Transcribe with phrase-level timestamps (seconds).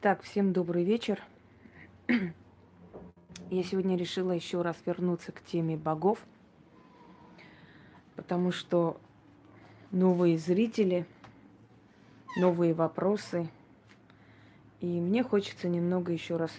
[0.00, 1.20] Итак, всем добрый вечер.
[3.50, 6.24] Я сегодня решила еще раз вернуться к теме богов,
[8.14, 9.00] потому что
[9.90, 11.04] новые зрители,
[12.36, 13.50] новые вопросы.
[14.78, 16.52] И мне хочется немного еще раз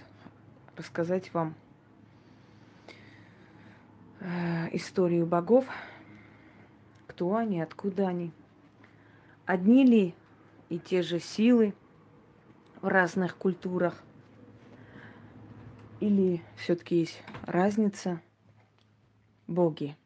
[0.75, 1.55] рассказать вам
[4.19, 5.65] э, историю богов,
[7.07, 8.33] кто они, откуда они.
[9.45, 10.13] Одни ли
[10.67, 11.73] и те же силы
[12.81, 14.01] в разных культурах?
[15.99, 18.21] Или все-таки есть разница?
[19.47, 19.97] Боги.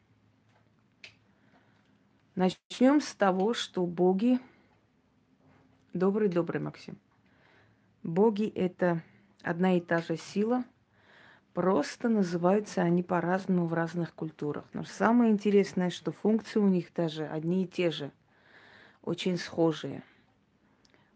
[2.34, 4.40] Начнем с того, что боги...
[5.92, 6.98] Добрый-добрый, Максим.
[8.02, 9.02] Боги– это
[9.42, 10.64] одна и та же сила,
[11.52, 14.64] просто называются они по-разному в разных культурах.
[14.72, 18.10] Но самое интересное, что функции у них даже одни и те же,
[19.02, 20.02] очень схожие.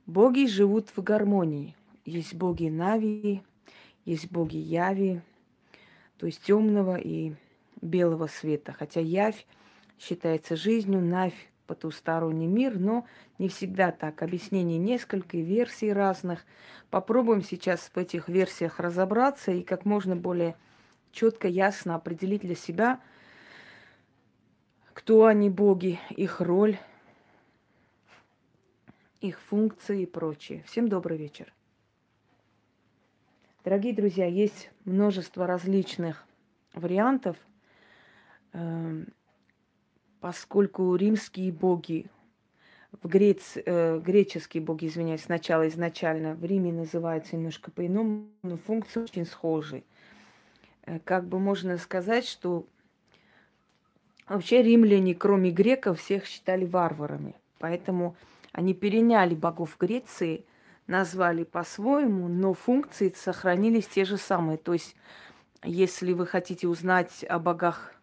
[0.09, 1.77] Боги живут в гармонии.
[2.07, 3.43] Есть боги Нави,
[4.07, 5.21] есть боги Яви,
[6.17, 7.35] то есть темного и
[7.83, 8.73] белого света.
[8.73, 9.47] Хотя Явь
[9.99, 11.35] считается жизнью, Навь
[11.67, 13.05] потусторонний мир, но
[13.37, 14.23] не всегда так.
[14.23, 16.47] Объяснений несколько, версий разных.
[16.89, 20.57] Попробуем сейчас в этих версиях разобраться и как можно более
[21.13, 22.99] четко, ясно определить для себя,
[24.95, 26.79] кто они боги, их роль,
[29.21, 30.63] их функции и прочее.
[30.67, 31.53] Всем добрый вечер.
[33.65, 36.25] Дорогие друзья, есть множество различных
[36.73, 37.37] вариантов,
[38.53, 39.09] эм,
[40.21, 42.07] поскольку римские боги,
[43.03, 49.01] в Грец, э, греческие боги, извиняюсь, сначала изначально в Риме называются немножко по-иному, но функции
[49.01, 49.83] очень схожи.
[50.87, 52.67] Э, как бы можно сказать, что
[54.27, 57.35] вообще римляне, кроме греков, всех считали варварами.
[57.59, 58.17] Поэтому
[58.59, 60.45] они переняли богов Греции–
[60.89, 64.59] назвали по-своему, но функции сохранились те же самые.
[64.59, 64.97] То есть,
[65.63, 67.95] если вы хотите узнать о богах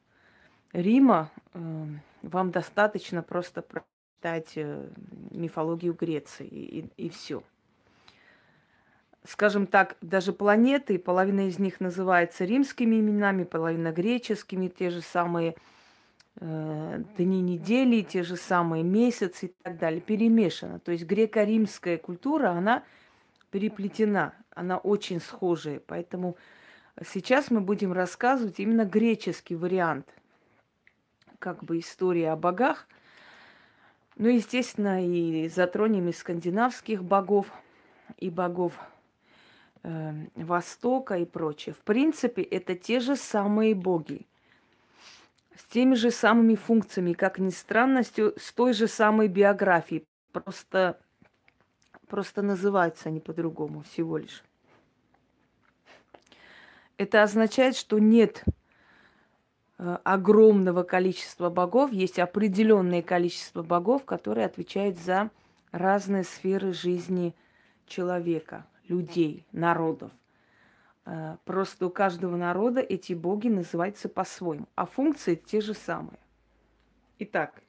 [0.71, 1.85] Рима, э,
[2.21, 4.88] вам достаточно просто прочитать э,
[5.31, 7.44] мифологию Греции и, и, и все.
[9.27, 15.55] Скажем так, даже планеты, половина из них называется римскими именами, половина греческими, те же самые–
[16.40, 20.79] дни недели, те же самые месяцы и так далее, перемешано.
[20.79, 22.84] То есть греко-римская культура, она
[23.51, 25.81] переплетена, она очень схожая.
[25.85, 26.35] Поэтому
[27.06, 30.13] сейчас мы будем рассказывать именно греческий вариант,
[31.40, 32.88] как бы история о богах.
[34.18, 37.47] Ну, естественно, и затронем и скандинавских богов,
[38.18, 38.78] и богов
[39.84, 41.75] э, Востока и прочее.
[41.75, 44.25] В принципе, это те же самые боги–
[45.57, 50.05] с теми же самыми функциями, как ни странно, с той же самой биографией.
[50.31, 50.99] Просто,
[52.07, 54.44] просто называются они по-другому всего лишь.
[56.97, 58.44] Это означает, что нет
[59.77, 65.29] э, огромного количества богов, есть определенное количество богов, которые отвечают за
[65.71, 67.35] разные сферы жизни
[67.85, 70.11] человека, людей, народов.
[71.05, 76.19] Э, просто у каждого народа эти боги называются по-своему, а функции те же самые.
[77.19, 77.61] Итак,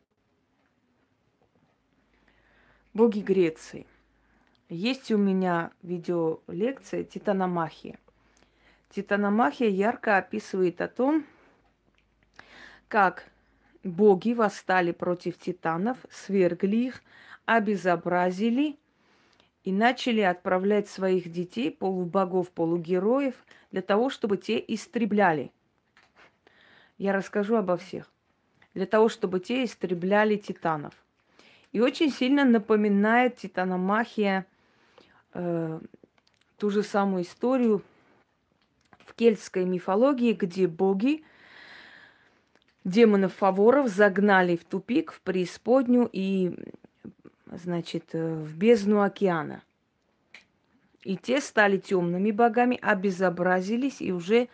[2.95, 3.87] боги Греции.
[4.69, 8.01] Есть у меня видеолекция «Титаномахия».
[8.91, 11.25] Титаномахия ярко описывает о том,
[12.89, 13.31] как
[13.85, 17.03] боги восстали против титанов, свергли их,
[17.45, 18.79] обезобразили–
[19.67, 23.35] и начали отправлять своих детей, полубогов, полугероев,
[23.73, 25.51] для того, чтобы те истребляли.
[26.99, 28.13] Я расскажу обо всех.
[28.75, 30.95] Для того, чтобы те истребляли титанов.
[31.73, 34.47] И очень сильно напоминает титаномахия
[35.35, 35.81] э,
[36.59, 37.83] ту же самую историю
[39.05, 41.25] в кельтской мифологии, где боги
[42.85, 46.57] демонов-фаворов загнали в тупик, в преисподнюю и
[47.51, 49.63] значит, э, в бездну океана.
[51.03, 54.49] И те стали темными богами, обезобразились, и уже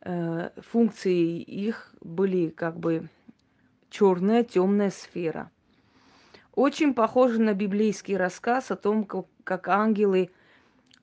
[0.00, 3.08] э, функции их были как бы
[3.90, 5.50] черная, темная сфера.
[6.54, 10.30] Очень похоже на библейский рассказ о том, как, как ангелы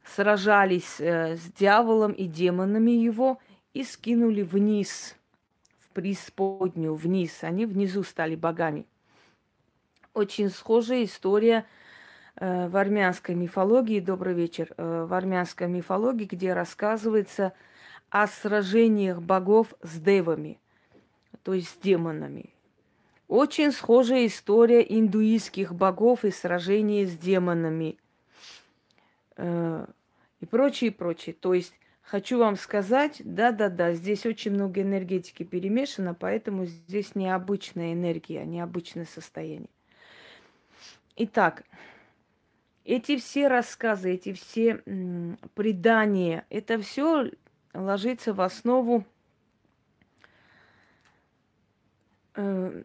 [0.03, 3.39] сражались э, с дьяволом и демонами его
[3.74, 5.15] и скинули вниз,
[5.79, 7.44] в преисподнюю, вниз.
[7.44, 8.85] Они внизу стали богами
[10.13, 11.66] очень схожая история
[12.36, 14.00] э, в армянской мифологии.
[14.00, 14.74] Добрый вечер.
[14.78, 17.54] Э, в армянской мифологии, где рассказывается
[18.10, 20.60] о сражениях богов с девами,
[21.44, 22.54] то есть с демонами.
[23.28, 27.98] Очень схожая история индуистских богов и сражений с демонами.
[29.38, 29.86] Э,
[30.42, 31.36] и прочее, прочее.
[31.40, 38.44] То есть хочу вам сказать, да-да-да, здесь очень много энергетики перемешано, поэтому здесь необычная энергия,
[38.44, 39.69] необычное состояние.
[41.16, 41.63] Итак,
[42.86, 44.81] эти все рассказы, эти все
[45.54, 47.31] предания, это все
[47.74, 49.06] ложится в основу
[52.36, 52.84] э,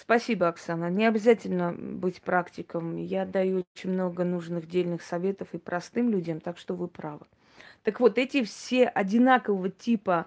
[0.00, 0.90] Спасибо, Оксана.
[0.90, 2.96] Не обязательно быть практиком.
[2.96, 7.26] Я даю очень много нужных дельных советов и простым людям, так что вы правы.
[7.82, 10.26] Так вот, эти все одинакового типа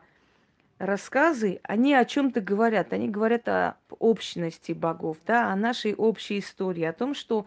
[0.82, 2.94] рассказы, они о чем-то говорят.
[2.94, 7.46] Они говорят о общности богов, да, о нашей общей истории, о том, что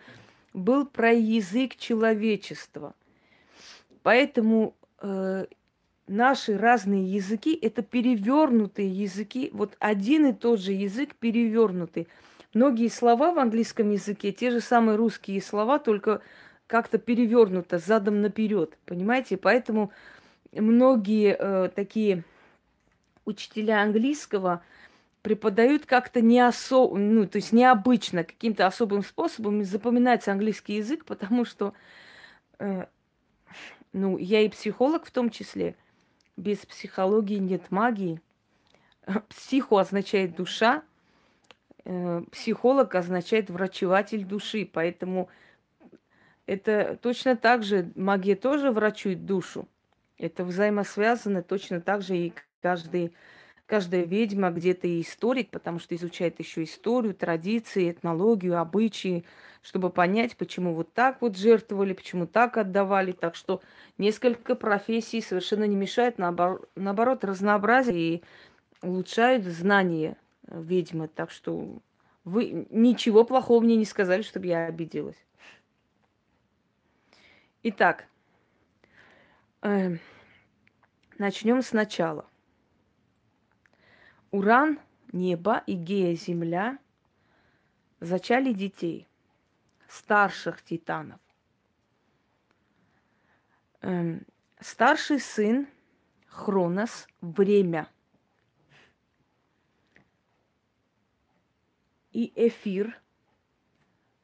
[0.52, 2.94] был про язык человечества.
[4.02, 5.46] Поэтому э,
[6.06, 12.06] наши разные языки это перевернутые языки, вот один и тот же язык перевернутый.
[12.52, 16.20] Многие слова в английском языке, те же самые русские слова, только
[16.68, 19.36] как-то перевернуто задом наперед, понимаете?
[19.36, 19.90] Поэтому
[20.52, 22.22] многие э, такие
[23.24, 24.62] учителя английского
[25.22, 31.44] преподают как-то не особо, ну, то есть необычно, каким-то особым способом запоминается английский язык, потому
[31.44, 31.72] что,
[32.58, 32.86] э,
[33.92, 35.76] ну, я и психолог в том числе–
[36.36, 38.20] без психологии нет магии.
[39.28, 40.82] Психо означает душа,
[41.84, 45.28] э, психолог означает врачеватель души, поэтому
[46.46, 49.68] это точно так же, магия тоже врачует душу.
[50.18, 52.32] Это взаимосвязано точно так же и
[52.64, 53.12] каждый,
[53.66, 59.26] каждая ведьма где-то и историк, потому что изучает еще историю, традиции, этнологию, обычаи,
[59.60, 63.12] чтобы понять, почему вот так вот жертвовали, почему так отдавали.
[63.12, 63.60] Так что
[63.98, 68.22] несколько профессий совершенно не мешает, наоборот, наоборот разнообразие и
[68.80, 70.16] улучшают знания
[70.48, 71.08] ведьмы.
[71.08, 71.82] Так что
[72.24, 75.22] вы ничего плохого мне не сказали, чтобы я обиделась.
[77.62, 78.06] Итак,
[79.60, 79.98] э,
[81.18, 82.24] начнем сначала.
[84.34, 84.80] Уран,
[85.12, 86.80] небо и Гея, земля
[88.00, 89.06] зачали детей–
[89.88, 91.20] старших титанов.
[93.80, 94.26] Эм,
[94.58, 95.68] старший сын
[96.26, 97.88] Хронос– время.
[102.10, 103.00] И эфир,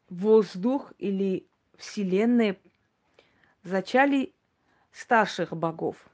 [0.09, 1.47] воздух или
[1.77, 2.59] вселенная
[3.63, 4.35] зачали
[4.91, 6.11] старших богов.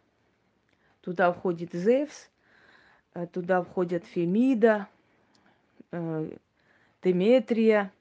[1.00, 2.28] Туда входит Зевс,
[3.24, 4.88] туда входят Фемида,
[5.92, 6.30] э,
[7.02, 7.92] Деметрия,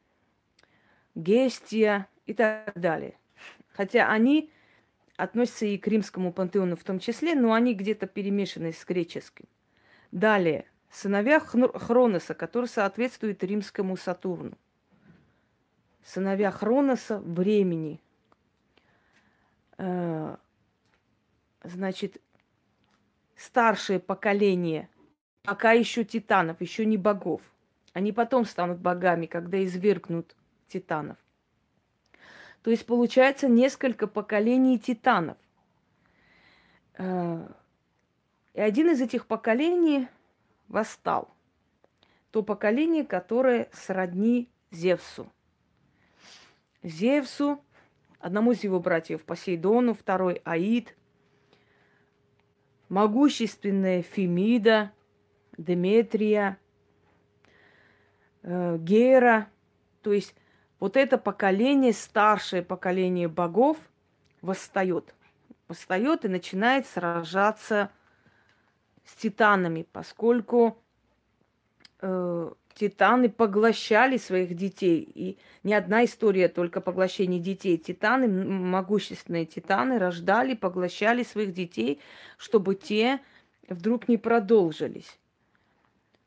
[1.16, 3.18] Гестия и так далее.
[3.72, 4.52] Хотя они
[5.16, 9.46] относятся и к римскому пантеону в том числе, но они где-то перемешаны с греческим.
[10.12, 14.58] Далее, сыновья Хроноса, который соответствует римскому Сатурну.
[16.04, 18.02] Сыновья Хроноса времени.
[19.78, 20.36] Э,
[21.64, 22.22] значит,
[23.36, 24.90] старшее поколение,
[25.46, 27.42] пока еще титанов, еще не богов.
[27.94, 30.36] Они потом станут богами, когда извергнут
[30.68, 31.18] титанов.
[32.62, 35.38] То есть получается несколько поколений титанов.
[36.98, 37.48] Э,
[38.54, 40.08] и один из этих поколений
[40.68, 41.34] восстал.
[42.32, 45.32] То поколение, которое сродни Зевсу.
[46.84, 47.64] Зевсу,
[48.20, 50.96] одному из его братьев Посейдону, второй Аид,
[52.90, 54.92] могущественная Фемида,
[55.58, 56.58] Деметрия,
[58.44, 59.50] э, Гера,
[60.02, 60.36] то есть
[60.80, 63.78] вот это поколение, старшее поколение богов
[64.42, 65.16] восстает.
[65.68, 67.90] Восстает и начинает сражаться
[69.04, 70.78] с титанами, поскольку
[72.02, 75.10] э, титаны поглощали своих детей.
[75.16, 77.78] И не одна история только поглощения детей.
[77.78, 82.00] Титаны, могущественные титаны, рождали, поглощали своих детей,
[82.38, 83.22] чтобы те
[83.68, 85.18] вдруг не продолжились.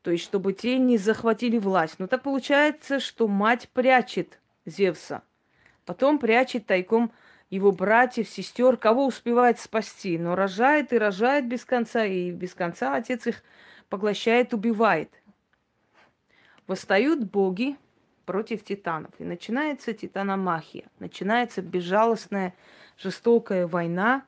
[0.09, 1.99] То есть, чтобы те не захватили власть.
[1.99, 5.21] Но так получается, что мать прячет Зевса.
[5.85, 7.11] Потом прячет тайком
[7.51, 10.17] его братьев, сестер, кого успевает спасти.
[10.17, 13.43] Но рожает и рожает без конца, и без конца отец их
[13.87, 15.11] поглощает, убивает.
[16.65, 17.77] Восстают боги
[18.25, 19.11] против титанов.
[19.19, 20.85] И начинается титаномахия.
[20.97, 22.55] Начинается безжалостная,
[22.97, 24.23] жестокая война,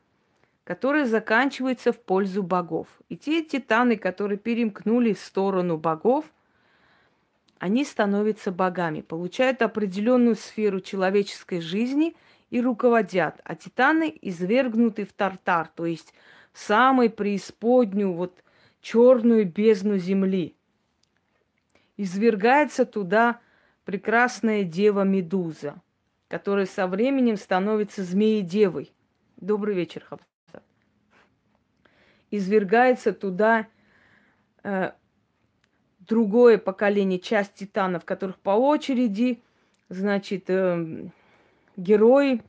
[0.63, 2.87] которая заканчивается в пользу богов.
[3.09, 6.25] И те титаны, которые перемкнули в сторону богов–
[7.61, 12.15] они становятся богами, получают определенную сферу человеческой жизни
[12.49, 13.39] и руководят.
[13.43, 16.11] А титаны извергнуты в Тартар, то есть
[16.53, 18.43] в самую преисподнюю, вот
[18.81, 20.55] черную бездну земли.
[21.97, 23.39] Извергается туда
[23.85, 25.83] прекрасная дева Медуза,
[26.29, 28.91] которая со временем становится змеей-девой.
[29.37, 30.30] Добрый вечер, Хабсат.
[32.31, 33.67] Извергается туда
[34.63, 34.91] э,
[35.99, 39.41] другое поколение, часть титанов, которых по очереди,
[39.89, 41.09] значит, э,
[41.77, 42.41] герои,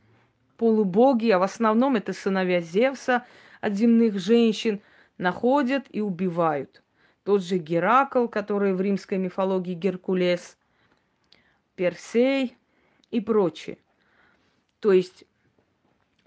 [0.57, 3.25] полубоги, а в основном это сыновья Зевса
[3.61, 4.81] от земных женщин,
[5.17, 6.81] находят и убивают.
[7.23, 10.57] Тот же Геракл, который в римской мифологии Геркулес,
[11.75, 12.57] Персей
[13.11, 13.77] и прочее.
[14.79, 15.23] То есть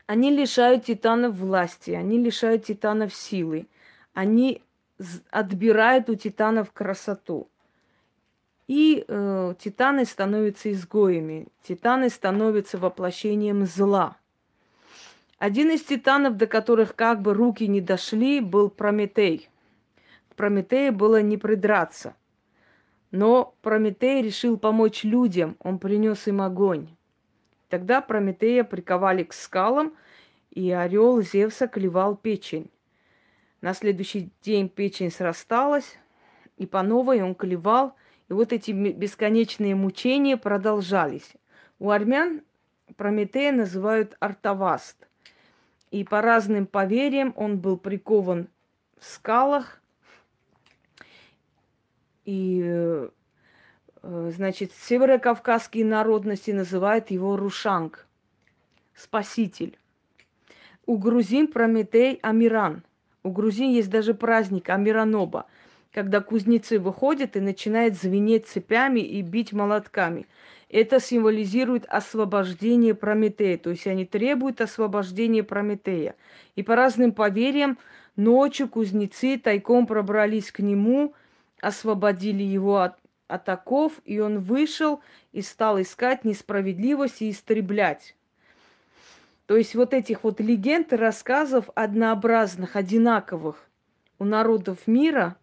[0.06, 3.66] они лишают титанов власти, они лишают титанов силы,
[4.14, 4.62] они
[5.30, 7.48] отбирают у титанов красоту.
[8.68, 14.16] И э, титаны становятся изгоями, титаны становятся воплощением зла.
[15.38, 19.50] Один из титанов, до которых как бы руки не дошли, был Прометей.
[20.30, 22.16] К Прометею было не придраться.
[23.10, 26.95] Но Прометей решил помочь людям, он принес им огонь.
[27.68, 29.94] Тогда Прометея приковали к скалам,
[30.50, 32.70] и орел Зевса клевал печень.
[33.60, 35.98] На следующий день печень срасталась,
[36.56, 37.94] и по новой он клевал,
[38.28, 41.32] и вот эти бесконечные мучения продолжались.
[41.78, 42.42] У армян
[42.96, 44.96] Прометея называют Артаваст.
[45.90, 48.48] И по разным поверьям он был прикован
[48.98, 49.80] в скалах.
[52.24, 53.08] И, э,
[54.30, 58.06] значит, северокавказские народности называют его Рушанг,
[58.94, 59.78] спаситель.
[60.86, 62.84] У грузин Прометей Амиран.
[63.24, 65.46] У грузин есть даже праздник Амираноба,
[65.92, 70.26] когда кузнецы выходят и начинают звенеть цепями и бить молотками.
[70.68, 76.14] Это символизирует освобождение Прометея, то есть они требуют освобождения Прометея.
[76.54, 77.78] И по разным поверьям,
[78.14, 81.14] ночью кузнецы тайком пробрались к нему,
[81.60, 82.96] освободили его от,
[83.28, 85.00] от оков, и он вышел
[85.32, 88.14] и стал искать несправедливость и истреблять.
[89.46, 93.64] То есть вот этих вот легенд и рассказов однообразных, одинаковых
[94.18, 95.36] у народов мира,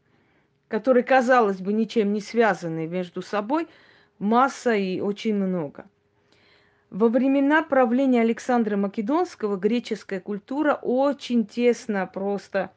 [0.67, 3.67] которые, казалось бы, ничем не связаны между собой,
[4.19, 5.85] масса и очень много.
[6.89, 12.71] Во времена правления Александра Македонского греческая культура очень тесно просто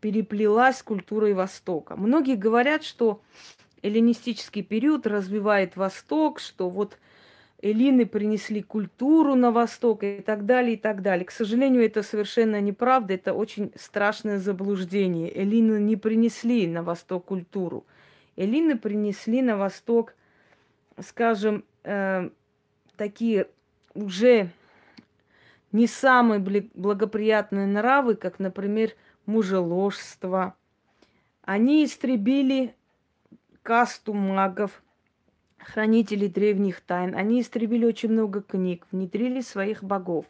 [0.00, 1.96] переплелась с культурой Востока.
[1.96, 3.22] Многие говорят, что
[3.84, 6.98] эллинистический период развивает Восток, что вот
[7.62, 11.26] Эллины принесли культуру на Восток и так далее, и так далее.
[11.26, 15.30] К сожалению, это совершенно неправда, это очень страшное заблуждение.
[15.34, 17.84] Эллины не принесли на Восток культуру.
[18.36, 20.14] Эллины принесли на Восток,
[21.00, 22.30] скажем, э,
[22.96, 23.48] такие
[23.94, 24.50] уже
[25.72, 28.92] не самые благоприятные нравы, как, например,
[29.26, 30.54] мужеложство.
[31.42, 32.74] Они истребили
[33.64, 34.82] касту магов,
[35.58, 37.16] хранители древних тайн.
[37.16, 40.26] Они истребили очень много книг, внедрили своих богов.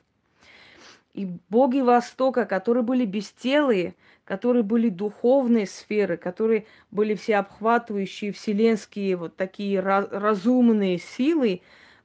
[1.12, 9.36] И боги Востока, которые были бестелые, которые были духовные сферы, которые были всеобхватывающие, вселенские, вот
[9.36, 11.60] такие разумные силы,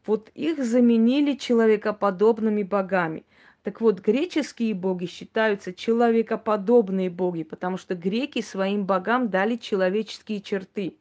[0.06, 3.24] вот их заменили человекоподобными богами.
[3.64, 10.96] Так вот, греческие боги считаются человекоподобные боги, потому что греки своим богам дали человеческие черты.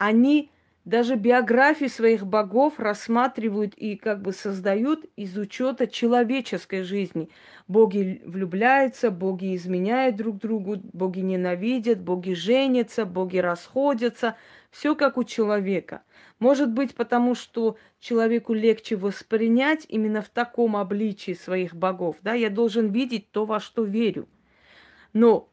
[0.00, 0.50] Они
[0.86, 7.28] даже биографии своих богов рассматривают и как бы создают из учета человеческой жизни.
[7.68, 14.36] Боги влюбляются, боги изменяют друг другу, боги ненавидят, боги женятся, боги расходятся.
[14.70, 16.00] Все как у человека.
[16.38, 22.16] Может быть, потому что человеку легче воспринять именно в таком обличии своих богов.
[22.22, 22.32] Да?
[22.32, 24.26] Я должен видеть то, во что верю.
[25.12, 25.50] Но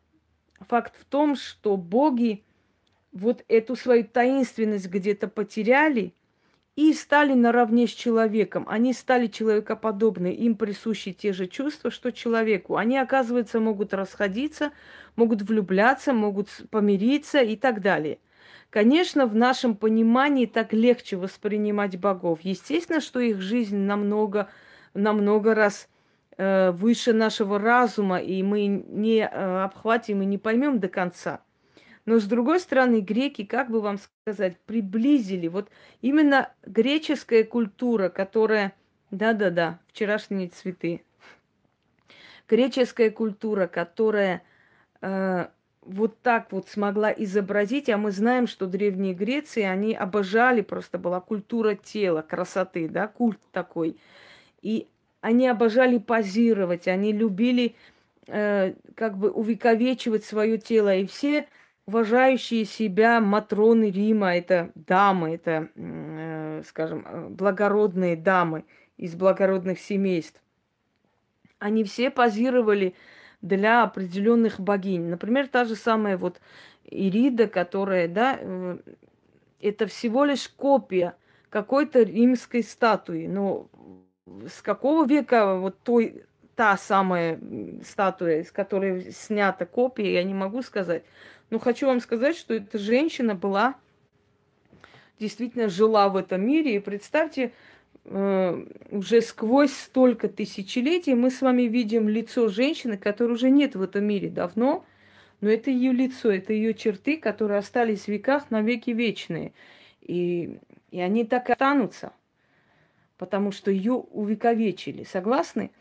[0.62, 2.46] факт в том, что боги
[3.12, 6.14] вот эту свою таинственность где-то потеряли
[6.76, 8.66] и стали наравне с человеком.
[8.70, 12.78] Они стали человекоподобны, им присущи те же чувства, что человеку.
[12.78, 14.72] Они, оказывается, могут расходиться,
[15.16, 18.20] могут влюбляться, могут помириться и так далее.
[18.70, 22.42] Конечно, в нашем понимании так легче воспринимать богов.
[22.44, 24.50] Естественно, что их жизнь намного,
[24.94, 25.90] намного раз
[26.38, 31.42] э, выше нашего разума, и мы не э, обхватим и не поймем до конца.
[32.08, 35.50] Но с другой стороны, греки, как бы вам сказать, приблизили.
[35.50, 35.70] Вот
[36.02, 38.74] именно греческая культура, которая...
[39.12, 41.04] Да-да-да, вчерашние цветы.
[42.48, 44.42] Греческая культура, которая
[45.02, 45.48] э,
[45.82, 51.20] вот так вот смогла изобразить, а мы знаем, что древние Греции, они обожали, просто была
[51.20, 53.98] культура тела, красоты, да, культ такой.
[54.62, 54.88] И
[55.20, 57.76] они обожали позировать, они любили
[58.28, 60.96] э, как бы увековечивать свое тело.
[60.96, 61.48] И все
[61.88, 68.66] уважающие себя матроны Рима, это дамы, это, э, скажем, э, благородные дамы
[68.98, 70.42] из благородных семейств.
[71.60, 72.94] они все позировали
[73.42, 75.10] для определенных богинь.
[75.10, 76.40] Например, та же самая вот
[76.86, 78.78] Ирида, которая, да, э,
[79.60, 81.16] это всего лишь копия
[81.50, 83.26] какой-то римской статуи.
[83.26, 83.70] Но
[84.48, 86.26] с какого века вот той,
[86.56, 87.40] та самая
[87.84, 91.04] статуя, с которой снята копия, я не могу сказать.
[91.50, 93.76] Но хочу вам сказать, что эта женщина была,
[95.20, 96.76] действительно жила в этом мире.
[96.76, 97.54] И представьте,
[98.06, 103.82] э, уже сквозь столько тысячелетий мы с вами видим лицо женщины, которой уже нет в
[103.82, 104.86] этом мире давно,
[105.42, 109.54] но это ее лицо, это ее черты, которые остались в веках на веки вечные.
[110.02, 110.60] И,
[110.92, 112.12] и они так и останутся,
[113.18, 115.04] потому что ее увековечили.
[115.04, 115.72] Согласны?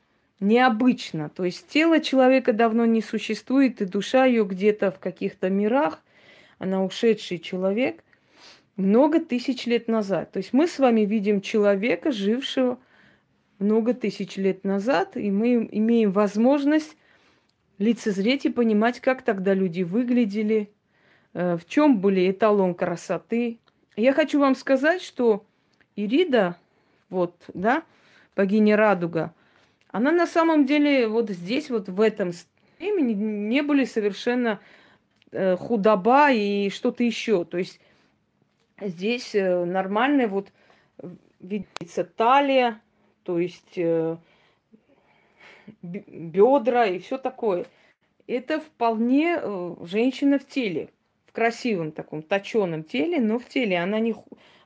[0.41, 1.31] Необычно.
[1.31, 6.03] То есть тело человека давно не существует, и душа ее где-то в каких-то мирах,
[6.59, 8.03] она ушедший человек
[8.77, 10.33] много тысяч лет назад.
[10.33, 12.79] То есть мы с вами видим человека, жившего
[13.59, 16.97] много тысяч лет назад, и мы имеем возможность
[17.79, 20.71] лицезреть и понимать, как тогда люди выглядели,
[21.33, 23.59] э, в чем были эталон красоты.
[23.97, 25.47] Я хочу вам сказать, что
[25.95, 26.57] Ирида,
[27.09, 27.83] вот, да,
[28.35, 29.33] богиня Радуга,
[29.89, 32.33] она на самом деле вот здесь, вот в этом
[32.79, 34.61] времени не были совершенно
[35.33, 37.45] э, худоба и что-то еще.
[37.45, 37.81] То есть
[38.81, 40.49] здесь э, нормальная вот
[41.41, 42.81] видится талия,
[43.23, 43.79] то есть
[45.83, 47.67] бедра и все такое.
[48.27, 50.91] Это вполне э, женщина в теле,
[51.27, 54.15] в красивом таком точеном теле, но в теле она не,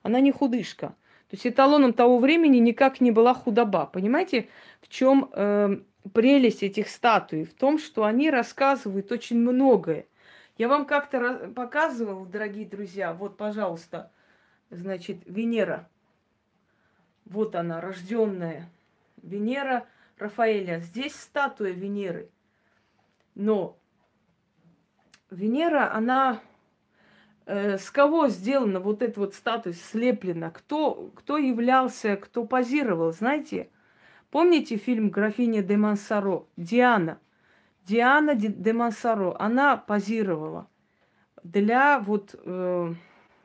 [0.03, 0.95] она не худышка.
[1.31, 3.87] То есть эталоном того времени никак не была худоба.
[3.87, 4.49] Понимаете,
[4.81, 5.79] в чем э,
[6.13, 7.45] прелесть этих статуй?
[7.45, 10.07] В том, что они рассказывают очень многое.
[10.59, 14.11] Я вам как-то показывала, дорогие друзья, вот, пожалуйста,
[14.71, 15.89] значит, Венера.
[17.25, 18.69] Вот она, рожденная.
[19.23, 19.87] Венера–
[20.21, 20.81] Рафаэля.
[20.81, 22.29] Здесь статуя Венеры.
[23.35, 23.79] Но
[25.31, 26.41] Венера, она
[27.79, 30.51] с кого сделана вот эта вот статуя, слеплена?
[30.51, 33.71] Кто, кто являлся, кто позировал, знаете?
[34.31, 36.47] Помните фильм «Графиня де Мансаро»?
[36.57, 37.19] Диана.
[37.87, 40.69] Диана де Мансаро, она позировала
[41.43, 42.95] для вот э,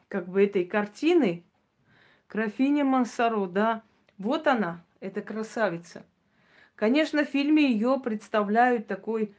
[0.08, 1.44] как бы этой картины
[2.30, 3.84] «Графиня Мансаро», да.
[4.18, 6.06] Вот она, эта красавица–
[6.76, 9.34] Конечно, в фильме ее представляют такой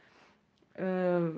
[0.73, 1.33] э,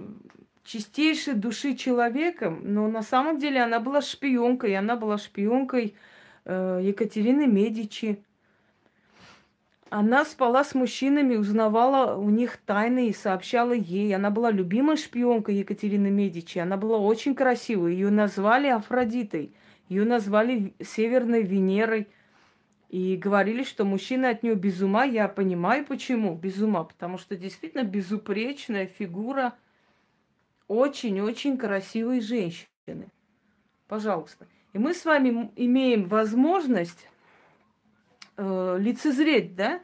[0.69, 5.95] чистейшей души человеком, но на самом деле она была шпионкой, она была шпионкой
[6.45, 8.23] э, Екатерины Медичи.
[9.89, 14.15] Она спала с мужчинами, узнавала у них тайны и сообщала ей.
[14.15, 16.59] Она была любимой шпионкой Екатерины Медичи.
[16.59, 17.93] Она была очень красивой.
[17.93, 19.51] Ее назвали Афродитой.
[19.87, 22.07] Ее назвали Северной Венерой–
[22.89, 25.03] и говорили, что мужчины от нее без ума.
[25.03, 26.83] Я понимаю, почему без ума.
[26.83, 29.53] Потому что действительно безупречная фигура
[30.69, 33.09] очень-очень красивой женщины.
[33.87, 34.47] Пожалуйста.
[34.71, 37.07] И мы с вами имеем возможность
[38.37, 39.81] э, лицезреть, да,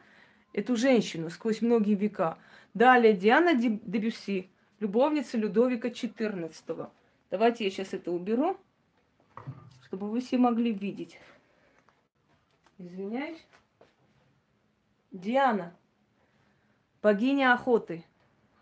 [0.52, 2.38] эту женщину сквозь многие века.
[2.72, 6.88] Далее Диана Дебюси, любовница Людовика XIV.
[7.30, 8.56] Давайте я сейчас это уберу,
[9.82, 11.18] чтобы вы все могли видеть.
[12.78, 13.44] Извиняюсь.
[15.10, 15.74] Диана,
[17.02, 18.04] богиня охоты,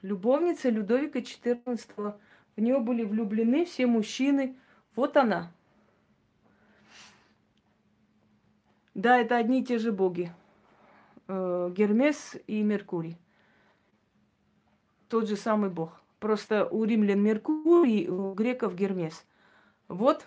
[0.05, 2.14] любовница Людовика XIV.
[2.57, 4.57] В нее были влюблены все мужчины.
[4.95, 5.51] Вот она.
[8.93, 10.31] Да, это одни и те же боги.
[11.27, 13.17] Э, Гермес и Меркурий.
[15.09, 16.01] Тот же самый бог.
[16.21, 19.25] Просто у римлян Меркурий, у греков Гермес.
[19.88, 20.27] Вот.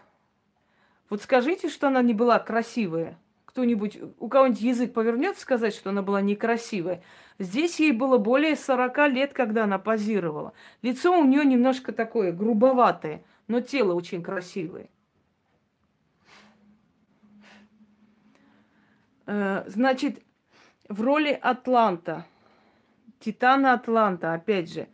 [1.09, 3.17] Вот скажите, что она не была красивая
[3.57, 7.01] кто-нибудь, у кого-нибудь язык повернется сказать, что она была некрасивая.
[7.39, 10.53] Здесь ей было более 40 лет, когда она позировала.
[10.83, 14.89] Лицо у нее немножко такое грубоватое, но тело очень красивое.
[19.25, 20.21] Э, значит,
[20.87, 22.27] в роли Атланта,
[23.19, 24.87] Титана Атланта, опять же,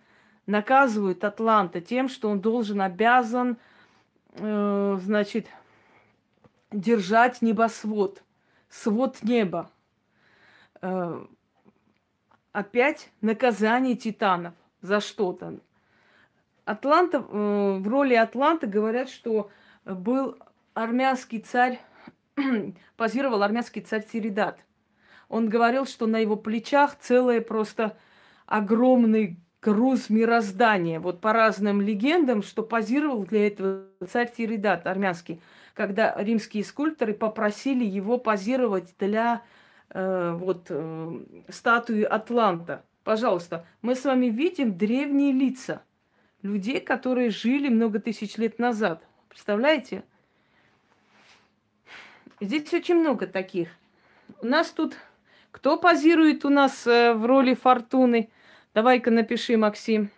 [0.46, 3.58] наказывают Атланта тем, что он должен, обязан,
[4.36, 5.48] э, значит,
[6.72, 8.24] держать небосвод
[8.74, 9.70] свод неба.
[10.82, 11.26] Э,
[12.52, 15.60] опять наказание титанов за что-то.
[16.66, 19.52] Атланта, э, в роли Атланта говорят, что
[19.86, 20.38] был
[20.74, 21.80] армянский царь,
[22.98, 24.60] позировал армянский царь Тиридат.
[25.30, 27.98] Он говорил, что на его плечах целый просто
[28.46, 31.00] огромный груз мироздания.
[31.00, 35.42] Вот по разным легендам, что позировал для этого царь Тиридат армянский
[35.74, 39.42] когда римские скульпторы попросили его позировать для
[39.90, 42.84] э, вот, э, статуи Атланта.
[43.04, 45.82] Пожалуйста, мы с вами видим древние лица
[46.42, 49.04] людей, которые жили много тысяч лет назад.
[49.30, 50.04] Представляете?
[52.40, 53.70] Здесь очень много таких.
[54.42, 54.96] У нас тут...
[55.52, 58.32] Кто позирует у нас э, в роли Фортуны?
[58.74, 60.10] Давай-ка напиши, Максим.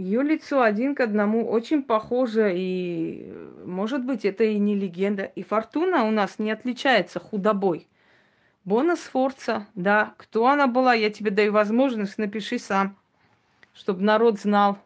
[0.00, 3.34] Ее лицо один к одному очень похоже, и,
[3.66, 5.24] может быть, это и не легенда.
[5.24, 7.86] И Фортуна у нас не отличается худобой.
[8.64, 10.14] Бонус Форца, да.
[10.16, 12.96] Кто она была, я тебе даю возможность, напиши сам,
[13.74, 14.78] чтобы народ знал.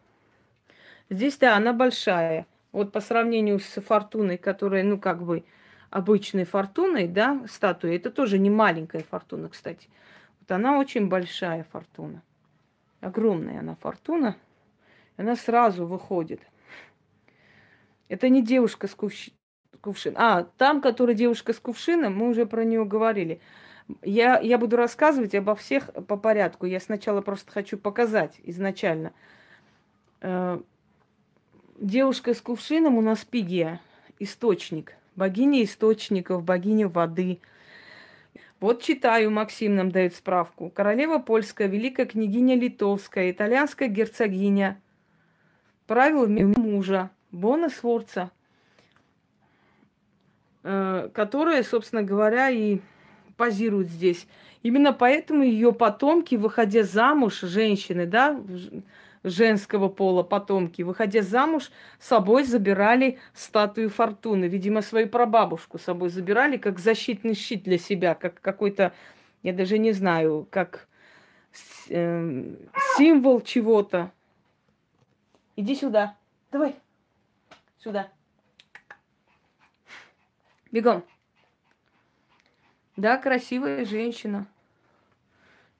[1.11, 2.49] Здесь, да, она большая.
[2.73, 5.45] Вот по сравнению с Фортуной, которая, ну, как бы,
[5.91, 9.89] обычной Фортуной, да, статуя, это тоже не маленькая Фортуна, кстати.
[10.41, 12.21] Вот она очень большая Фортуна.
[13.01, 14.35] Огромная она Фортуна.
[15.17, 16.41] Она сразу выходит.
[18.09, 19.31] Это не девушка с кувш...
[19.81, 20.21] кувшином.
[20.21, 23.41] А, там, которая девушка с кувшином, мы уже про нее говорили.
[24.03, 26.67] Я, я буду рассказывать обо всех по порядку.
[26.67, 29.13] Я сначала просто хочу показать изначально.
[30.21, 30.61] Э,
[31.79, 33.81] девушка с кувшином у нас Пигия,
[34.19, 34.95] источник.
[35.17, 37.41] Богиня источников, богиня воды.
[38.59, 40.71] Вот читаю, Максим нам дает справку.
[40.71, 44.81] Королева польская, великая княгиня литовская, итальянская герцогиня,
[45.87, 48.31] правилами мужа Бона Сворца,
[50.63, 52.81] э, которая, собственно говоря, и
[53.37, 54.27] позирует здесь.
[54.63, 58.41] Именно поэтому ее потомки, выходя замуж, женщины, да,
[59.25, 64.45] женского пола потомки, выходя замуж, с собой забирали статую Фортуны.
[64.45, 68.93] Видимо, свою прабабушку с собой забирали, как защитный щит для себя, как какой-то,
[69.43, 70.87] я даже не знаю, как
[71.89, 72.55] э,
[72.97, 74.13] символ чего-то.
[75.57, 76.17] Иди сюда.
[76.51, 76.77] Давай.
[77.79, 78.09] Сюда.
[80.73, 81.05] Бегом.
[82.97, 84.47] Да, красивая женщина.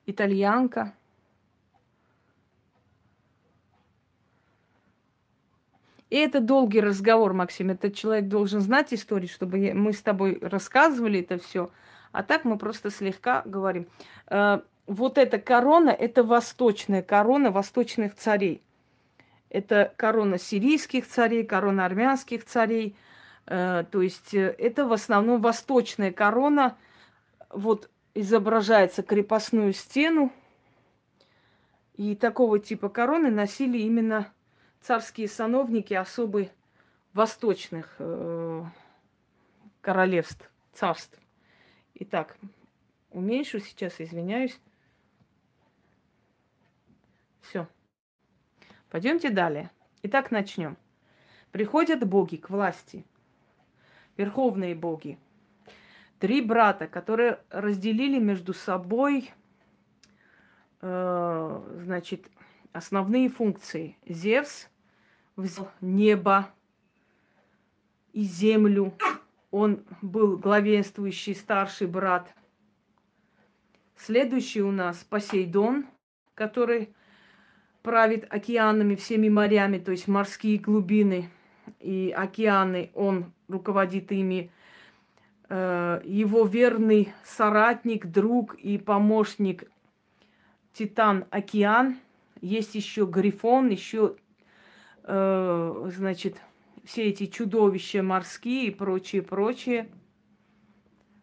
[0.07, 0.93] Итальянка.
[6.11, 7.71] И это долгий разговор, Максим.
[7.71, 11.71] Этот человек должен знать историю, чтобы мы с тобой рассказывали это все.
[12.13, 13.89] А так мы просто слегка говорим.
[14.29, 18.63] Э, вот эта корона, это восточная корона восточных царей.
[19.55, 22.97] Это корона сирийских царей, корона армянских царей.
[23.47, 26.77] Э, то есть э, это в основном восточная корона.
[27.51, 30.33] Вот изображается крепостную стену.
[31.95, 34.33] И такого типа короны носили именно
[34.81, 36.51] царские сановники особы
[37.13, 38.65] восточных э,
[39.83, 41.17] королевств, царств.
[41.95, 42.37] Итак,
[43.11, 44.59] уменьшу сейчас, извиняюсь.
[47.41, 47.69] Все.
[48.95, 49.73] Пойдемте далее.
[50.05, 50.77] Итак, начнем.
[51.51, 53.05] Приходят боги к власти,
[54.17, 55.19] верховные боги.
[56.21, 59.33] Три брата, которые разделили между собой,
[60.81, 62.31] э, значит,
[62.71, 63.99] основные функции.
[64.07, 64.69] Зевс
[65.35, 66.55] взял небо
[68.13, 68.95] и землю.
[69.51, 72.33] Он был главенствующий старший брат.
[73.97, 75.85] Следующий у нас Посейдон,
[76.37, 76.95] который
[77.85, 81.29] правит океанами, всеми морями, то есть морские глубины
[81.81, 84.51] и океаны, он руководит ими.
[85.51, 89.71] Э, его верный соратник, друг и помощник
[90.73, 91.99] Титан Океан.
[92.41, 94.17] Есть еще Грифон, еще,
[95.03, 96.41] э, значит,
[96.85, 99.91] все эти чудовища морские и прочее, прочее.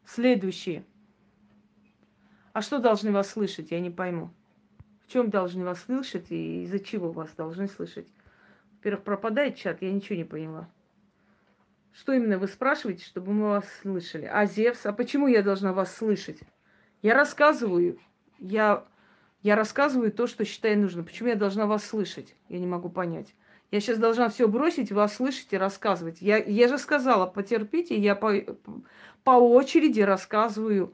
[0.06, 0.86] Следующие.
[2.54, 4.30] А что должны вас слышать, я не пойму
[5.12, 8.08] чем должны вас слышать и из-за чего вас должны слышать?
[8.78, 10.70] Во-первых, пропадает чат, я ничего не поняла.
[11.94, 14.26] Что именно вы спрашиваете, чтобы мы вас слышали?
[14.26, 14.86] А Зевс?
[14.86, 16.40] А почему я должна вас слышать?
[17.02, 18.00] Я рассказываю,
[18.40, 18.86] я,
[19.42, 21.04] я рассказываю то, что считаю нужно.
[21.04, 22.36] Почему я должна вас слышать?
[22.48, 23.36] Я не могу понять.
[23.72, 26.22] Я сейчас должна все бросить, вас слышать и рассказывать.
[26.22, 28.34] Я, я же сказала, потерпите, я по,
[29.24, 30.94] по очереди рассказываю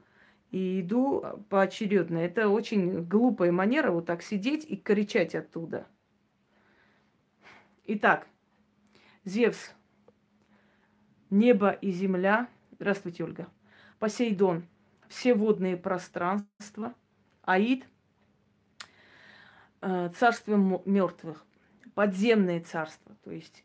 [0.51, 2.17] и иду поочередно.
[2.17, 5.87] Это очень глупая манера вот так сидеть и кричать оттуда.
[7.85, 8.27] Итак,
[9.23, 9.73] Зевс,
[11.29, 12.47] небо и земля.
[12.71, 13.47] Здравствуйте, Ольга.
[13.99, 14.65] Посейдон,
[15.07, 16.93] все водные пространства.
[17.43, 17.85] Аид,
[19.81, 21.45] э, царство мертвых,
[21.93, 23.15] подземное царство.
[23.23, 23.63] То есть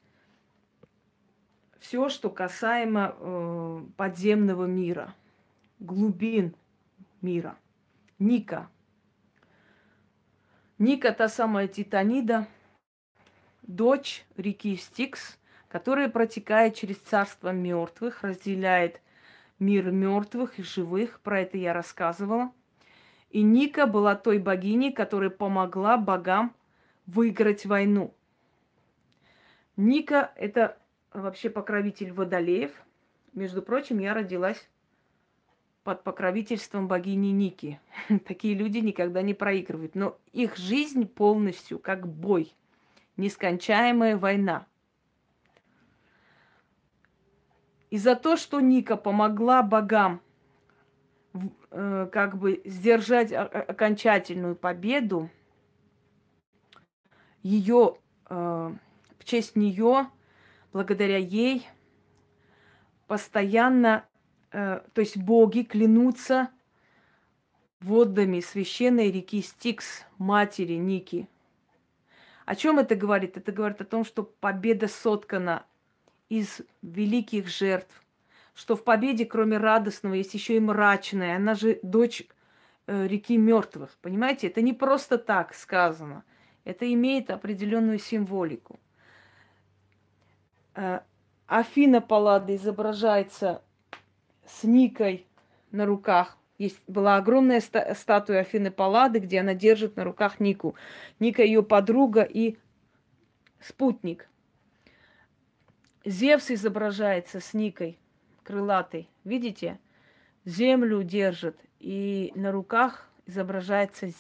[1.79, 5.15] все, что касаемо э, подземного мира,
[5.81, 6.55] глубин
[7.23, 7.57] мира.
[8.19, 8.69] Ника.
[10.79, 12.47] Ника та самая Титанида,
[13.63, 19.01] дочь реки Стикс, которая протекает через царство мертвых, разделяет
[19.59, 21.21] мир мертвых и живых.
[21.21, 22.53] Про это я рассказывала.
[23.31, 26.55] И Ника была той богиней, которая помогла богам
[27.07, 28.15] выиграть войну.
[29.77, 30.79] Ника– это
[31.13, 32.73] вообще покровитель водолеев.
[33.33, 34.69] Между прочим, я родилась
[35.85, 37.81] под покровительством богини Ники.
[38.27, 39.95] Такие люди никогда не проигрывают.
[39.95, 42.55] Но их жизнь полностью как бой.
[43.17, 44.67] Нескончаемая война.
[47.91, 50.23] И за то, что Ника помогла богам
[51.71, 55.29] э, как бы сдержать окончательную победу,
[57.43, 57.99] ее,
[58.31, 58.35] э,
[59.19, 60.09] в честь нее,
[60.73, 61.69] благодаря ей,
[63.07, 64.07] постоянно
[64.53, 66.51] то есть боги клянутся
[67.81, 71.29] водами священной реки Стикс, матери Ники.
[72.45, 73.37] О чем это говорит?
[73.37, 75.65] Это говорит о том, что победа соткана
[76.29, 78.03] из великих жертв,
[78.55, 81.37] что в победе, кроме радостного, есть еще и мрачная.
[81.37, 82.25] Она же дочь
[82.87, 83.97] э, реки мертвых.
[84.03, 86.25] Понимаете, это не просто так сказано.
[86.65, 88.79] Это имеет определенную символику.
[90.75, 91.01] Э,
[91.47, 93.63] Афина Паллада изображается
[94.61, 95.27] с Никой
[95.71, 96.37] на руках.
[96.59, 100.75] Есть, была огромная ста- статуя Афины Паллады, где она держит на руках Нику.
[101.19, 102.57] Ника ее подруга и
[103.59, 104.29] спутник.
[106.05, 107.99] Зевс изображается с Никой,
[108.43, 109.09] крылатой.
[109.25, 109.79] Видите?
[110.45, 114.13] Землю держит, и на руках изображается э,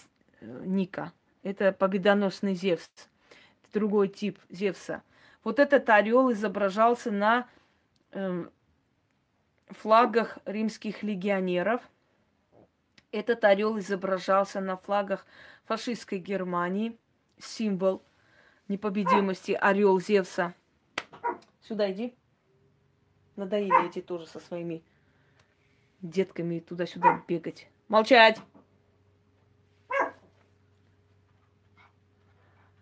[0.64, 1.12] Ника.
[1.42, 2.88] Это победоносный Зевс.
[3.62, 5.02] Это другой тип Зевса.
[5.42, 7.48] Вот этот орел изображался на
[8.12, 8.46] э,
[9.72, 11.82] флагах римских легионеров.
[13.10, 15.26] Этот орел изображался на флагах
[15.64, 16.98] фашистской Германии.
[17.38, 18.02] Символ
[18.68, 20.54] непобедимости орел Зевса.
[21.60, 22.14] Сюда иди.
[23.36, 24.82] Надоели эти тоже со своими
[26.00, 27.68] детками туда-сюда бегать.
[27.88, 28.40] Молчать!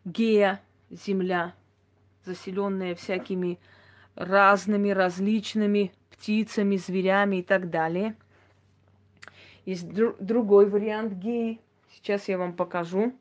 [0.05, 1.55] Гея, земля,
[2.25, 3.59] заселенная всякими
[4.15, 8.15] разными, различными птицами, зверями и так далее.
[9.65, 11.61] Есть дру- другой вариант геи.
[11.89, 13.15] Сейчас я вам покажу.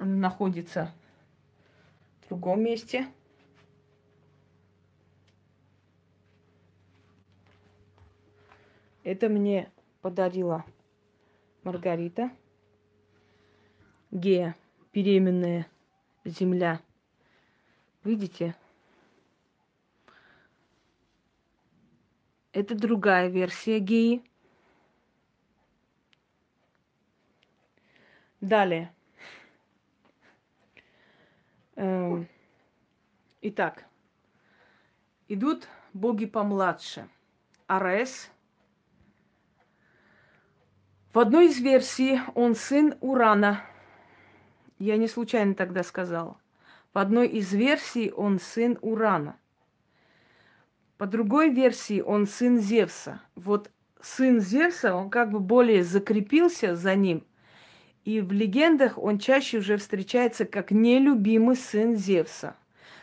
[0.00, 0.92] Он находится
[2.22, 3.06] в другом месте.
[9.04, 10.64] Это мне подарила
[11.62, 12.32] Маргарита.
[14.10, 14.56] Гея,
[14.92, 15.68] беременная
[16.24, 16.80] земля.
[18.02, 18.56] Видите?
[22.52, 24.22] Это другая версия геи.
[28.42, 28.92] Далее.
[31.76, 32.28] Эм,
[33.40, 33.86] итак,
[35.28, 37.08] идут боги помладше.
[37.66, 38.30] Арес.
[41.14, 43.64] В одной из версий он сын Урана.
[44.78, 46.36] Я не случайно тогда сказала.
[46.92, 49.38] В одной из версий он сын Урана.
[51.02, 53.22] По другой версии он сын Зевса.
[53.34, 57.24] Вот сын Зевса, он как бы более закрепился за ним.
[58.04, 62.54] И в легендах он чаще уже встречается как нелюбимый сын Зевса.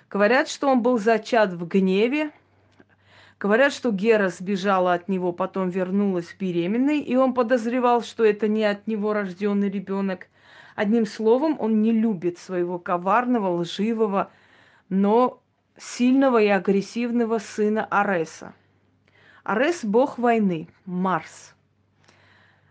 [0.09, 2.31] Говорят, что он был зачат в гневе.
[3.37, 8.63] Говорят, что Гера сбежала от него, потом вернулась беременной, и он подозревал, что это не
[8.63, 10.27] от него рожденный ребенок.
[10.77, 14.31] Одним словом, он не любит своего коварного, лживого,
[14.87, 15.43] но
[15.79, 18.53] сильного и агрессивного сына Ареса.
[19.43, 21.55] Арес– бог войны, Марс.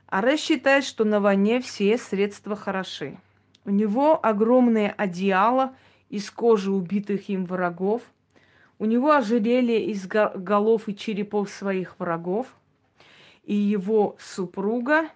[0.06, 3.18] Арес считает, что на войне все средства хороши.
[3.64, 5.74] У него огромное одеяло
[6.08, 8.02] из кожи убитых им врагов.
[8.78, 12.46] У него ожерелье из голов и черепов своих врагов.
[13.42, 15.08] И его супруга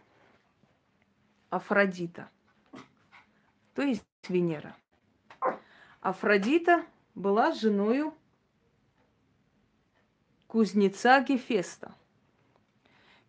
[1.51, 2.31] Афродита,
[3.75, 4.75] то есть Венера.
[6.01, 6.83] Афродита
[7.15, 8.15] была женою
[10.47, 11.95] кузнеца Гефеста.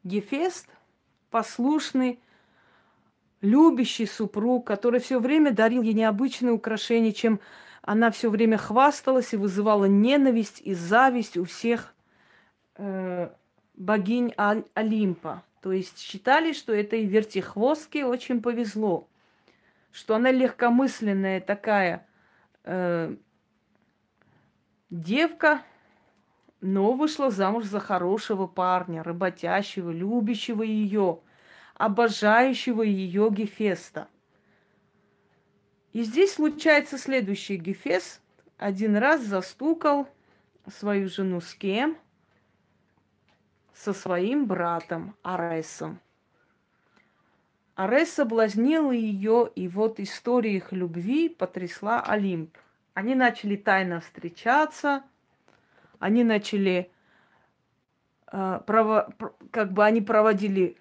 [0.04, 0.68] Гефест–
[1.30, 2.20] послушный,
[3.42, 7.40] любящий супруг, который все время дарил ей необычные украшения, чем
[7.82, 11.94] она все время хвасталась и вызывала ненависть и зависть у всех
[12.76, 13.30] э,
[13.76, 15.44] богинь Олимпа.
[15.62, 19.08] То есть считали, что этой вертихвостке очень повезло,
[19.92, 22.06] что она легкомысленная такая,
[22.64, 23.16] э,
[24.94, 25.64] Девка,
[26.62, 31.20] но вышла замуж за хорошего парня, работящего, любящего ее,
[31.74, 34.08] обожающего ее Гефеста.
[35.94, 38.22] И здесь случается следующий Гефест.
[38.60, 40.08] Один раз застукал
[40.72, 41.98] свою жену с кем?
[43.74, 46.00] Со своим братом Аресом.
[47.74, 52.56] Арес соблазнил ее, и вот история их любви потрясла Олимп.
[52.94, 55.04] Они начали тайно встречаться,
[56.00, 56.92] они начали,
[58.32, 59.14] э, прово,
[59.52, 60.78] как бы они проводили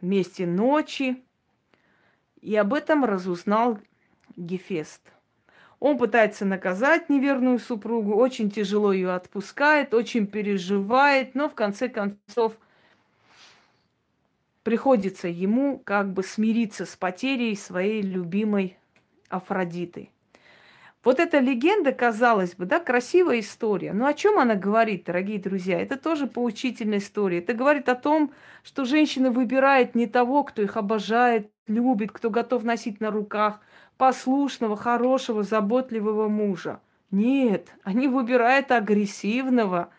[0.00, 1.22] вместе ночи,
[2.40, 3.78] и об этом разузнал
[4.36, 5.02] Гефест.
[5.80, 12.58] Он пытается наказать неверную супругу, очень тяжело ее отпускает, очень переживает, но в конце концов
[14.62, 18.76] приходится ему как бы смириться с потерей своей любимой
[19.28, 20.10] Афродиты.
[21.04, 23.92] Вот эта легенда, казалось бы, да, красивая история.
[23.92, 25.80] Но о чем она говорит, дорогие друзья?
[25.80, 27.38] Это тоже поучительная история.
[27.38, 28.32] Это говорит о том,
[28.64, 33.60] что женщина выбирает не того, кто их обожает, любит, кто готов носить на руках,
[33.96, 36.80] послушного, хорошего, заботливого мужа.
[37.12, 39.90] Нет, они выбирают агрессивного,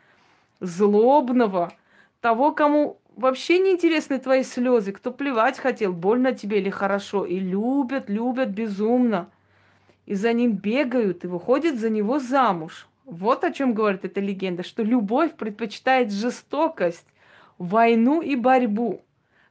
[0.59, 1.71] злобного,
[2.19, 7.39] того, кому вообще не интересны твои слезы, кто плевать хотел, больно тебе или хорошо, и
[7.39, 9.29] любят, любят безумно–
[10.09, 12.87] и за ним бегают и выходят за него замуж.
[13.05, 17.05] Вот о чем говорит эта легенда, что любовь предпочитает жестокость,
[17.59, 19.03] войну и борьбу,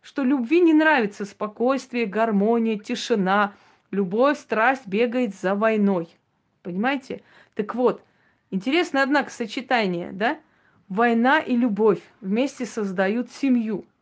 [0.03, 3.53] что любви не нравится спокойствие, гармония, тишина,
[3.93, 6.09] любовь, страсть бегает за войной.
[6.65, 7.23] Понимаете?
[7.55, 8.03] Так вот,
[8.51, 10.39] интересно, однако, сочетание, да?
[10.89, 13.85] Война и любовь вместе создают семью–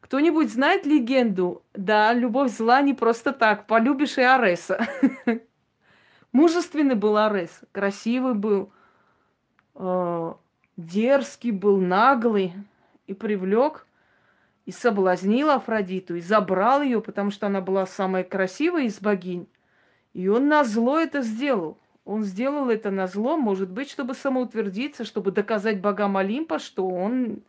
[0.00, 1.62] кто-нибудь знает легенду?
[1.74, 3.66] Да, любовь зла не просто так.
[3.66, 4.86] Полюбишь и Ареса.
[6.32, 8.72] Мужественный был Арес, красивый был,
[9.74, 10.34] э,
[10.76, 12.54] дерзкий был, наглый
[13.06, 13.86] и привлек
[14.64, 19.48] и соблазнил Афродиту, и забрал ее, потому что она была самая красивая из богинь.
[20.12, 21.78] И он на зло это сделал.
[22.04, 27.42] Он сделал это на зло, может быть, чтобы самоутвердиться, чтобы доказать богам Олимпа, что он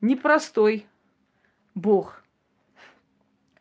[0.00, 0.86] непростой
[1.76, 2.22] Бог.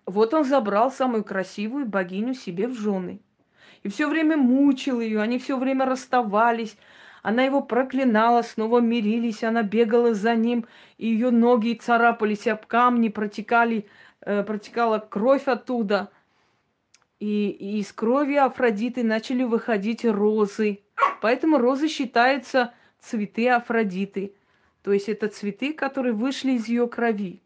[0.05, 3.19] Вот он забрал самую красивую богиню себе в жены.
[3.83, 6.77] И все время мучил ее, они все время расставались.
[7.21, 10.65] Она его проклинала, снова мирились, она бегала за ним,
[10.97, 13.87] и ее ноги царапались об камни, протекали,
[14.21, 16.09] э, протекала кровь оттуда.
[17.19, 20.83] И, и из крови Афродиты начали выходить розы.
[21.21, 24.35] Поэтому розы считаются цветы Афродиты.
[24.83, 27.41] То есть это цветы, которые вышли из ее крови.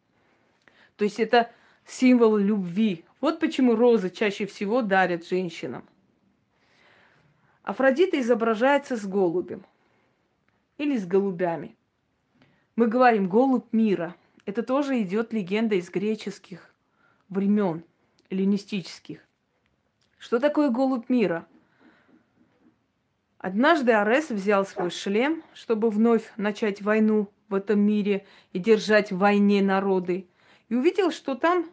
[1.00, 1.50] То есть это
[1.86, 3.06] символ любви.
[3.22, 5.86] Вот почему розы чаще всего дарят женщинам.
[7.64, 9.66] Афродита изображается с голубем
[10.78, 11.78] или с голубями.
[12.76, 14.14] Мы говорим голубь мира.
[14.46, 16.76] Это тоже идет легенда из греческих
[17.30, 17.86] времен,
[18.30, 19.22] эллинистических.
[20.18, 21.48] Что такое голубь мира?
[23.38, 29.18] Однажды Арес взял свой шлем, чтобы вновь начать войну в этом мире и держать в
[29.18, 30.28] войне народы–
[30.70, 31.70] и увидел, что там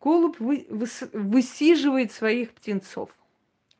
[0.00, 3.10] голубь вы, выс, высиживает своих птенцов.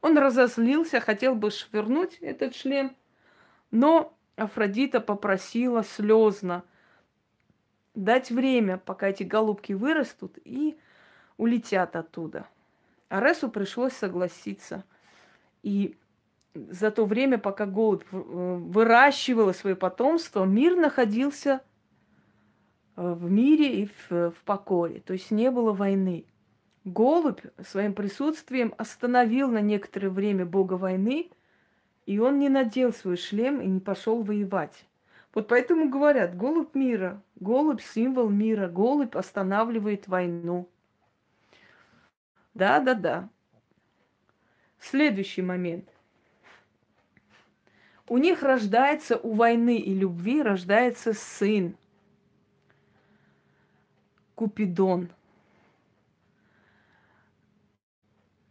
[0.00, 2.96] Он разозлился, хотел бы швырнуть этот шлем,
[3.70, 6.64] но Афродита попросила слезно
[7.94, 10.79] дать время, пока эти голубки вырастут и
[11.37, 12.46] улетят оттуда.
[13.09, 14.85] Аресу пришлось согласиться.
[15.62, 15.96] И
[16.55, 21.73] за то время, пока голубь выращивала свое потомство, мир находился Э,
[22.96, 25.00] в мире и в, в покое.
[25.00, 26.24] То есть не было войны.
[26.85, 31.30] Голубь своим присутствием остановил на некоторое время бога войны,
[32.07, 34.87] и он не надел свой шлем и не пошел воевать.
[35.33, 40.68] Вот поэтому говорят, голубь мира, голубь символ мира, голубь останавливает войну.
[42.52, 43.28] Да, да, да.
[44.78, 45.88] Следующий момент.
[48.07, 51.74] У них рождается, у войны и любви рождается сын.
[54.35, 55.11] Купидон,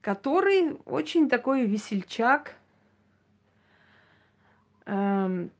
[0.02, 2.56] который очень такой весельчак,
[4.86, 5.52] эм,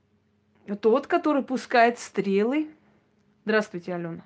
[0.82, 2.70] тот, который пускает стрелы.
[3.46, 4.24] Здравствуйте, Алена.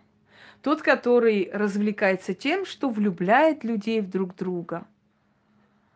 [0.62, 4.86] Тот, который развлекается тем, что влюбляет людей в друг друга.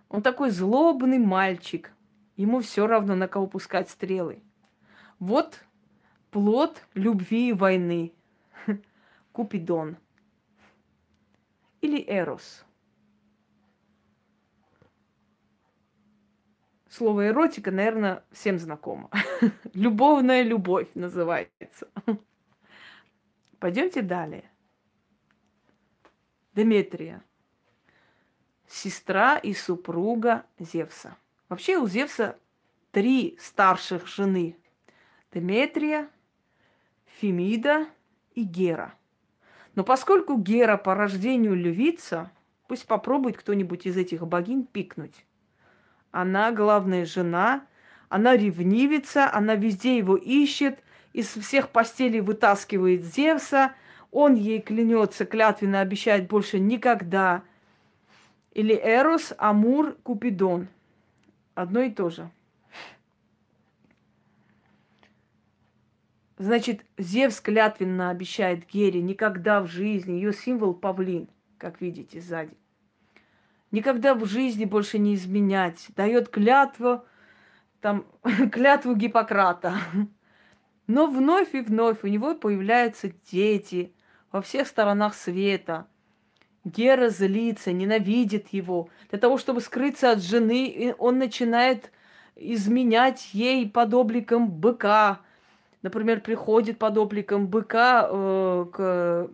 [0.09, 1.91] Он такой злобный мальчик.
[2.38, 4.41] Ему все равно, на кого пускать стрелы.
[5.19, 5.63] Вот
[6.32, 8.13] плод любви и войны.
[9.32, 9.97] Купидон
[11.82, 12.65] или Эрос.
[16.89, 19.09] Слово эротика, наверное, всем знакомо.
[19.73, 21.88] Любовная любовь называется.
[23.59, 24.51] Пойдемте далее.
[26.53, 27.23] Деметрия.
[28.67, 31.15] Сестра и супруга Зевса.
[31.47, 32.38] Вообще у Зевса
[32.91, 34.57] три старших жены.
[35.34, 36.09] Деметрия,
[37.05, 37.88] Фемида
[38.36, 38.93] и Гера.
[39.76, 42.32] Но поскольку Гера по рождению львица,
[42.67, 45.26] пусть попробует кто-нибудь из этих богинь пикнуть.
[46.11, 47.65] Она главная жена,
[48.09, 50.80] она ревнивится, она везде его ищет,
[51.13, 53.74] из всех постелей вытаскивает Зевса,
[54.11, 57.43] он ей клянется, клятвенно обещает больше никогда.
[58.53, 60.67] Или Эрос, Амур, Купидон.
[61.55, 62.30] Одно и то же.
[66.41, 71.29] Значит, Зевс клятвенно обещает Гере никогда в жизни, ее символ павлин,
[71.59, 72.57] как видите сзади,
[73.69, 77.05] никогда в жизни больше не изменять, дает клятву,
[77.79, 78.07] там,
[78.51, 79.75] клятву Гиппократа.
[80.87, 83.93] Но вновь и вновь у него появляются дети
[84.31, 85.85] во всех сторонах света.
[86.63, 88.89] Гера злится, ненавидит его.
[89.11, 91.91] Для того, чтобы скрыться от жены, он начинает
[92.35, 95.21] изменять ей под обликом быка.
[95.82, 99.29] Например, приходит под обликом быка э, к,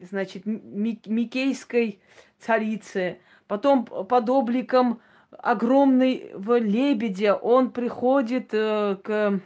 [0.00, 2.00] значит, Микейской
[2.38, 3.18] царице.
[3.46, 5.00] Потом под обликом
[5.30, 9.40] огромного лебедя он приходит э, к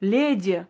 [0.00, 0.66] леди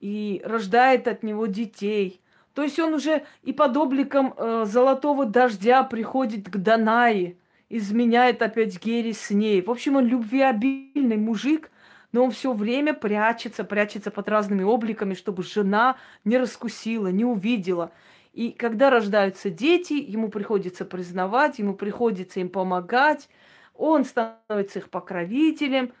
[0.00, 2.20] и рождает от него детей.
[2.54, 7.38] То есть он уже и под обликом э, золотого дождя приходит к Данаи,
[7.68, 9.62] изменяет опять Гере с ней.
[9.62, 11.70] В общем, он любвеобильный мужик,
[12.12, 17.92] но он все время прячется, прячется под разными обликами, чтобы жена не раскусила, не увидела.
[18.32, 23.28] И когда рождаются дети, ему приходится признавать, ему приходится им помогать,
[23.74, 25.92] он становится их покровителем,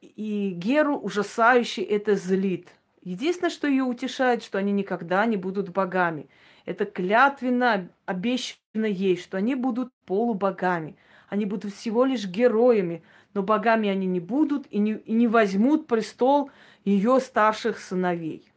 [0.00, 2.68] и Геру ужасающе это злит.
[3.02, 6.28] Единственное, что ее утешает, что они никогда не будут богами.
[6.64, 10.96] Это клятвенно обещано ей, что они будут полубогами.
[11.28, 13.02] Они будут всего лишь героями,
[13.34, 16.50] но богами они не будут и не, и не возьмут престол
[16.84, 18.50] ее старших сыновей.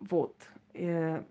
[0.00, 0.34] Вот.
[0.74, 1.22] Э,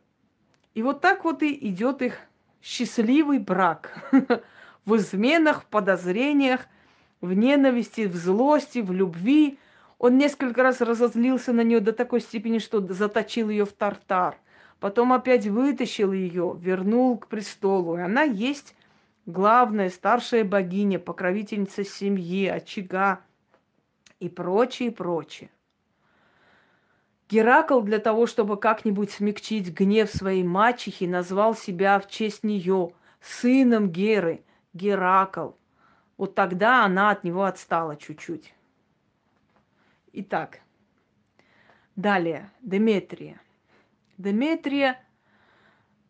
[0.74, 2.20] и вот так вот и идет их
[2.62, 3.92] счастливый брак.
[4.86, 6.68] В изменах, в подозрениях,
[7.22, 9.58] в ненависти, в злости, в любви.
[9.98, 14.36] Он несколько раз разозлился на нее до такой степени, что заточил ее в тартар.
[14.82, 17.98] Потом опять вытащил ее, вернул к престолу.
[17.98, 18.76] И она есть
[19.26, 23.22] главная старшая богиня, покровительница семьи, очага
[24.20, 25.50] и прочее, прочее.
[27.30, 33.90] Геракл для того, чтобы как-нибудь смягчить гнев своей мачехи, назвал себя в честь нее сыном
[33.90, 34.44] Геры,
[34.74, 35.52] Геракл.
[36.18, 38.54] Вот тогда она от него отстала чуть-чуть.
[40.12, 40.60] Итак,
[41.96, 43.42] далее, Деметрия.
[44.18, 45.04] Деметрия–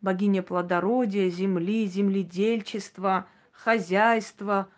[0.04, 4.68] богиня плодородия, земли, земледельчества, хозяйства,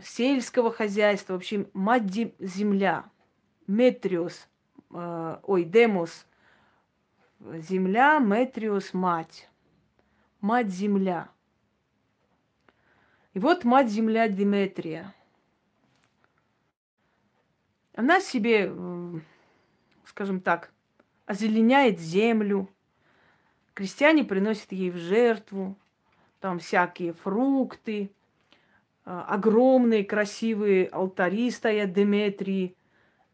[0.00, 2.04] сельского хозяйства, в общем, мать
[2.38, 3.06] земля.
[3.66, 4.46] Метриус–
[4.94, 6.26] э, ой, Демос,
[7.40, 9.48] земля, Метриус, мать.
[10.40, 11.30] Мать земля.
[13.32, 15.14] И вот мать земля Диметрия.
[17.94, 18.72] Она себе,
[20.04, 20.72] скажем так,
[21.26, 22.68] озеленяет землю.
[23.74, 25.76] Крестьяне приносят ей в жертву
[26.40, 28.10] там всякие фрукты,
[29.04, 32.76] э, огромные красивые алтари стоят Деметрии–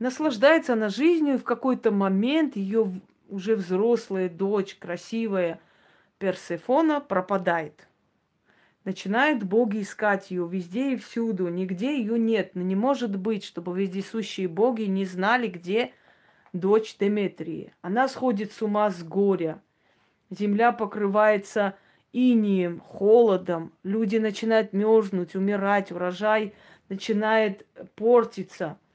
[0.01, 2.91] Наслаждается она жизнью, и в какой-то момент ее
[3.29, 5.61] уже взрослая дочь, красивая
[6.19, 7.87] Персефона, пропадает.
[8.87, 12.53] Начинают боги искать ее везде и всюду, нигде ее нет.
[12.55, 15.93] Но не может быть, чтобы вездесущие боги не знали, где
[16.55, 17.75] дочь Деметрии.
[17.83, 19.61] Она сходит с ума с горя.
[20.31, 21.75] Земля покрывается
[22.13, 23.73] инием, холодом.
[23.83, 26.55] Люди начинают мерзнуть, умирать, урожай
[26.89, 28.79] начинает портиться–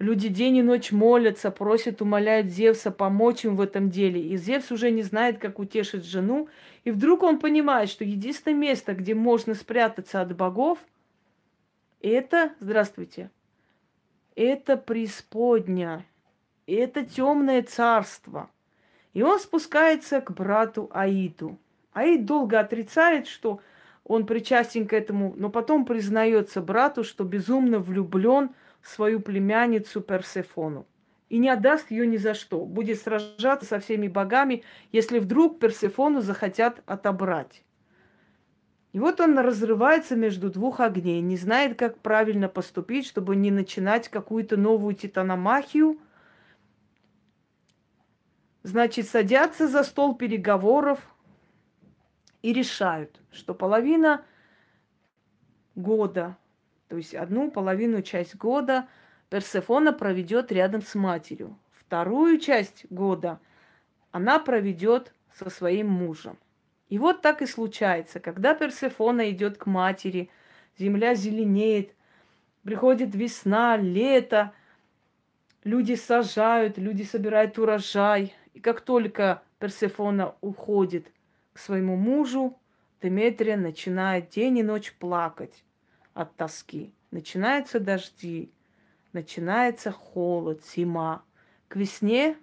[0.00, 4.20] Люди день и ночь молятся, просят, умоляют Зевса помочь им в этом деле.
[4.20, 6.48] И Зевс уже не знает, как утешить жену.
[6.82, 10.78] И вдруг он понимает, что единственное место, где можно спрятаться от богов,
[12.00, 13.30] это, здравствуйте,
[14.34, 16.04] это преисподня,
[16.66, 18.50] это темное царство.
[19.14, 21.58] И он спускается к брату Аиду.
[21.92, 23.60] Аид долго отрицает, что
[24.04, 28.50] он причастен к этому, но потом признается брату, что безумно влюблен–
[28.84, 30.86] свою племянницу Персефону
[31.28, 32.64] и не отдаст ее ни за что.
[32.64, 34.62] Будет сражаться со всеми богами,
[34.92, 37.64] если вдруг Персефону захотят отобрать.
[38.92, 44.08] И вот он разрывается между двух огней, не знает, как правильно поступить, чтобы не начинать
[44.08, 45.98] какую-то новую титаномахию.
[48.64, 50.98] Значит, садятся за стол переговоров
[52.40, 54.24] и решают, что половина
[55.74, 56.38] года
[56.88, 58.88] То есть одну половину часть года
[59.28, 61.58] Персефона проведет рядом с матерью.
[61.70, 63.38] Вторую часть года
[64.12, 66.38] она проведет со своим мужем.
[66.88, 70.30] И вот так и случается, когда Персефона идет к матери,
[70.78, 71.94] земля зеленеет,
[72.62, 74.54] приходит весна, лето,
[75.64, 78.34] люди сажают, люди собирают урожай.
[78.54, 81.12] И как только Персефона уходит
[81.52, 82.58] к своему мужу,
[83.02, 85.64] Деметрия начинает день и ночь плакать
[86.14, 86.94] от тоски.
[87.10, 88.50] Начинаются дожди,
[89.12, 91.22] начинается холод, зима.
[91.68, 92.36] К весне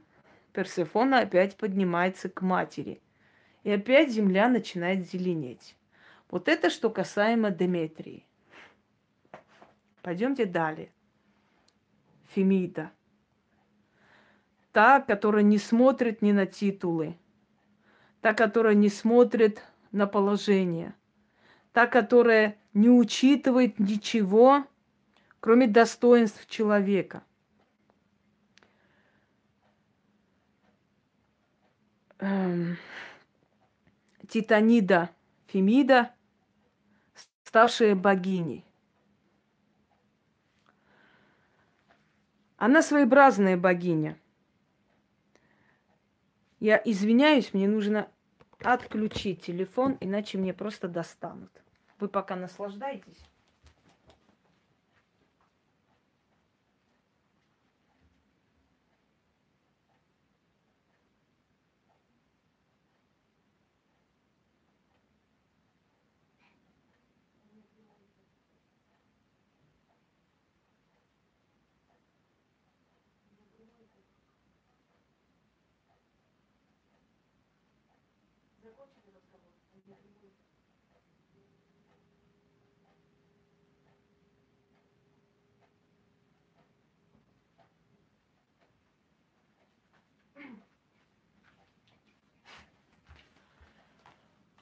[0.54, 3.02] Персефона опять поднимается к матери.
[3.64, 5.76] И опять земля начинает зеленеть.
[6.30, 8.26] Вот это что касаемо Деметрии.
[10.02, 10.92] Пойдемте далее.
[12.34, 12.92] Фемида.
[14.72, 17.18] Та, которая не смотрит ни на титулы.
[18.22, 19.62] Та, которая не смотрит
[19.92, 20.94] на положение.
[21.74, 24.66] Та, которая не учитывает ничего,
[25.40, 27.24] кроме достоинств человека.
[32.20, 32.78] Эм,
[34.28, 35.10] Титанида
[35.52, 36.14] Фемида,
[37.44, 38.64] ставшая богиней.
[42.56, 44.18] Она своеобразная богиня.
[46.62, 48.08] Я извиняюсь, мне нужно
[48.60, 51.50] отключить телефон, иначе мне просто достанут.
[52.00, 53.18] Вы пока наслаждайтесь.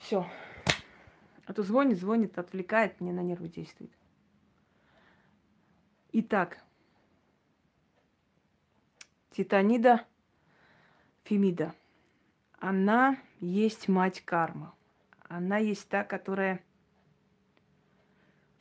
[0.10, 0.28] Все.
[1.46, 3.92] А то звонит, звонит, отвлекает, мне на нервы действует.
[6.14, 6.64] Итак,
[9.30, 10.08] Титанида
[11.26, 11.76] Фемида.
[12.58, 14.72] Она есть мать кармы.
[15.28, 16.64] Она есть та, которая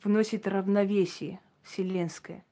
[0.03, 2.45] вносит равновесие вселенское.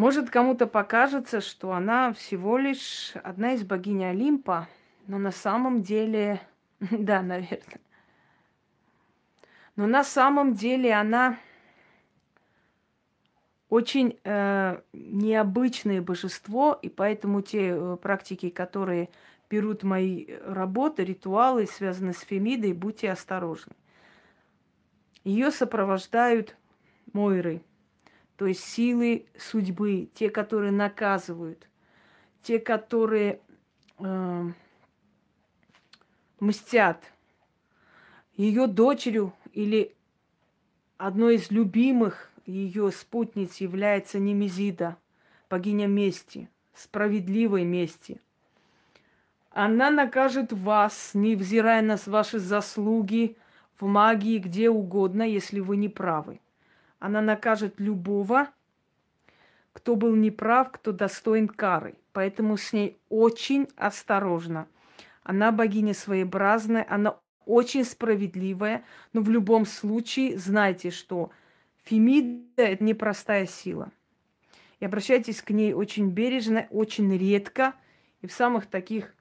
[0.00, 4.66] Может, кому-то покажется, что она всего лишь одна из богинь Олимпа,
[5.06, 6.40] но на самом деле,
[6.80, 7.80] да, наверное.
[9.76, 11.36] Но на самом деле она
[13.68, 19.10] очень э, необычное божество, и поэтому те э, практики, которые
[19.50, 23.74] берут мои работы, ритуалы, связанные с Фемидой, будьте осторожны.
[25.24, 26.56] Ее сопровождают
[27.12, 27.60] Мойры–
[28.40, 31.68] то есть силы судьбы, те, которые наказывают,
[32.42, 33.38] те, которые
[33.98, 34.44] э,
[36.40, 37.12] мстят.
[38.38, 39.94] Ее дочерью или
[40.96, 44.96] одной из любимых ее спутниц является Немезида,
[45.50, 48.22] богиня мести, справедливой мести.
[49.50, 53.36] Она накажет вас, невзирая на ваши заслуги
[53.78, 56.40] в магии, где угодно, если вы не правы.
[57.00, 58.48] Она накажет любого,
[59.72, 61.96] кто был неправ, кто достоин кары.
[62.12, 64.68] Поэтому с ней очень осторожно.
[65.22, 71.30] Она богиня своеобразная, она очень справедливая, но в любом случае знайте, что
[71.84, 73.90] Фемида– это непростая сила.
[74.78, 77.74] И обращайтесь к ней очень бережно, очень редко
[78.20, 79.14] и в самых таких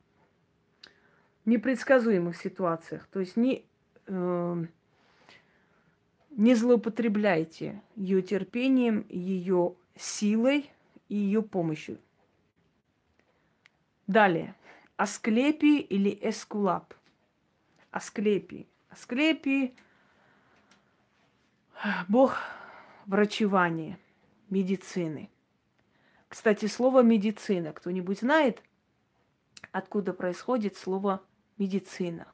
[1.46, 3.08] непредсказуемых ситуациях.
[3.12, 3.66] То есть не,
[4.08, 4.66] э,
[6.40, 10.72] не злоупотребляйте ее терпением, ее силой
[11.10, 12.00] и ее помощью.
[14.08, 14.56] Далее.
[14.96, 16.94] Асклепий или Эскулап.
[17.92, 18.70] Асклепий.
[18.90, 19.76] Асклепий–
[22.08, 22.38] бог
[23.06, 24.00] врачевания,
[24.50, 25.30] медицины.
[26.30, 27.74] Кстати, слово медицина.
[27.74, 28.64] Кто-нибудь знает,
[29.74, 31.22] откуда происходит слово
[31.58, 32.28] медицина?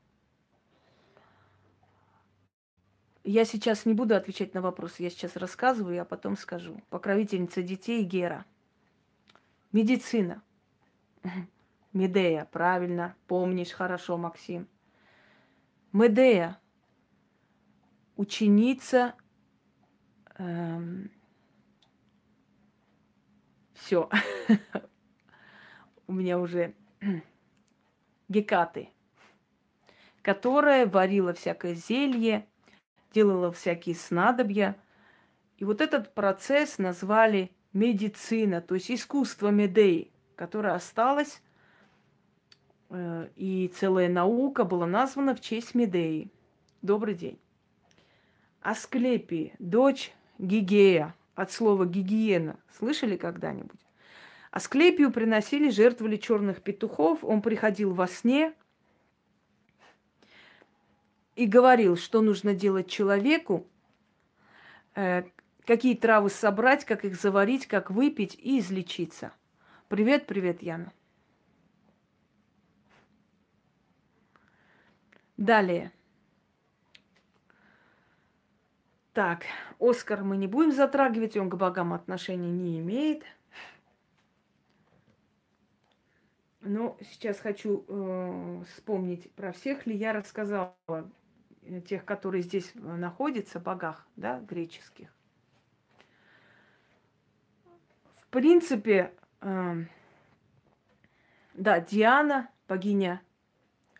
[3.28, 6.80] Я сейчас не буду отвечать на вопросы, я сейчас рассказываю, а потом скажу.
[6.92, 8.46] Покровительница детей Гера.
[9.72, 10.44] Медицина.
[11.92, 14.68] Медея, правильно, помнишь хорошо, Максим.
[15.92, 16.60] Медея,
[18.16, 19.16] ученица.
[20.38, 21.10] Эм,
[23.74, 24.08] все.
[26.06, 26.76] У меня уже
[28.28, 28.90] Гекаты,
[30.22, 32.48] которая варила всякое зелье,
[33.16, 34.76] делала всякие снадобья.
[35.58, 41.42] И вот этот процесс назвали медицина, то есть искусство Медеи, которое осталось,
[42.90, 46.30] э, и целая наука была названа в честь Медеи.
[46.82, 47.40] Добрый день.
[48.62, 52.58] Асклепий, дочь Гигея, от слова гигиена.
[52.78, 53.80] Слышали когда-нибудь?
[54.52, 57.24] Асклепию приносили, жертвовали черных петухов.
[57.24, 58.54] Он приходил во сне
[61.36, 63.68] и говорил, что нужно делать человеку,
[64.96, 65.24] э,
[65.66, 69.34] какие травы собрать, как их заварить, как выпить и излечиться.
[69.90, 70.92] Привет, привет, Яна.
[75.38, 75.92] Далее.
[79.14, 79.44] Так,
[79.80, 83.24] Оскар мы не будем затрагивать, он к богам отношения не имеет.
[86.62, 90.76] Но сейчас хочу э, вспомнить, про всех ли я рассказала,
[91.88, 95.10] тех, которые здесь находятся, богах, да, греческих.
[98.20, 99.76] В принципе, э,
[101.54, 103.22] да, Диана, богиня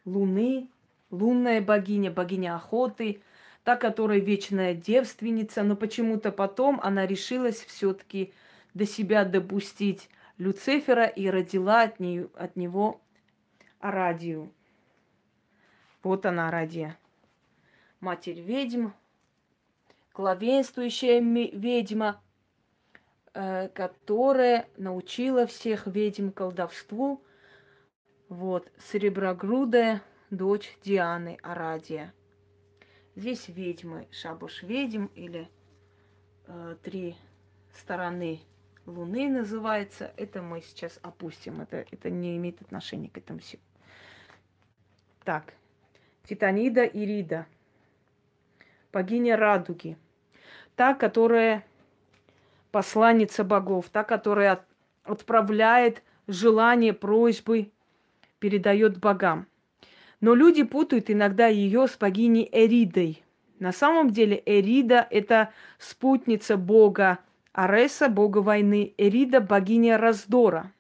[0.04, 0.70] Луны,
[1.10, 3.22] лунная богиня, богиня охоты–
[3.66, 8.32] та, которая вечная девственница, но почему-то потом она решилась все-таки
[8.76, 10.08] до себя допустить
[10.38, 13.02] Люцифера и родила от, нее, от него
[13.80, 14.52] Арадию.
[16.04, 16.96] Вот она, Арадия.
[18.06, 18.90] Матерь ведьм,
[20.14, 22.22] главенствующая ведьма,
[23.34, 27.20] э, которая научила всех ведьм колдовству.
[28.30, 32.14] Вот, сереброгрудая дочь Дианы Арадия.
[33.16, 35.50] Здесь ведьмы, шабуш ведьм или
[36.46, 37.16] э, три
[37.74, 38.40] стороны
[38.86, 40.14] Луны называется.
[40.16, 41.60] Это мы сейчас опустим.
[41.62, 43.64] Это, это не имеет отношения к этому всему.
[45.24, 45.56] Так.
[46.26, 47.48] Титанида Ирида.
[48.96, 49.98] Богиня радуги.
[50.78, 51.66] Та, которая
[52.72, 53.90] посланница богов.
[53.90, 54.62] Та, которая от,
[55.04, 57.72] отправляет желания, просьбы,
[58.40, 59.48] передает богам.
[60.22, 63.22] Но люди путают иногда ее с богиней Эридой.
[63.60, 67.20] На самом деле Эрида– это спутница бога
[67.52, 68.94] Ареса, бога войны.
[68.98, 70.72] Эрида– богиня раздора.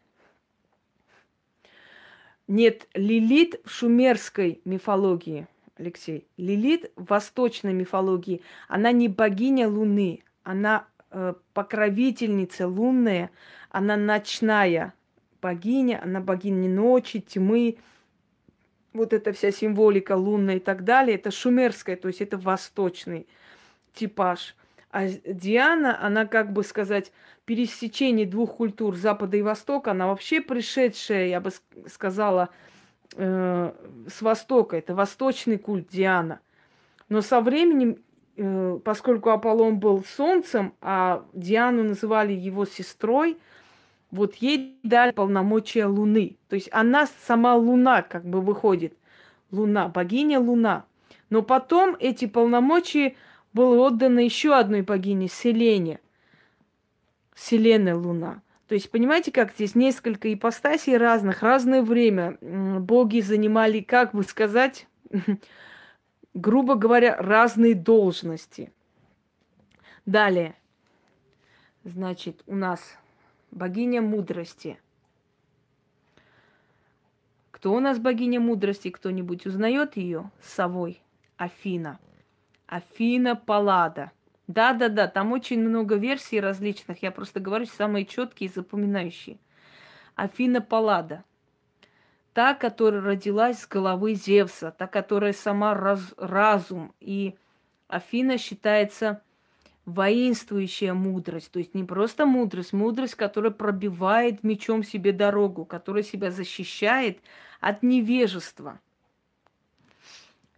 [2.47, 5.47] Нет, Лилит в шумерской мифологии,
[5.78, 6.28] Алексей.
[6.38, 8.41] Лилит в восточной мифологии.
[8.67, 13.32] Она не богиня Луны, она э, покровительница лунная,
[13.69, 14.93] она ночная
[15.41, 17.78] богиня, она богиня ночи, тьмы,
[18.93, 23.28] вот эта вся символика лунная и так далее, это шумерская, то есть это восточный
[23.93, 24.55] типаж.
[24.91, 27.11] А Диана, она, как бы сказать,
[27.43, 31.51] пересечение двух культур Запада и Востока, она вообще пришедшая, я бы
[31.88, 32.49] сказала,
[33.16, 33.72] э,
[34.07, 34.78] с Востока.
[34.78, 36.39] Это восточный культ Диана.
[37.09, 37.97] Но со временем,
[38.38, 43.38] э, поскольку Аполлон был солнцем, а Диану называли его сестрой,
[44.11, 46.38] вот ей дали полномочия Луны.
[46.49, 48.97] То есть она сама Луна как бы выходит.
[49.51, 50.86] Луна, богиня Луна.
[51.30, 53.16] Но потом эти полномочия
[53.53, 55.99] были отданы еще одной богине, Селене.
[57.36, 58.41] Селена Луна.
[58.68, 62.38] То есть, понимаете, как здесь несколько ипостасей разных, разное время.
[62.41, 64.88] Боги занимали, как бы сказать,
[66.34, 68.72] грубо говоря, разные должности.
[70.05, 70.55] Далее.
[71.84, 72.97] Значит, у нас
[73.51, 74.80] богиня мудрости.
[77.51, 78.89] Кто у нас богиня мудрости?
[78.89, 80.32] Кто-нибудь узнает ее?
[80.41, 81.01] Совой.
[81.38, 81.99] Афина.
[82.66, 84.11] Афина Паллада.
[84.47, 87.01] Да-да-да, там очень много версий различных.
[87.01, 89.39] Я просто говорю самые четкие и запоминающие.
[90.15, 91.23] Афина Паллада.
[92.33, 96.93] Та, которая родилась с головы Зевса, та, которая сама раз, разум.
[96.99, 97.35] И
[97.87, 99.23] Афина считается
[99.85, 101.51] воинствующая мудрость.
[101.51, 107.19] То есть не просто мудрость, мудрость, которая пробивает мечом себе дорогу, которая себя защищает
[107.61, 108.79] от невежества.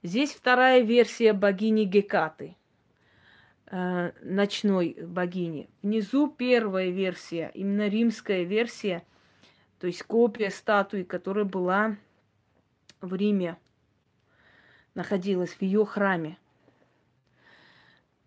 [0.03, 2.56] Здесь вторая версия богини Гекаты,
[3.71, 5.69] э, ночной богини.
[5.81, 9.03] Внизу первая версия, именно римская версия,
[9.79, 11.95] то есть копия статуи, которая была
[13.01, 13.57] в Риме,
[14.95, 16.37] находилась в ее храме.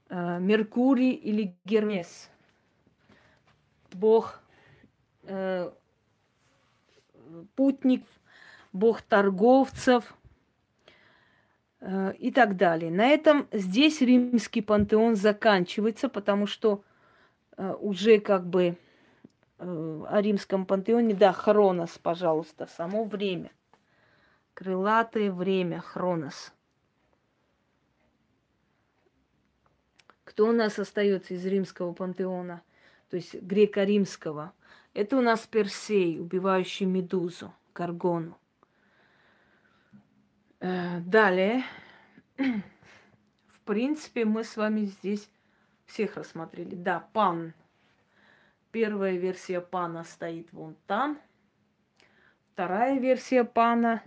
[0.08, 2.30] Э, Меркурий или Гермес.
[3.92, 4.40] Бог
[5.24, 5.70] э,
[7.56, 8.04] путник,
[8.72, 10.14] бог торговцев
[11.82, 12.90] и так далее.
[12.90, 16.84] На этом здесь римский пантеон заканчивается, потому что
[17.56, 18.76] э, уже как бы
[19.58, 23.50] э, о римском пантеоне, да, Хронос, пожалуйста, само время.
[24.52, 26.52] Крылатое время, Хронос.
[30.24, 32.62] Кто у нас остается из римского пантеона,
[33.08, 34.52] то есть греко-римского?
[34.92, 38.36] Это у нас Персей, убивающий Медузу, Гаргону.
[40.60, 41.64] Э, далее,
[42.36, 45.30] в принципе, мы с вами здесь
[45.86, 46.74] всех рассмотрели.
[46.74, 47.54] Да, Пан.
[48.70, 51.18] Первая версия Пана стоит вон там.
[52.52, 54.02] Вторая версия Пана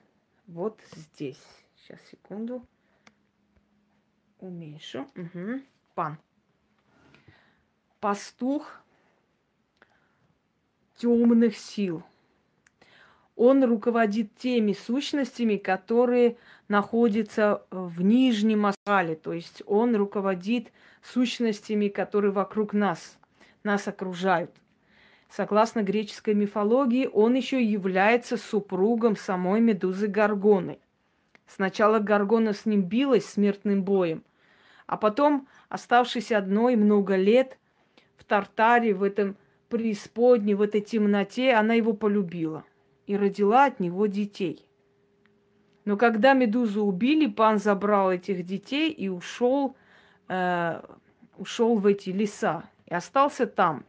[0.46, 1.44] вот здесь.
[1.76, 2.66] Сейчас, секунду.
[4.40, 5.08] Уменьшу.
[5.16, 5.62] Угу.
[5.96, 6.18] Пан.
[8.00, 8.80] Пастух
[10.98, 12.04] темных сил.
[13.36, 19.16] Он руководит теми сущностями, которые находятся в нижнем астрале.
[19.16, 20.72] То есть он руководит
[21.02, 23.18] сущностями, которые вокруг нас,
[23.64, 24.52] нас окружают.
[25.30, 30.78] Согласно греческой мифологии, он еще является супругом самой Медузы Гаргоны.
[31.48, 34.24] Сначала Гаргона с ним билась смертным боем,
[34.86, 37.58] а потом, оставшись одной много лет
[38.16, 39.36] в Тартаре, в этом
[39.70, 42.64] преисподней, в этой темноте, она его полюбила
[43.08, 44.66] и родила от него детей.
[45.86, 49.76] Но когда Медузу убили, пан забрал этих детей и ушел,
[50.30, 50.82] э,
[51.38, 53.86] ушел в эти леса и остался там.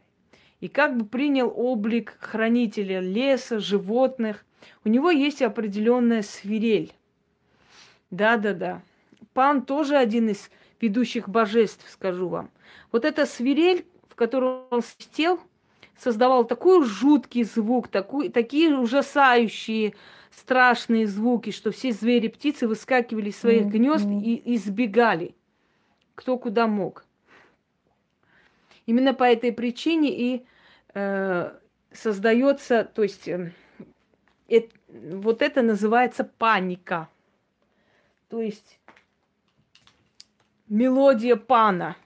[0.59, 4.45] И как бы принял облик хранителя леса, животных.
[4.83, 6.93] У него есть определенная свирель.
[8.11, 8.81] Да-да-да.
[9.33, 10.49] Пан тоже один из
[10.81, 12.49] ведущих божеств, скажу вам.
[12.91, 15.39] Вот эта свирель, в которую он сидел,
[15.97, 19.93] создавал такой жуткий звук, такой, такие ужасающие,
[20.31, 25.35] страшные звуки, что все звери, птицы выскакивали из своих гнезд и избегали,
[26.15, 27.05] кто куда мог.
[28.85, 30.45] Именно по этой причине и
[30.93, 31.51] э,
[31.91, 33.51] создается, то есть э,
[34.49, 37.09] э, вот это называется паника.
[38.29, 38.79] То есть
[40.67, 41.95] мелодия пана–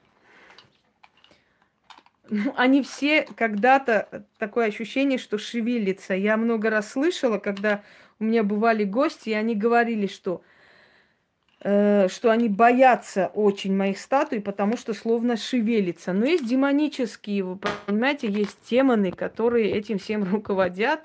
[2.30, 6.14] ну, они все когда-то такое ощущение, что шевелится.
[6.14, 7.84] Я много раз слышала, когда
[8.20, 10.42] у меня бывали гости, и они говорили, что
[11.62, 16.14] э, что они боятся очень моих статуй, потому что словно шевелится.
[16.14, 21.02] Но есть демонические, вы понимаете, есть демоны, которые этим всем руководят,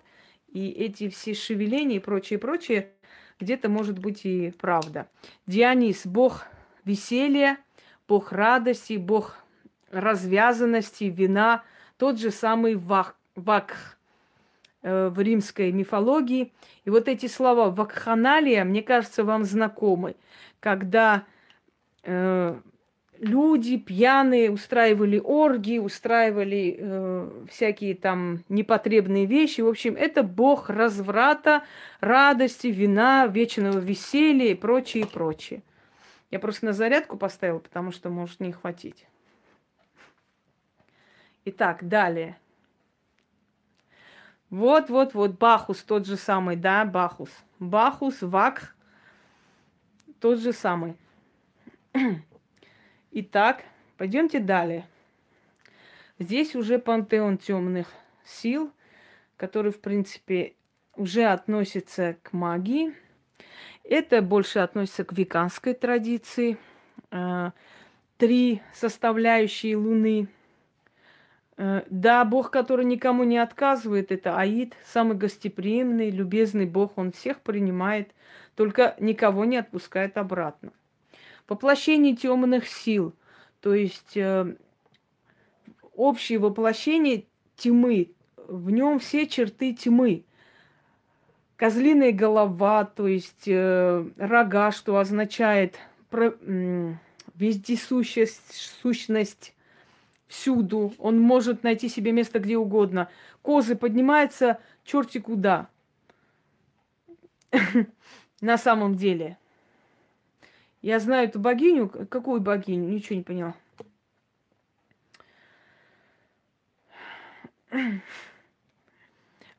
[0.48, 2.90] и эти все шевеления и прочее, прочее,
[3.40, 5.08] где-то может быть и правда.
[5.46, 6.44] Дионис– бог
[6.84, 7.58] веселья,
[8.06, 9.43] бог радости, бог
[9.94, 11.62] развязанности, вина,
[11.96, 13.96] тот же самый вах, вакх
[14.82, 16.52] э, в римской мифологии.
[16.84, 20.16] И вот эти слова вакханалия, мне кажется, вам знакомы,
[20.60, 21.24] когда
[22.02, 22.56] э,
[23.18, 29.60] люди пьяные устраивали оргии, устраивали э, всякие там непотребные вещи.
[29.60, 31.62] В общем, это бог разврата,
[32.00, 35.62] радости, вина, вечного веселья и прочее, и прочее.
[36.30, 39.06] Я просто на зарядку поставила, потому что может не хватить.
[41.46, 42.38] Итак, далее.
[44.48, 47.28] Вот, вот, вот, Бахус, тот же самый, да, Бахус.
[47.58, 48.74] Бахус, Вак,
[50.20, 50.96] тот же самый.
[53.10, 53.64] Итак,
[53.98, 54.86] пойдемте далее.
[56.18, 57.88] Здесь уже пантеон темных
[58.24, 58.72] сил,
[59.36, 60.54] который, в принципе,
[60.96, 62.94] уже относится к магии.
[63.82, 66.56] Это больше относится к веканской традиции.
[67.10, 67.50] Э,
[68.16, 70.28] три составляющие Луны–
[71.56, 78.10] да, Бог, который никому не отказывает, это Аид, самый гостеприимный, любезный Бог, он всех принимает,
[78.56, 80.72] только никого не отпускает обратно.
[81.48, 83.14] Воплощение темных сил,
[83.60, 84.56] то есть э,
[85.94, 87.24] общее воплощение
[87.56, 88.10] тьмы,
[88.48, 90.24] в нем все черты тьмы.
[91.56, 95.78] Козлиная голова, то есть э, рога, что означает
[96.10, 96.94] про, э,
[97.34, 99.53] вездесущесть, сущность
[100.26, 103.08] всюду, он может найти себе место где угодно.
[103.42, 105.68] Козы поднимаются черти куда.
[108.40, 109.38] На самом деле.
[110.82, 111.88] Я знаю эту богиню.
[111.88, 112.88] Какую богиню?
[112.88, 113.54] Ничего не поняла.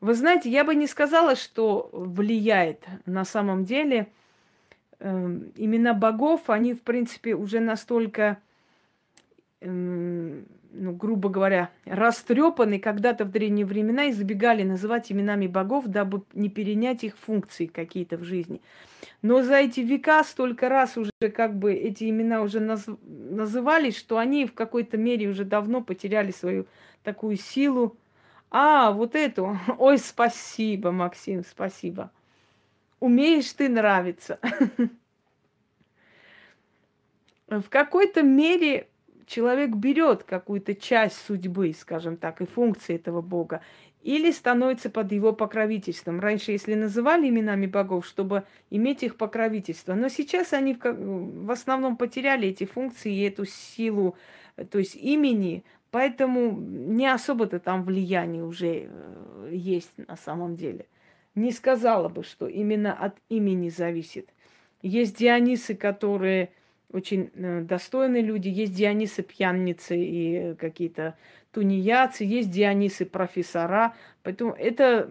[0.01, 4.07] Вы знаете, я бы не сказала, что влияет на самом деле.
[4.99, 8.37] Эм, имена богов, они, в принципе, уже настолько
[9.61, 10.45] эм,
[10.77, 16.49] ну, грубо говоря, растрепаны когда-то в древние времена и забегали называть именами богов, дабы не
[16.49, 18.61] перенять их функции какие-то в жизни.
[19.21, 22.85] Но за эти века столько раз уже как бы эти имена уже наз...
[23.03, 26.67] назывались, что они в какой-то мере уже давно потеряли свою
[27.03, 27.97] такую силу.
[28.51, 29.57] А, вот эту.
[29.77, 32.11] Ой, спасибо, Максим, спасибо.
[32.99, 34.39] Умеешь ты нравиться.
[37.47, 38.87] В какой-то мере
[39.25, 43.61] человек берет какую-то часть судьбы, скажем так, и функции этого Бога,
[44.01, 46.19] или становится под его покровительством.
[46.19, 52.49] Раньше, если называли именами богов, чтобы иметь их покровительство, но сейчас они в основном потеряли
[52.49, 54.15] эти функции и эту силу,
[54.69, 60.85] то есть имени, поэтому не особо-то там влияние уже э, есть на самом деле.
[61.33, 64.29] Не сказала бы, что именно от имени зависит.
[64.83, 66.51] Есть Дионисы, которые
[66.91, 71.17] очень э, достойные люди, есть Дионисы пьяницы и какие-то
[71.51, 73.95] тунеядцы, есть Дионисы профессора.
[74.23, 75.09] Поэтому это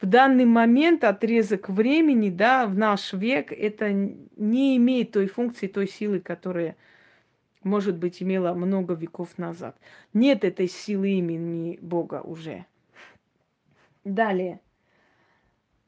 [0.00, 5.86] в данный момент отрезок времени, да, в наш век, это не имеет той функции, той
[5.86, 6.76] силы, которая,
[7.62, 9.76] может быть, имела много веков назад.
[10.12, 12.66] Нет этой силы имени Бога уже.
[14.02, 14.60] Далее.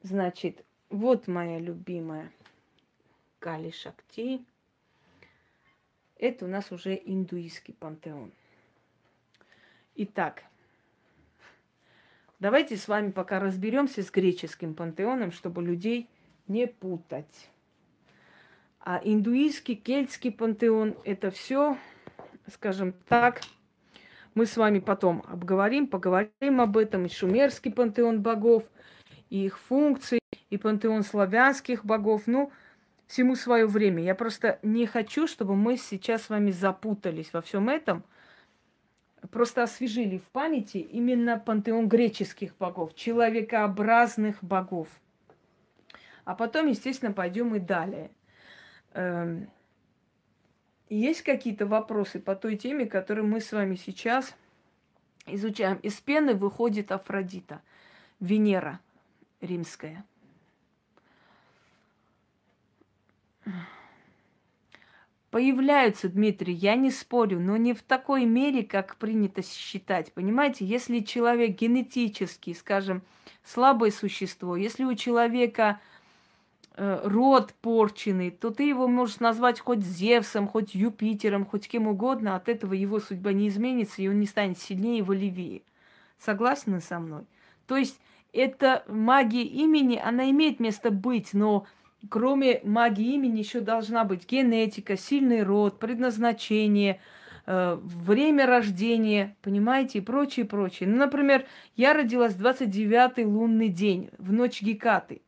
[0.03, 2.31] Значит, вот моя любимая
[3.41, 4.45] Кали Шакти.
[6.19, 8.33] Это у нас уже индуистский пантеон.
[9.97, 10.45] Итак,
[12.39, 16.09] давайте с вами пока разберемся с греческим пантеоном, чтобы людей
[16.47, 17.51] не путать.
[18.81, 21.79] А индуистский, кельтский пантеон– это все,
[22.53, 23.41] скажем так,
[24.35, 27.07] мы с вами потом обговорим, поговорим об этом.
[27.07, 28.65] И шумерский пантеон богов,
[29.31, 30.19] и их функции,
[30.51, 32.25] и пантеон славянских богов.
[32.27, 32.53] Ну,
[33.15, 34.03] всему свое время.
[34.03, 38.05] Я просто не хочу, чтобы мы сейчас с вами запутались во всем этом–
[39.31, 44.89] просто освежили в памяти именно пантеон греческих богов, человекообразных богов.
[46.25, 48.11] А потом, естественно, пойдем и далее.
[48.93, 49.51] Эм,
[50.89, 54.35] есть какие-то вопросы по той теме, которую мы с вами сейчас
[55.27, 55.77] изучаем?
[55.79, 57.63] Из пены выходит Афродита,
[58.21, 58.81] Венера
[59.41, 60.05] римская.
[65.35, 70.13] Появляются, Дмитрий, я не спорю, но не в такой мере, как принято считать.
[70.13, 73.03] Понимаете, если человек генетически, скажем,
[73.43, 75.81] слабое существо, если у человека
[76.77, 82.37] э, род порченный, то ты его можешь назвать хоть Зевсом, хоть Юпитером, хоть кем угодно,
[82.37, 85.63] от этого его судьба не изменится, и он не станет сильнее и волевее.
[86.17, 87.25] Согласны со мной?
[87.67, 87.99] То есть
[88.33, 91.67] эта магия имени, она имеет место быть, но
[92.11, 97.01] кроме магии имени еще должна быть генетика, сильный род, предназначение,
[97.47, 100.89] э, время рождения, понимаете, и прочее, прочее.
[100.89, 101.47] Ну, например,
[101.77, 105.23] я родилась 29-й лунный день, в ночь Гекаты.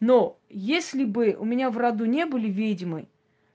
[0.00, 3.08] Но если бы у меня в роду не были ведьмы,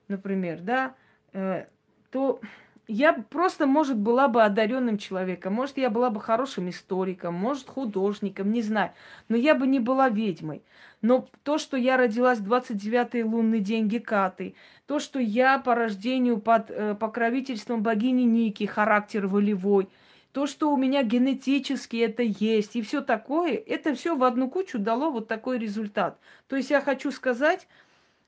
[0.08, 0.94] например, да,
[1.32, 1.66] э,
[2.10, 2.40] то
[2.88, 8.50] я просто, может, была бы одаренным человеком, может, я была бы хорошим историком, может, художником,
[8.50, 8.90] не знаю.
[9.28, 10.62] Но я бы не была ведьмой.
[11.00, 14.54] Но то, что я родилась в 29-й лунный день Гекаты,
[14.86, 19.88] то, что я по рождению под э, покровительством богини Ники, характер волевой,
[20.32, 24.78] то, что у меня генетически это есть, и все такое, это все в одну кучу
[24.78, 26.18] дало вот такой результат.
[26.48, 27.68] То есть я хочу сказать,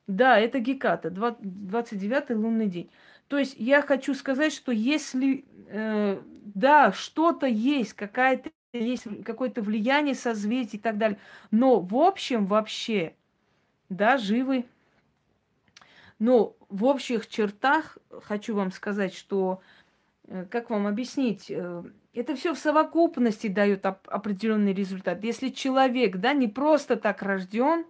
[0.06, 2.90] да, это Геката, 29-й лунный день.
[3.34, 6.22] То есть я хочу сказать, что если, э,
[6.54, 11.18] да, что-то есть, какая-то есть какое-то влияние созвездий и так далее,
[11.50, 13.16] но в общем вообще,
[13.88, 14.66] да, живы.
[16.20, 19.60] Но в общих чертах хочу вам сказать, что,
[20.28, 21.82] э, как вам объяснить, э,
[22.12, 25.24] это все в совокупности дает определенный результат.
[25.24, 27.84] Если человек, да, не просто так рожден,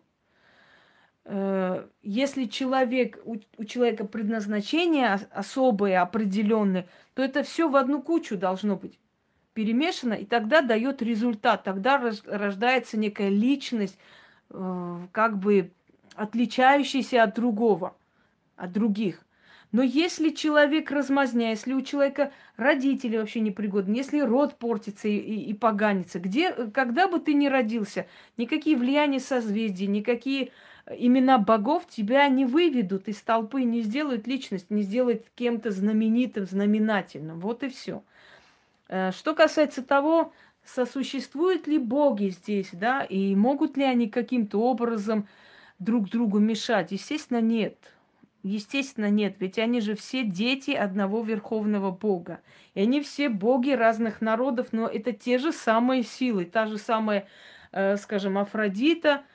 [2.03, 8.77] если человек, у, у человека предназначение особое, определенное, то это все в одну кучу должно
[8.77, 8.99] быть
[9.55, 13.97] перемешано, и тогда дает результат, тогда рождается некая личность,
[14.51, 15.70] э, как бы
[16.16, 17.97] отличающаяся от другого,
[18.57, 19.25] от других.
[19.72, 25.51] Но если человек размазня, если у человека родители вообще непригодны, если род портится и, и,
[25.51, 28.07] и поганится, где, когда бы ты ни родился,
[28.37, 30.51] никакие влияния созвездий, никакие
[30.91, 37.41] имена богов тебя не выведут из толпы, не сделают личность, не сделают кем-то знаменитым, знаменательным.
[37.41, 38.03] Вот и все.
[38.89, 40.32] Э, что касается того,
[40.64, 45.26] сосуществуют ли боги здесь, да, и могут ли они каким-то образом
[45.78, 46.93] друг другу мешать?
[46.93, 47.76] Естественно, нет.
[48.43, 52.41] Естественно, нет, ведь они же все дети одного верховного бога.
[52.74, 57.26] И они все боги разных народов, но это те же самые силы, та же самая,
[57.72, 59.22] э, скажем, Афродита–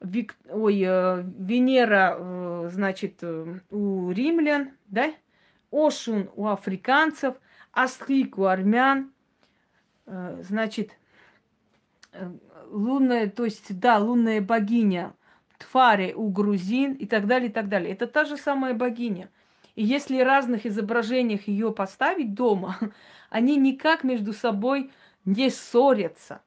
[0.00, 0.36] Вик...
[0.48, 5.12] Ой, э, Венера, э, значит, э, у римлян, да?
[5.70, 7.36] Ошун у африканцев,
[7.72, 9.12] Астрик у армян,
[10.04, 10.98] значит,
[12.68, 15.14] лунная, то есть, да, лунная богиня
[15.58, 17.92] Тфари у грузин и так далее, и так далее.
[17.92, 19.30] Это та же самая богиня.
[19.76, 22.76] И если разных изображениях ее поставить дома,
[23.30, 24.90] они никак между собой
[25.24, 26.42] не ссорятся.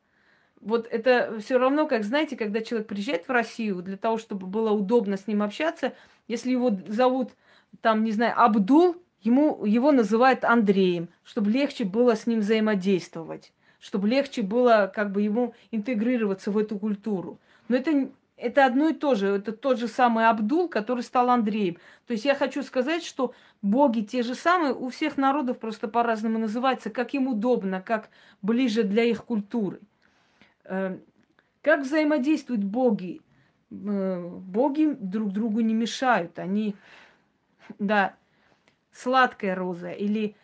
[0.63, 4.71] Вот это все равно, как знаете, когда человек приезжает в Россию, для того, чтобы было
[4.71, 5.93] удобно с ним общаться,
[6.27, 7.31] если его зовут,
[7.81, 14.07] там, не знаю, Абдул, ему, его называют Андреем, чтобы легче было с ним взаимодействовать, чтобы
[14.07, 17.39] легче было как бы ему интегрироваться в эту культуру.
[17.67, 21.77] Но это, это одно и то же, это тот же самый Абдул, который стал Андреем.
[22.07, 26.39] То есть я хочу сказать, что боги те же самые, у всех народов просто по-разному
[26.39, 28.09] называются, как им удобно, как
[28.41, 29.81] ближе для их культуры.
[30.65, 30.97] Э,
[31.61, 33.21] как взаимодействуют боги?
[33.71, 36.39] Э, боги друг другу не мешают.
[36.39, 36.75] Они,
[37.79, 38.15] да,
[38.91, 40.35] сладкая роза или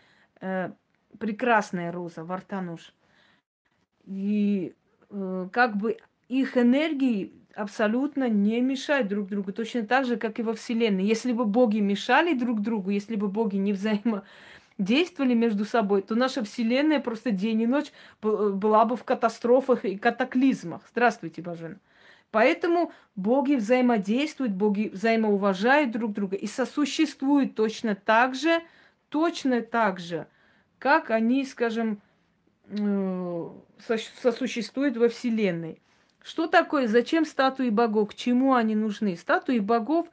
[0.41, 0.71] э,
[1.19, 2.93] прекрасная роза, Вартануш.
[4.05, 4.73] И
[5.09, 5.97] э, как бы
[6.27, 11.03] их энергии абсолютно не мешают друг другу, точно так же, как и во Вселенной.
[11.03, 13.73] Если бы боги мешали друг другу, если бы боги не
[14.79, 19.97] взаимодействовали между собой, то наша Вселенная просто день и ночь была бы в катастрофах и
[19.97, 20.81] катаклизмах.
[20.91, 21.75] Здравствуйте, Бажена.
[22.31, 28.61] Поэтому боги взаимодействуют, боги взаимоуважают друг друга и сосуществуют точно так же,
[29.09, 30.27] точно так же,
[30.77, 31.99] как они, скажем,
[32.69, 33.49] э,
[34.21, 35.81] сосуществуют во Вселенной.
[36.21, 39.15] Что такое, зачем статуи богов, к чему они нужны?
[39.17, 40.07] Статуи богов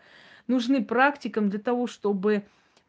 [0.47, 2.45] нужны практикам для того, чтобы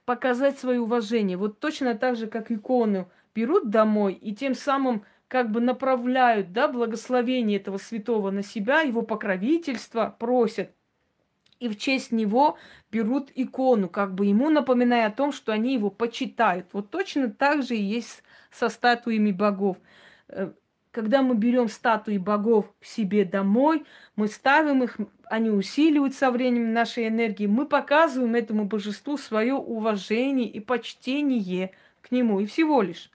[0.08, 1.36] показать свое уважение.
[1.36, 6.70] Вот точно так же, как икону берут домой и тем самым как бы направляют, да,
[6.70, 10.72] благословение этого святого на себя, его покровительство просят.
[11.60, 12.58] И в честь него
[12.89, 16.68] берут икону, как бы ему напоминая о том, что они его почитают.
[16.72, 19.76] Вот точно так же и есть со статуями богов.
[20.92, 23.86] Когда мы берем статуи богов к себе домой,
[24.16, 30.48] мы ставим их, они усиливают со временем нашей энергии, мы показываем этому божеству свое уважение
[30.48, 31.72] и почтение
[32.02, 33.12] к нему, и всего лишь.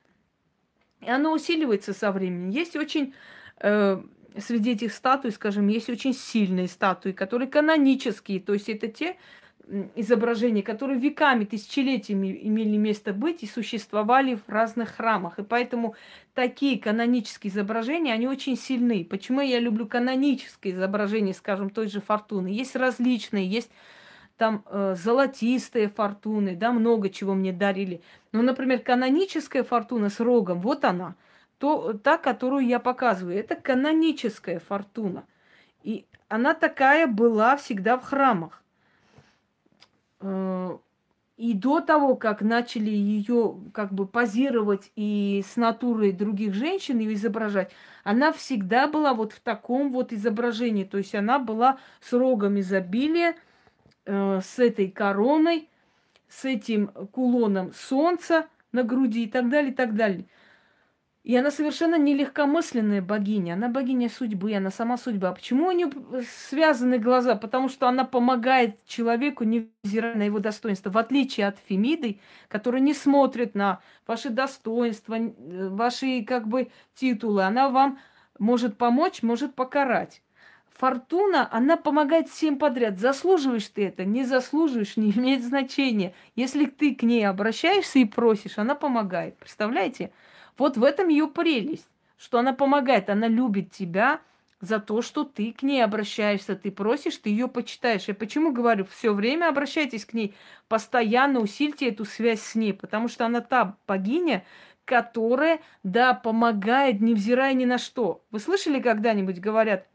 [1.01, 2.51] И оно усиливается со временем.
[2.51, 3.14] Есть очень
[3.59, 4.01] э,
[4.39, 8.41] среди этих статуй, скажем, есть очень сильные статуи, которые канонические.
[8.41, 9.16] То есть это те
[9.95, 15.39] изображения, которые веками, тысячелетиями имели место быть и существовали в разных храмах.
[15.39, 15.95] И поэтому
[16.35, 19.05] такие канонические изображения, они очень сильны.
[19.05, 22.49] Почему я люблю канонические изображения, скажем, той же фортуны?
[22.49, 23.71] Есть различные, есть
[24.37, 28.03] там э, золотистые фортуны, да, много чего мне дарили.
[28.33, 31.15] Ну, например, каноническая фортуна с рогом, вот она,
[31.59, 35.25] то, та, которую я показываю, это каноническая фортуна.
[35.85, 38.62] И она такая была всегда в храмах.
[40.23, 40.79] Э,
[41.37, 47.14] и до того, как начали ее как бы позировать и с натурой других женщин ее
[47.14, 47.73] изображать,
[48.05, 50.85] она всегда была вот в таком вот изображении.
[50.85, 53.35] То есть она была с рогом изобилия,
[54.05, 55.68] э, с этой короной,
[56.29, 60.27] с этим кулоном солнца на груди и так далее, и так далее.
[61.25, 65.29] И она совершенно не легкомысленная богиня, она богиня судьбы, она сама судьба.
[65.29, 65.89] А почему у нее
[66.49, 67.37] связаны глаза?
[67.37, 70.91] Потому что она помогает человеку, невзирая на его достоинство.
[70.91, 72.18] В отличие от Фемиды,
[72.49, 77.45] которая не смотрит на ваши достоинства, ваши как бы титулы.
[77.45, 78.01] Она вам
[78.41, 80.23] может помочь, может покарать.
[80.70, 82.99] Фортуна, она помогает всем подряд.
[82.99, 86.14] Заслуживаешь ты это, не заслуживаешь, не имеет значения.
[86.35, 89.39] Если ты к ней обращаешься и просишь, она помогает.
[89.39, 90.11] Представляете?
[90.59, 91.86] Вот в этом ее прелесть,
[92.16, 94.20] что она помогает, она любит тебя
[94.61, 98.07] за то, что ты к ней обращаешься, ты просишь, ты ее почитаешь.
[98.07, 100.34] Я почему говорю, все время обращайтесь к ней,
[100.68, 104.44] постоянно усильте эту связь с ней, потому что она та богиня,
[104.84, 108.24] которая, да, помогает, невзирая ни на что.
[108.30, 109.88] Вы слышали когда-нибудь, говорят,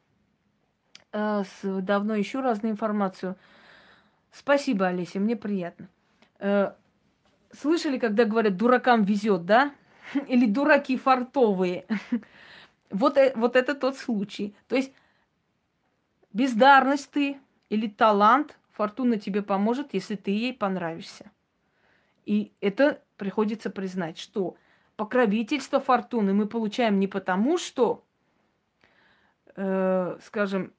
[1.14, 3.38] э, с, давно ищу разную информацию.
[4.32, 5.88] Спасибо, Олеся, мне приятно.
[6.40, 6.74] Э,
[7.54, 9.72] слышали, когда говорят, дуракам везет, да?
[10.28, 11.86] Или дураки фартовые.
[12.90, 14.56] Вот, э, вот это тот случай.
[14.70, 14.94] То есть
[16.32, 17.38] бездарность ты
[17.68, 21.30] или талант, фортуна тебе поможет, если ты ей понравишься.
[22.26, 24.56] И это приходится признать, что
[24.96, 28.06] покровительство фортуны мы получаем не потому, что,
[29.58, 30.72] э, скажем,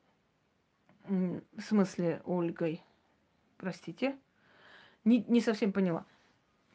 [1.07, 2.83] в смысле Ольгой,
[3.57, 4.17] простите,
[5.05, 6.07] не, не совсем поняла.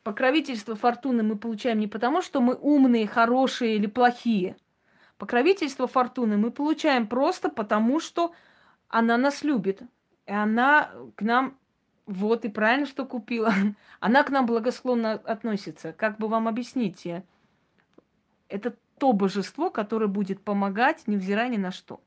[0.04, 4.58] Покровительство фортуны мы получаем не потому, что мы умные, хорошие или плохие.
[5.18, 8.34] Покровительство фортуны мы получаем просто потому, что
[8.90, 9.82] она нас любит.
[10.26, 11.58] И она к нам,
[12.06, 13.54] вот и правильно, что купила,
[14.02, 15.94] она к нам благосклонно относится.
[15.94, 17.08] Как бы вам объяснить?
[18.50, 22.02] Это то божество, которое будет помогать, невзирая ни на что.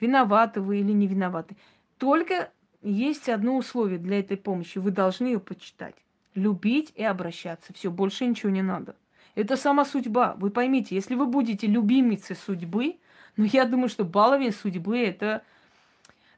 [0.00, 1.56] Виноваты вы или не виноваты.
[1.98, 2.50] Только
[2.80, 4.78] есть одно условие для этой помощи.
[4.78, 6.03] Вы должны ее почитать.
[6.34, 7.72] Любить и обращаться.
[7.72, 8.96] Все, больше ничего не надо.
[9.34, 10.34] Это сама судьба.
[10.38, 12.98] Вы поймите, если вы будете любимицей судьбы,
[13.36, 15.42] ну, я думаю, что баловень судьбы это...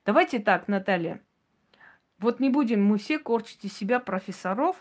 [0.04, 1.20] Давайте так, Наталья.
[2.18, 4.76] Вот не будем мы все корчить из себя профессоров.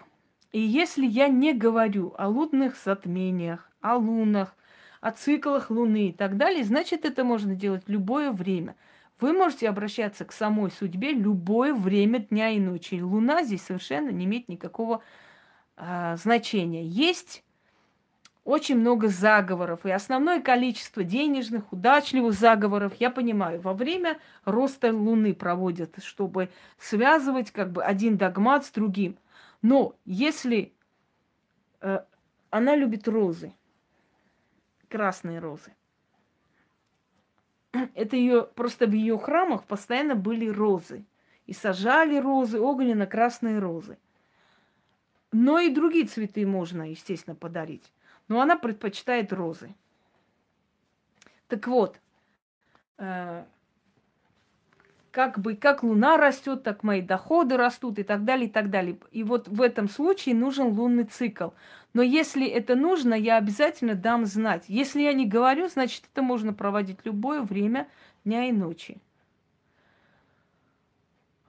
[0.51, 4.55] И если я не говорю о лунных затмениях, о лунах,
[5.01, 8.76] о циклах Луны и так далее, значит, это можно делать в любое время.
[9.20, 13.01] Вы можете обращаться к самой судьбе любое время дня и ночи.
[13.01, 15.01] Луна здесь совершенно не имеет никакого
[15.78, 16.84] э, значения.
[16.84, 17.45] Есть
[18.45, 25.34] очень много заговоров, и основное количество денежных, удачливых заговоров, я понимаю, во время роста Луны
[25.34, 29.18] проводят, чтобы связывать как бы один догмат с другим.
[29.63, 30.74] Но если
[31.82, 32.01] э,
[32.51, 33.51] она любит розы,
[34.89, 35.74] красные розы,
[37.93, 41.03] это ее просто в ее храмах постоянно были розы.
[41.45, 43.97] И сажали розы, огненно-красные розы.
[45.32, 47.91] Но и другие цветы можно, естественно, подарить
[48.28, 49.73] но она предпочитает розы.
[51.47, 51.99] Так вот,
[52.97, 53.43] э,
[55.11, 58.97] как бы как луна растет, так мои доходы растут и так далее, и так далее.
[59.11, 61.49] И вот в этом случае нужен лунный цикл.
[61.96, 64.66] Но если это нужно, я обязательно дам знать.
[64.68, 67.88] Если я не говорю, значит, это можно проводить любое время
[68.26, 68.98] дня и ночи.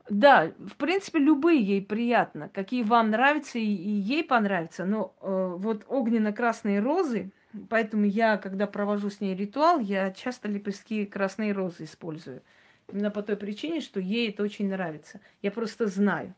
[0.08, 4.84] Да, в принципе, любые ей приятно, какие вам нравятся и, ей понравятся.
[4.84, 7.32] Но э, вот огненно-красные розы,
[7.68, 12.40] поэтому я, когда провожу с ней ритуал, я часто лепестки красной розы использую.
[12.86, 15.20] Именно по той причине, что ей это очень нравится.
[15.42, 16.36] Я просто знаю.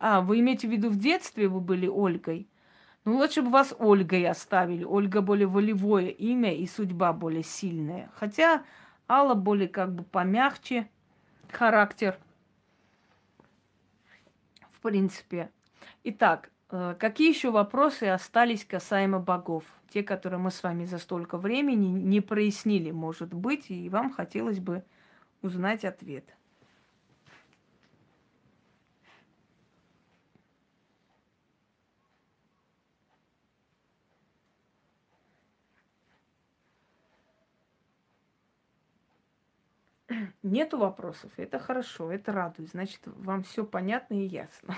[0.00, 2.48] А, вы имеете в виду в детстве вы были Ольгой?
[3.04, 4.82] Ну, лучше бы вас Ольгой оставили.
[4.82, 8.10] Ольга более волевое имя и судьба более сильная.
[8.14, 8.64] Хотя
[9.08, 10.88] Алла более как бы помягче
[11.52, 12.18] характер.
[14.70, 15.50] В принципе.
[16.04, 19.64] Итак, э, какие еще вопросы остались касаемо богов?
[19.92, 24.60] Те, которые мы с вами за столько времени не прояснили, может быть, и вам хотелось
[24.60, 24.82] бы
[25.42, 26.24] узнать ответ.
[40.42, 42.70] Нету вопросов, это хорошо, это радует.
[42.70, 44.76] Значит, вам все понятно и ясно.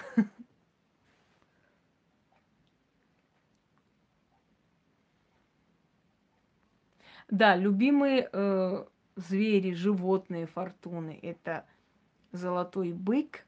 [7.28, 8.84] Да, любимые э,
[9.16, 11.64] звери, животные фортуны это
[12.30, 13.46] золотой бык,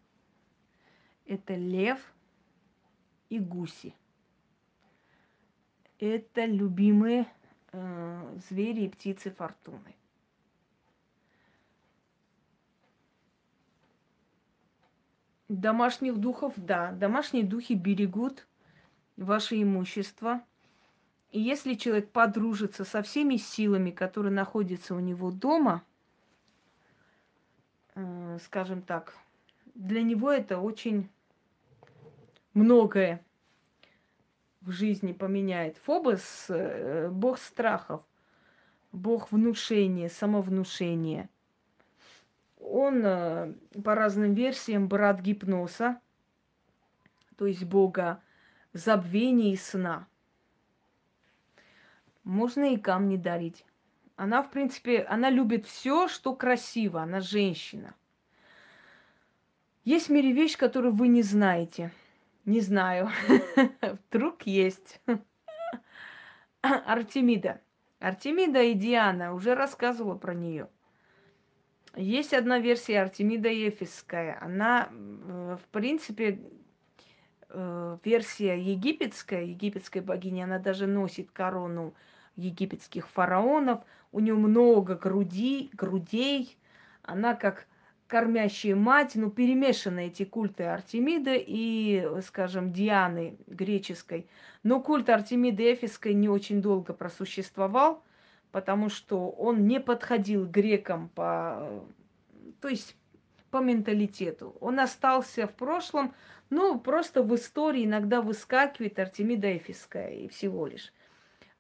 [1.27, 1.99] это лев
[3.29, 3.95] и гуси.
[5.99, 7.27] Это любимые
[7.73, 9.95] э, звери и птицы фортуны.
[15.49, 16.93] Домашних духов, да.
[16.93, 18.47] Домашние духи берегут
[19.17, 20.43] ваше имущество.
[21.31, 25.83] И если человек подружится со всеми силами, которые находятся у него дома,
[27.95, 29.17] э, скажем так,
[29.75, 31.11] для него это очень
[32.55, 33.23] многое
[34.63, 35.77] в жизни поменяет.
[35.79, 38.03] Фобос э,– бог страхов,
[38.93, 41.29] бог внушения, самовнушения–
[42.65, 43.53] он э,
[43.85, 46.01] по разным версиям брат гипноза,
[47.37, 48.23] то есть бога
[48.73, 50.09] забвения и сна.
[52.25, 53.65] Можно и камни дарить.
[54.17, 57.03] Она, в принципе, она любит все, что красиво.
[57.03, 57.95] Она женщина.
[59.85, 61.93] Есть в мире вещь, которую вы не знаете.
[62.45, 63.11] Не знаю.
[64.11, 65.01] Вдруг есть.
[66.63, 67.61] Артемида.
[67.99, 69.35] Артемида и Диана.
[69.35, 70.69] Уже рассказывала про нее.
[71.97, 74.39] Есть одна версия Артемида Ефесская.
[74.41, 76.41] Она, в принципе,
[77.49, 81.95] э, версия египетская, египетской богини, она даже носит корону
[82.35, 83.81] египетских фараонов.
[84.11, 86.57] У нее много груди, грудей.
[87.03, 87.67] Она как
[88.09, 94.27] кормящая мать, ну, перемешаны эти культы Артемида и, скажем, Дианы греческой.
[94.65, 98.03] Но культ Артемиды Эфесской не очень долго просуществовал–
[98.55, 101.83] потому что он не подходил грекам по,
[102.61, 102.95] то есть
[103.51, 104.57] по менталитету.
[104.61, 106.15] Он остался в прошлом,
[106.51, 110.93] ну, просто в истории иногда выскакивает Артемида Эфиская и всего лишь.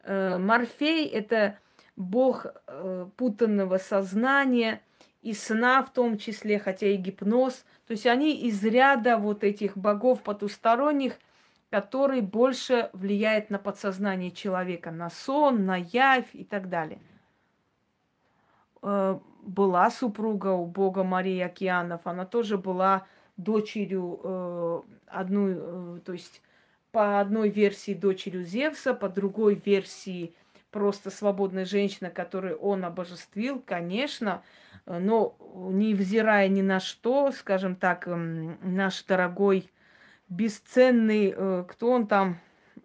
[0.04, 1.58] Э, Морфей– это
[1.96, 4.80] бог э, путанного сознания
[5.20, 7.64] и сна в том числе, хотя и гипноз.
[7.88, 11.14] То есть они из ряда вот этих богов потусторонних–
[11.74, 17.01] который больше влияет на подсознание человека, на сон, на явь и так далее.
[18.80, 22.02] Э, была супруга у бога Марии Океанов.
[22.05, 26.42] Она тоже была дочерью э, одной, э, то есть
[26.92, 30.36] по одной версии дочерью Зевса, по другой версии
[30.70, 34.44] просто свободная женщина, которую он обожествил, конечно,
[34.86, 35.36] но
[35.72, 39.72] невзирая ни на что, скажем так, эм, наш дорогой,
[40.35, 42.39] бесценный, э, кто он там,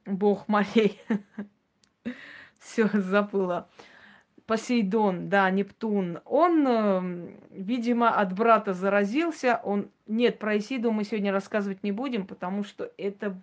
[0.05, 0.99] бог морей,
[2.59, 3.69] все забыла.
[4.45, 9.61] Посейдон, да, Нептун, он, эм, видимо, от брата заразился.
[9.63, 9.89] Он...
[10.07, 13.39] Нет, про Исиду мы сегодня рассказывать не будем, потому что это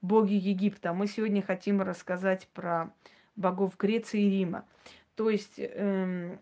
[0.00, 0.94] боги Египта.
[0.94, 2.90] Мы сегодня хотим рассказать про
[3.36, 4.64] богов Греции и Рима.
[5.16, 6.38] То есть эм,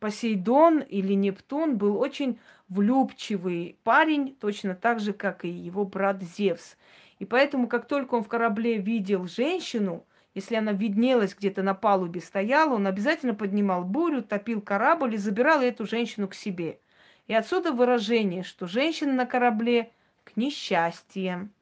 [0.00, 2.38] Посейдон или Нептун был очень
[2.70, 6.76] влюбчивый парень, точно так же, как и его брат Зевс.
[7.18, 12.20] И поэтому, как только он в корабле видел женщину, если она виднелась где-то на палубе
[12.20, 16.78] стояла, он обязательно поднимал бурю, топил корабль и забирал эту женщину к себе.
[17.26, 19.90] И отсюда выражение, что женщина на корабле
[20.24, 21.52] к несчастьям,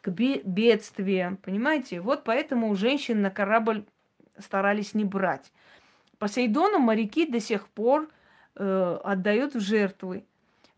[0.00, 2.00] к бедствиям, понимаете?
[2.00, 3.84] Вот поэтому у женщин на корабль
[4.38, 5.52] старались не брать.
[6.18, 8.10] Посейдону моряки до сих пор
[8.56, 10.24] э, отдают в жертвы.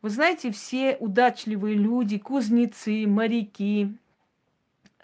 [0.02, 3.96] Вы знаете, все удачливые люди, кузнецы, моряки,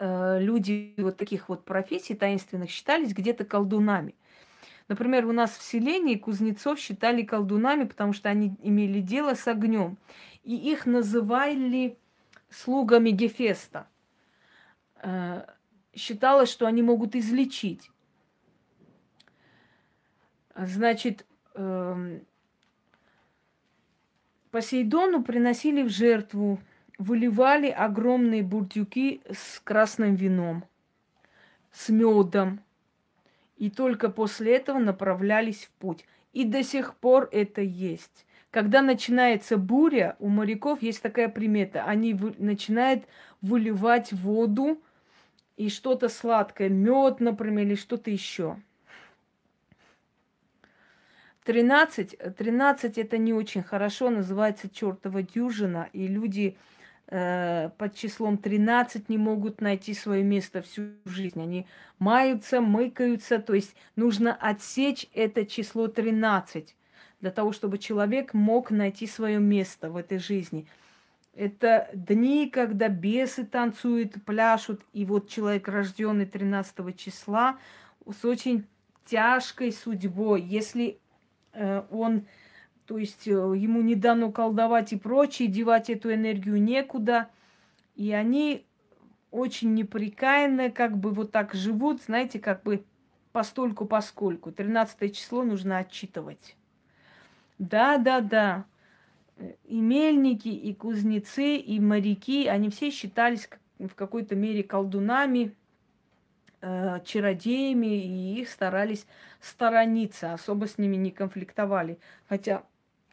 [0.01, 4.17] э, люди вот таких вот профессий таинственных считались где-то колдунами.
[4.89, 9.99] Например, у нас в селении кузнецов считали колдунами, потому что они имели дело с огнем.
[10.43, 11.97] И их называли
[12.51, 13.87] слугами Гефеста.
[14.97, 15.45] Э,
[15.95, 17.93] считалось, что они могут излечить.
[20.57, 22.21] Значит, э,
[24.51, 26.59] Посейдону приносили в жертву,
[26.99, 30.65] выливали огромные бурдюки с красным вином,
[31.71, 32.61] с медом.
[33.57, 36.05] И только после этого направлялись в путь.
[36.33, 38.27] И до сих пор это есть.
[38.51, 41.85] Когда начинается буря, у моряков есть такая примета.
[41.85, 43.05] Они вы, начинают
[43.43, 44.81] выливать воду
[45.57, 48.57] и что-то сладкое, мед, например, или что-то еще.
[51.49, 56.59] 13, 13 это не очень хорошо, называется чертова дюжина, и люди
[57.07, 61.41] э, под числом 13 не могут найти свое место всю жизнь.
[61.41, 61.67] Они
[61.99, 66.77] маются, мыкаются, то есть нужно отсечь это число 13
[67.23, 70.67] для того, чтобы человек мог найти свое место в этой жизни.
[71.35, 77.57] Это дни, когда бесы танцуют, пляшут, и вот человек, рожденный 13 числа,
[78.07, 78.67] с очень
[79.07, 80.43] тяжкой судьбой.
[80.43, 81.08] Если Э,
[81.91, 82.27] он,
[82.87, 87.29] то есть э, ему не дано колдовать и прочее, девать эту энергию некуда.
[87.97, 88.65] И они
[89.31, 92.85] очень неприкаянно как бы вот так живут, знаете, как бы
[93.33, 94.53] постольку поскольку.
[94.53, 96.57] 13 число нужно отчитывать.
[97.59, 98.65] Да, да, да.
[99.65, 103.49] И мельники, и кузнецы, и моряки, они все считались
[103.79, 105.55] в какой-то мере колдунами,
[106.61, 109.07] э, чародеями, и их старались
[109.41, 111.99] сторониться, особо с ними не конфликтовали.
[112.29, 112.65] Хотя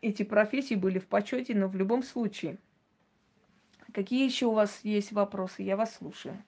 [0.02, 2.58] эти профессии были в почете, но в любом случае.
[3.94, 5.64] Какие еще у вас есть вопросы?
[5.64, 6.44] Я вас слушаю.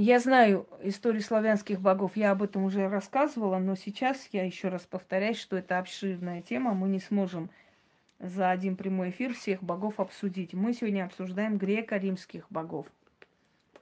[0.00, 4.82] Я знаю историю славянских богов, я об этом уже рассказывала, но сейчас я еще раз
[4.82, 7.50] повторяюсь, что это обширная тема, мы не сможем
[8.20, 10.54] за один прямой эфир всех богов обсудить.
[10.54, 12.86] Мы сегодня обсуждаем греко-римских богов.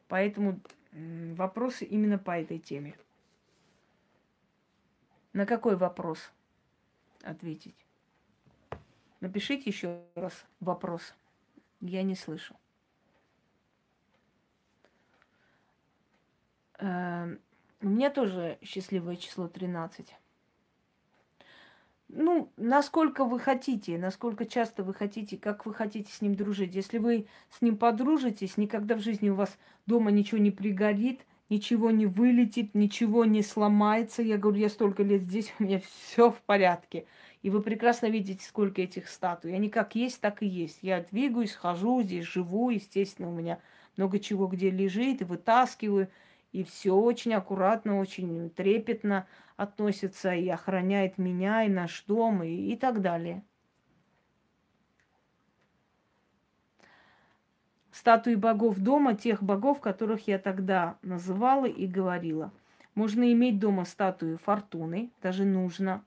[0.09, 0.59] Поэтому
[0.93, 2.95] вопросы именно по этой теме.
[5.35, 6.33] На какой вопрос
[7.25, 7.77] ответить?
[9.21, 11.15] Напишите еще раз вопрос.
[11.83, 12.57] Я не слышу.
[16.79, 20.15] У меня тоже счастливое число 13.
[22.09, 26.75] Ну, насколько вы хотите, насколько часто вы хотите, как вы хотите с ним дружить.
[26.75, 31.91] Если вы с ним подружитесь, никогда в жизни у вас дома ничего не пригорит, ничего
[31.91, 34.23] не вылетит, ничего не сломается.
[34.23, 37.07] Я говорю, я столько лет здесь, у меня все в порядке.
[37.43, 39.55] И вы прекрасно видите, сколько этих статуй.
[39.55, 40.79] Они как есть, так и есть.
[40.83, 43.59] Я двигаюсь, хожу здесь, живу, естественно, у меня
[43.97, 46.09] много чего где лежит, и вытаскиваю
[46.57, 49.27] и все очень аккуратно, очень трепетно
[49.59, 53.43] относится и охраняет меня, и наш дом, и, и так далее.
[57.91, 62.53] Статуи богов дома, тех богов, которых я тогда называла и говорила.
[62.95, 66.07] Можно иметь дома статую фортуны, даже нужно.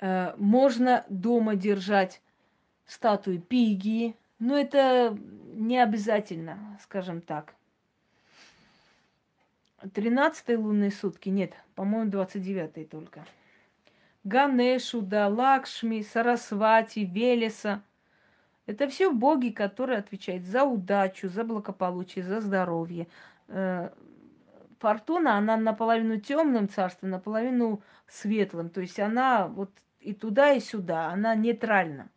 [0.00, 2.20] Э, можно дома держать
[2.84, 4.16] статуи Пиги.
[4.40, 5.16] Но это
[5.54, 7.54] не обязательно, скажем так.
[9.94, 13.24] Тринадцатые лунные сутки, нет, по-моему, двадцать девятые только.
[14.24, 17.82] Ганешу, да, Лакшми, Сарасвати, Велеса.
[18.66, 23.08] Это все боги, которые отвечают за удачу, за благополучие, за здоровье.
[23.48, 23.90] Э,
[24.78, 28.70] Фортуна, она наполовину темным царством, наполовину светлым.
[28.70, 31.08] То есть она вот и туда, и сюда.
[31.08, 32.08] Она нейтральна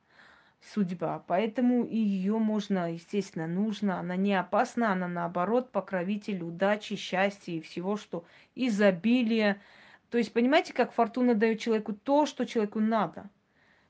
[0.74, 1.24] судьба.
[1.28, 4.00] Поэтому и ее можно, естественно, нужно.
[4.00, 8.26] Она не опасна, она наоборот покровитель удачи, счастья и всего, что
[8.56, 9.62] изобилие,
[10.10, 13.30] то есть, понимаете, как фортуна дает человеку то, что человеку надо.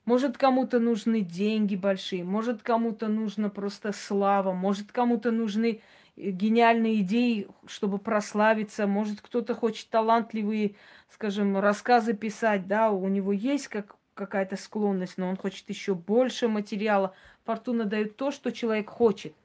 [0.06, 5.82] Может, кому-то нужны деньги большие, может, кому-то нужна просто слава, может, кому-то нужны
[6.16, 10.76] э, гениальные идеи, чтобы прославиться, может, кто-то хочет талантливые,
[11.10, 16.48] скажем, рассказы писать, да, у него есть как, какая-то склонность, но он хочет еще больше
[16.48, 17.14] материала.
[17.44, 19.36] Фортуна дает то, что человек хочет.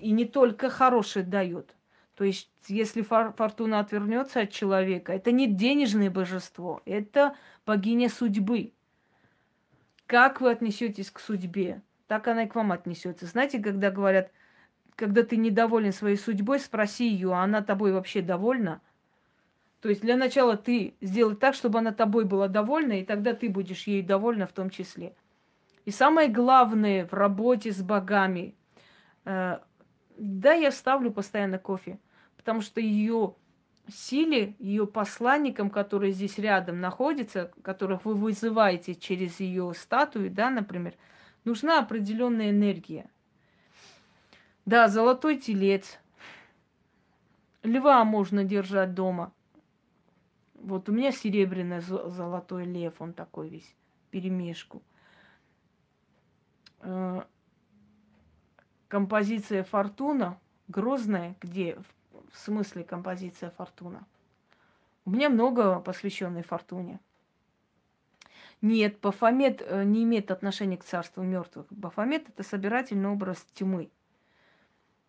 [0.00, 1.74] И не только хорошее дает.
[2.14, 7.36] То есть, если фортуна отвернется от человека, это не денежное божество, это
[7.66, 8.72] богиня судьбы.
[10.06, 13.26] Как вы отнесетесь к судьбе, так она и к вам отнесется.
[13.26, 14.30] Знаете, когда говорят,
[14.94, 18.80] когда ты недоволен своей судьбой, спроси ее, а она тобой вообще довольна?
[19.86, 23.48] То есть для начала ты сделай так, чтобы она тобой была довольна, и тогда ты
[23.48, 25.14] будешь ей довольна в том числе.
[25.84, 28.56] И самое главное в работе с богами,
[29.26, 29.60] э,
[30.18, 32.00] да, я ставлю постоянно кофе
[32.36, 33.36] потому что ее
[33.88, 40.94] силе, ее посланникам, которые здесь рядом находятся, которых вы вызываете через ее статую, да, например,
[41.44, 43.08] нужна определенная энергия.
[44.64, 46.00] Да, золотой телец.
[47.62, 49.32] Льва можно держать дома.
[50.66, 53.72] Вот у меня серебряный золотой лев, он такой весь,
[54.10, 54.82] перемешку.
[56.80, 57.22] Э,
[58.88, 61.78] композиция Фортуна, грозная, где
[62.32, 64.04] в смысле композиция Фортуна.
[65.04, 66.98] У меня много посвященной Фортуне.
[68.60, 71.66] Нет, Бафомет э, не имеет отношения к царству мертвых.
[71.70, 73.88] Бафомет это собирательный образ тьмы.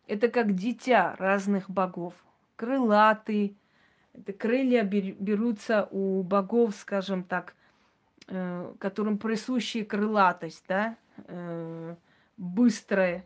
[0.06, 2.14] Это как дитя разных богов.
[2.58, 3.58] Крылатый,
[4.38, 7.56] крылья берутся у богов, скажем так,
[8.28, 11.96] э, которым присущи крылатость, да, э,
[12.38, 13.26] быстрая,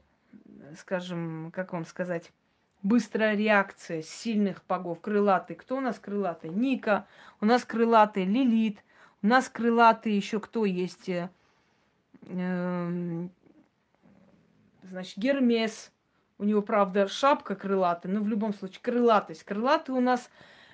[0.78, 2.32] скажем, как вам сказать,
[2.84, 5.56] быстрая реакция сильных богов, крылатый.
[5.56, 6.50] Кто у нас крылатый?
[6.50, 7.08] Ника.
[7.40, 8.84] У нас крылатый Лилит.
[9.22, 11.10] У нас крылатый еще кто есть?
[11.10, 11.30] Э,
[12.24, 13.32] эм,
[14.84, 15.92] значит, Гермес.
[16.38, 19.44] У него, правда, шапка крылатая, но в любом случае крылатость.
[19.44, 20.28] Крылатые у нас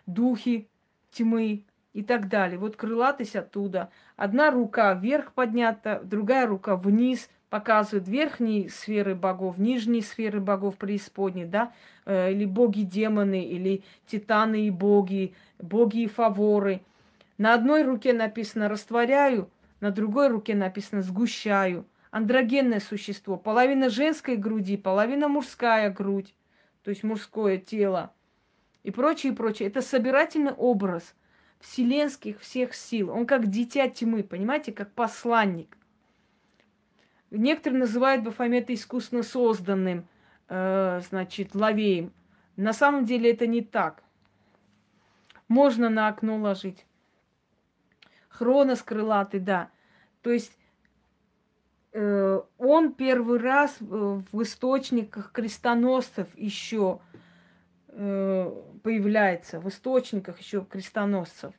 [0.08, 0.68] духи
[1.12, 1.64] тьмы
[1.94, 2.58] и так далее.
[2.58, 3.92] Вот крылатость оттуда.
[4.16, 11.46] Одна рука вверх поднята, другая рука вниз– показывают верхние сферы богов, нижние сферы богов преисподней,
[11.46, 11.72] да,
[12.06, 16.82] э, или боги-демоны, или титаны и боги, боги и фаворы.
[17.38, 21.86] На одной руке написано «растворяю», на другой руке написано «сгущаю».
[22.10, 26.34] Андрогенное существо, половина женской груди, половина мужская грудь,
[26.84, 28.14] то есть мужское тело
[28.88, 29.70] и прочее, и прочее.
[29.70, 31.16] Это собирательный образ
[31.60, 33.10] вселенских всех сил.
[33.10, 35.78] Он как дитя тьмы, понимаете, как посланник–
[37.32, 40.08] Некоторые называют Бафомета искусственно созданным,
[40.48, 42.14] э, значит, лавеем.
[42.56, 44.02] На самом деле это не так.
[45.48, 46.86] Можно на окно ложить.
[48.30, 49.70] Хронос крылатый, да.
[50.22, 50.58] То есть
[51.92, 57.02] э, он первый раз в источниках крестоносцев еще
[57.98, 61.54] появляется, в источниках еще крестоносцев.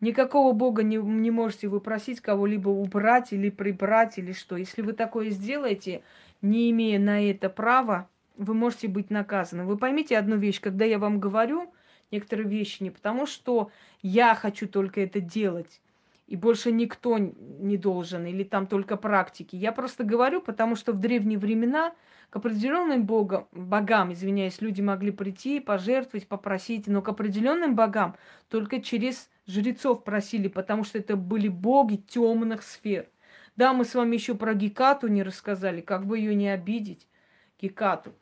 [0.00, 4.56] Никакого Бога не, не можете вы просить кого-либо убрать или прибрать или что.
[4.56, 6.02] Если вы такое сделаете,
[6.42, 9.64] не имея на это права, вы можете быть наказаны.
[9.64, 11.72] Вы поймите одну вещь, когда я вам говорю
[12.10, 13.70] некоторые вещи, не потому что
[14.02, 15.80] я хочу только это делать,
[16.26, 19.56] и больше никто не должен, или там только практики.
[19.56, 21.94] Я просто говорю, потому что в древние времена
[22.30, 28.16] к определенным богам, богам, извиняюсь, люди могли прийти, пожертвовать, попросить, но к определенным богам
[28.48, 33.08] только через жрецов просили, потому что это были боги темных сфер.
[33.56, 37.06] Да, мы с вами еще про Гекату не рассказали, как бы ее не обидеть,
[37.60, 38.12] Гекату.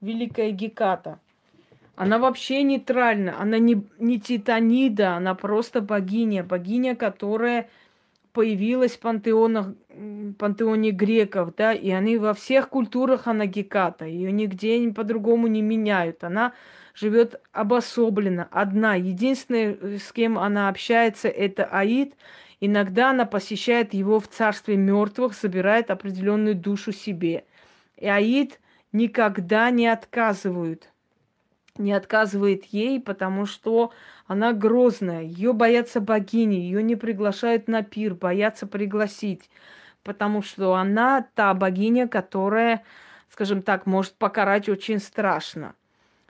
[0.00, 1.18] Великая Геката.
[1.96, 7.70] Она вообще нейтральна, она не, не титанида, она просто богиня, богиня, которая
[8.34, 9.68] появилась в пантеонах,
[10.38, 16.24] пантеоне греков, да, и они во всех культурах она геката, ее нигде по-другому не меняют.
[16.24, 16.52] Она
[16.94, 18.96] живет обособленно, одна.
[18.96, 22.16] Единственное, с кем она общается, это Аид.
[22.60, 27.44] Иногда она посещает его в царстве мертвых, собирает определенную душу себе.
[27.96, 28.58] И Аид
[28.92, 30.90] никогда не отказывают.
[31.76, 33.92] Не отказывает ей, потому что
[34.26, 35.22] она грозная.
[35.22, 39.50] Ее боятся богини, ее не приглашают на пир, боятся пригласить.
[40.04, 42.84] Потому что она та богиня, которая,
[43.28, 45.74] скажем так, может покарать очень страшно.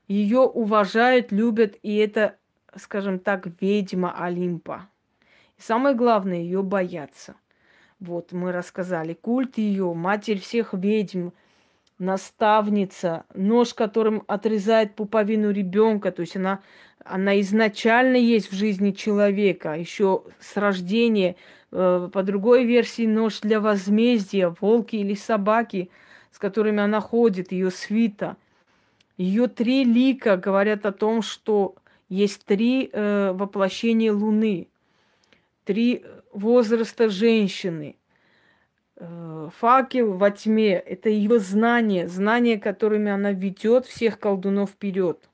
[0.09, 2.37] Ее уважают, любят, и это,
[2.77, 4.89] скажем так, ведьма Олимпа.
[5.59, 7.35] И самое главное, ее боятся.
[8.01, 9.12] Вот мы рассказали.
[9.12, 11.31] Культ ее, матерь всех ведьм–
[12.05, 16.60] наставница, нож, которым отрезает пуповину ребенка, то есть она,
[17.05, 21.36] она изначально есть в жизни человека, еще с рождения.
[21.72, 25.90] Э, по другой версии, нож для возмездия, волки или собаки,
[26.31, 28.36] с которыми она ходит, ее свита.
[29.16, 31.74] Ее три лика говорят о том, что
[32.09, 34.68] есть три э, воплощения Луны,
[35.64, 37.97] три возраста женщины–
[38.97, 45.29] факел во тьме– это его знание, знания, которыми она ведет всех колдунов вперед.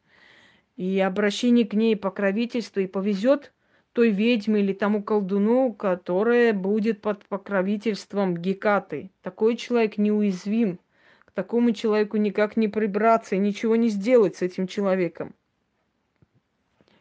[0.77, 3.53] И обращение к ней покровительство и повезет
[3.93, 9.11] той ведьме или тому колдуну, которая будет под покровительством Гекаты.
[9.23, 10.79] Такой человек неуязвим.
[11.25, 15.35] К такому человеку никак не прибраться и ничего не сделать с этим человеком.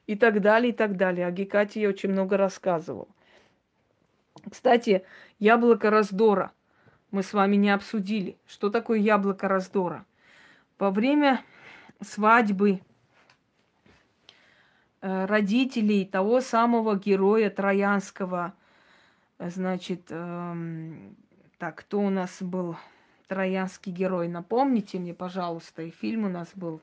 [0.08, 1.28] И так далее, и так далее.
[1.28, 3.08] О Гекате я очень много рассказывал.
[4.50, 5.04] Кстати,
[5.40, 6.52] яблоко раздора.
[7.12, 8.38] Мы с вами не обсудили.
[8.46, 10.06] Что такое яблоко раздора?
[10.78, 11.44] Во время
[12.02, 12.82] свадьбы
[15.02, 18.54] э, родителей того самого героя Троянского,
[19.40, 21.16] значит, эм,
[21.58, 22.78] так, кто у нас был
[23.28, 24.28] троянский герой?
[24.28, 26.82] Напомните мне, пожалуйста, и фильм у нас был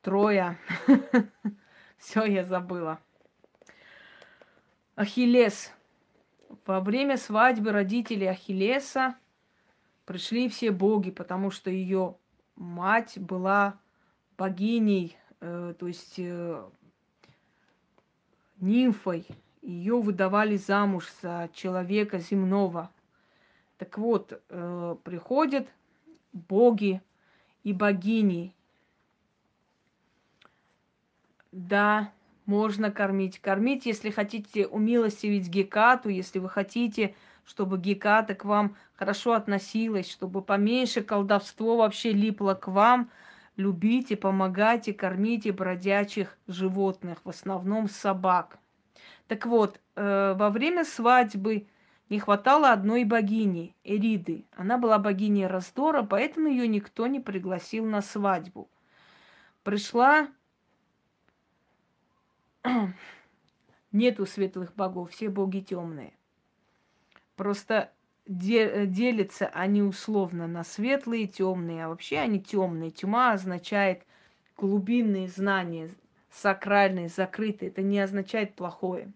[0.00, 0.58] Троя.
[1.98, 2.98] Все, я забыла.
[4.96, 5.72] Ахиллес.
[6.64, 9.16] Во время свадьбы родителей Ахиллеса
[10.04, 12.16] пришли все боги, потому что ее
[12.54, 13.80] мать была
[14.38, 16.64] богиней, э, то есть э,
[18.60, 19.26] нимфой.
[19.60, 22.90] Ее выдавали замуж за человека земного.
[23.78, 25.68] Так вот, э, приходят
[26.32, 27.02] боги
[27.64, 28.54] и богини.
[31.50, 32.12] Да,
[32.46, 33.38] можно кормить.
[33.38, 37.14] Кормить, если хотите умилостивить Гекату, если вы хотите,
[37.44, 43.10] чтобы Геката к вам хорошо относилась, чтобы поменьше колдовство вообще липло к вам,
[43.56, 48.58] любите, помогайте, кормите бродячих животных, в основном собак.
[49.28, 51.66] Так вот, э, во время свадьбы
[52.10, 54.44] не хватало одной богини, Эриды.
[54.54, 58.68] Она была богиней раздора, поэтому ее никто не пригласил на свадьбу.
[59.62, 60.28] Пришла
[63.92, 66.12] нету светлых богов, все боги темные.
[67.36, 67.90] Просто
[68.26, 72.90] де- делятся они условно на светлые и темные, а вообще они темные.
[72.90, 74.06] Тьма означает
[74.56, 75.90] глубинные знания,
[76.30, 77.70] сакральные, закрытые.
[77.70, 79.12] Это не означает плохое.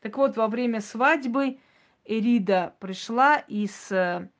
[0.00, 1.58] Так вот, во время свадьбы
[2.04, 4.30] Эрида пришла и с,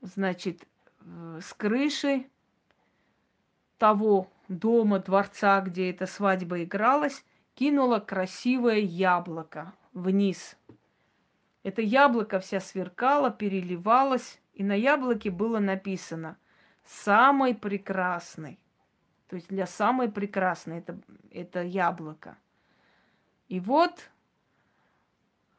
[0.00, 0.66] значит,
[1.40, 2.26] с крыши
[3.78, 7.24] того дома, дворца, где эта свадьба игралась,
[7.54, 10.56] кинула красивое яблоко вниз.
[11.62, 16.36] Это яблоко вся сверкало, переливалось, и на яблоке было написано
[16.84, 18.58] «самый прекрасный».
[19.28, 21.00] То есть для самой прекрасной это,
[21.30, 22.36] это яблоко.
[23.48, 24.10] И вот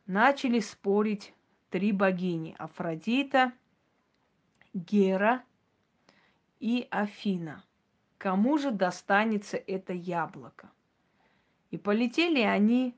[0.06, 1.34] начали спорить
[1.70, 2.56] три богини.
[2.58, 3.52] Афродита,
[4.74, 5.44] Гера
[6.60, 7.64] и Афина.
[8.18, 10.72] Кому же достанется это яблоко?
[11.76, 12.96] И полетели они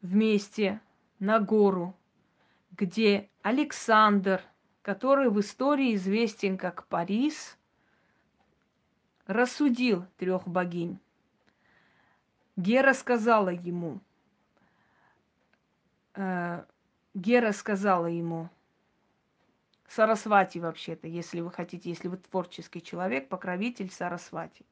[0.00, 0.80] вместе
[1.18, 1.96] на гору,
[2.70, 4.40] где Александр,
[4.80, 7.58] который в истории известен как Парис,
[9.26, 11.00] рассудил трех богинь.
[12.54, 14.00] Гера сказала ему,
[16.14, 16.64] э,
[17.14, 18.50] Гера сказала ему,
[19.88, 24.64] Сарасвати вообще-то, если вы хотите, если вы творческий человек, покровитель Сарасвати.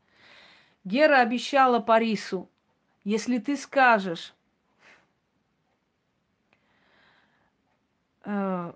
[0.85, 2.49] Гера обещала Парису,
[3.05, 4.35] если ты скажешь,
[8.25, 8.73] э,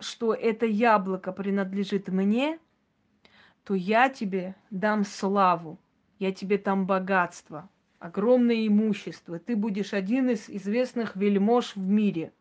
[0.00, 2.58] что это яблоко принадлежит мне,
[3.64, 5.78] то я тебе дам славу,
[6.18, 7.68] я тебе дам богатство.
[8.00, 9.38] огромное имущество.
[9.38, 12.32] Ты будешь один из известных вельмож в мире.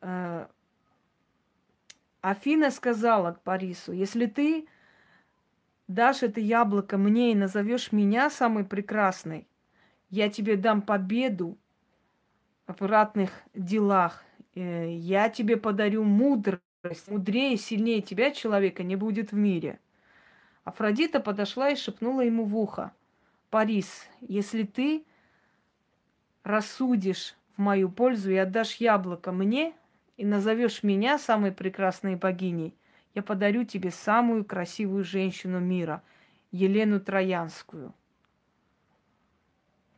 [0.00, 0.46] Э,
[2.20, 4.68] Афина сказала к Парису, если ты
[5.88, 9.46] дашь это яблоко мне и назовешь меня самой прекрасной,
[10.10, 11.58] я тебе дам победу
[12.66, 14.24] в ратных делах.
[14.54, 16.62] Э, я тебе подарю мудрость.
[17.08, 19.80] Мудрее, сильнее тебя человека не будет в мире.
[20.64, 22.92] Афродита подошла и шепнула ему в ухо.
[23.50, 25.04] Парис, если ты
[26.42, 29.74] рассудишь в мою пользу и отдашь яблоко мне,
[30.16, 32.74] и назовешь меня самой прекрасной богиней,
[33.16, 36.02] я подарю тебе самую красивую женщину мира,
[36.52, 37.94] Елену Троянскую.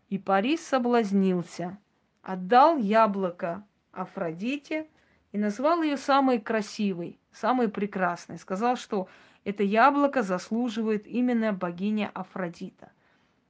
[0.09, 1.79] И Парис соблазнился,
[2.23, 4.87] отдал яблоко Афродите
[5.33, 8.39] и назвал ее самой красивой, самой прекрасной.
[8.39, 9.09] Сказал, что
[9.43, 12.93] это яблоко заслуживает именно богиня Афродита.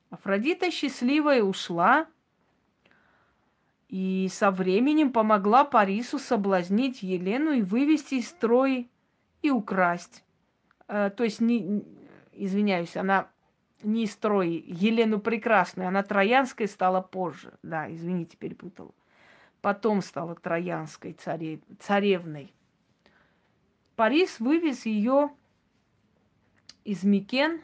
[0.09, 2.07] Афродита счастливая ушла
[3.91, 8.87] и со временем помогла Парису соблазнить Елену и вывести из строя
[9.43, 10.25] и украсть.
[10.89, 11.85] Э, то есть, не,
[12.33, 13.29] извиняюсь, она
[13.83, 17.53] не из строя Елену Прекрасную, она Троянской стала позже.
[17.63, 18.93] Да, извините, перепутала.
[19.61, 22.53] Потом стала Троянской царе, царевной.
[23.97, 25.31] Парис вывез ее
[26.85, 27.61] из Микен,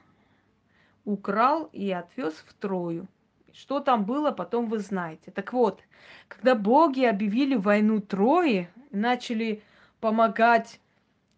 [1.04, 3.06] украл и отвез в Трою.
[3.52, 5.30] Что там было, потом вы знаете.
[5.30, 5.80] Так вот,
[6.26, 9.62] когда боги объявили войну Трои, начали
[10.00, 10.80] помогать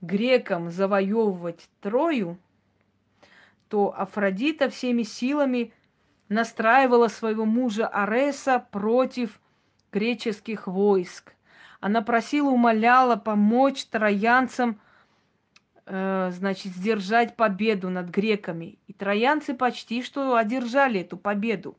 [0.06, 2.38] грекам завоевывать Трою,
[3.68, 5.72] то Афродита всеми силами
[6.28, 9.40] настраивала своего мужа Ареса против
[9.92, 11.34] греческих войск.
[11.80, 14.80] Она просила, умоляла помочь троянцам,
[15.84, 18.78] э, значит, сдержать победу над греками.
[18.86, 21.76] И троянцы почти что одержали эту победу.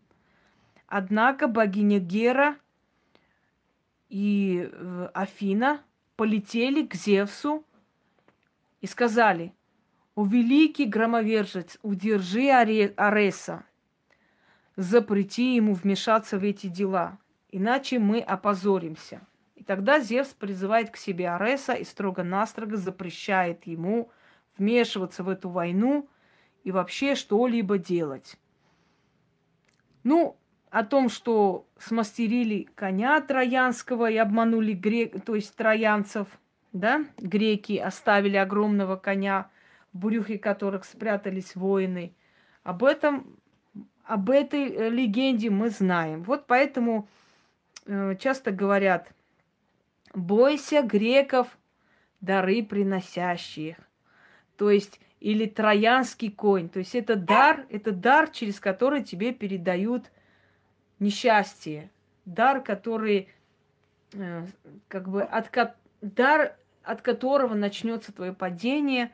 [0.87, 2.55] Однако богиня Гера
[4.09, 5.81] и э, Афина
[6.15, 7.65] полетели к Зевсу
[8.81, 9.53] и сказали,
[10.15, 13.65] «О великий громовержец, удержи Ареса,
[14.75, 17.19] запрети ему вмешаться в эти дела,
[17.51, 19.21] иначе мы опозоримся».
[19.55, 24.11] И тогда Зевс призывает к себе Ареса и строго-настрого запрещает ему
[24.57, 26.09] вмешиваться в эту войну
[26.63, 28.37] и вообще что-либо делать.
[30.03, 30.37] Ну,
[30.69, 36.27] о том, что смастерили коня троянского и обманули грек, то есть троянцев,
[36.73, 39.49] да, греки оставили огромного коня,
[39.93, 42.13] в брюхе которых спрятались воины.
[42.63, 43.37] Об этом,
[44.03, 46.23] об этой э, легенде мы знаем.
[46.23, 47.07] Вот поэтому
[47.85, 49.11] э, часто говорят,
[50.13, 51.57] бойся греков,
[52.21, 53.77] дары приносящих.
[54.57, 56.69] То есть, или троянский конь.
[56.69, 60.11] То есть это дар, это дар, через который тебе передают
[60.99, 61.89] несчастье,
[62.25, 63.29] дар, который
[64.13, 64.45] э,
[64.87, 65.49] как бы от,
[66.01, 69.11] дар, от которого начнется твое падение,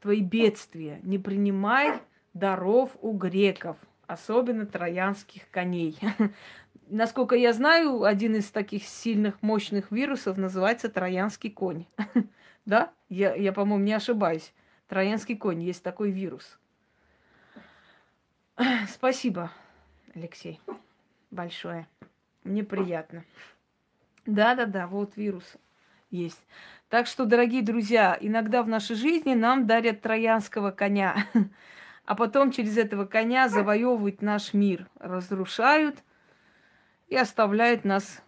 [0.00, 1.00] твои бедствия.
[1.02, 2.00] Не принимай
[2.34, 3.76] даров у греков,
[4.06, 5.98] особенно троянских коней.
[6.88, 11.86] Насколько я знаю, один из таких сильных, мощных вирусов называется троянский конь.
[12.66, 12.92] да?
[13.08, 14.52] Я, я по-моему, не ошибаюсь.
[14.88, 16.58] Троянский конь, есть такой вирус.
[18.88, 19.52] Спасибо,
[20.14, 20.60] Алексей
[21.30, 21.86] большое.
[22.44, 23.24] Мне приятно.
[24.26, 25.56] Да-да-да, вот вирус
[26.10, 26.46] есть.
[26.88, 31.16] Так что, дорогие друзья, иногда в нашей жизни нам дарят троянского коня,
[32.04, 36.02] а потом через этого коня завоевывают наш мир, разрушают
[37.08, 38.22] и оставляют нас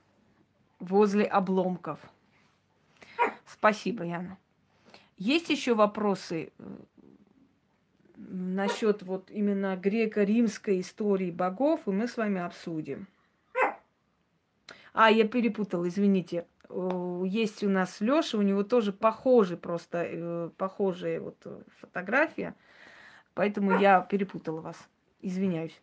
[0.78, 1.98] возле обломков.
[3.46, 4.38] Спасибо, Яна.
[5.18, 6.64] Есть еще вопросы э,
[8.16, 13.06] насчет вот именно греко-римской истории богов, и мы с вами обсудим.
[14.92, 16.46] А, я перепутала, извините.
[17.24, 21.36] Есть у нас Лёша, у него тоже похожие просто, э, похожие вот
[21.80, 22.54] фотография,
[23.34, 24.76] поэтому я перепутала вас.
[25.20, 25.80] Извиняюсь.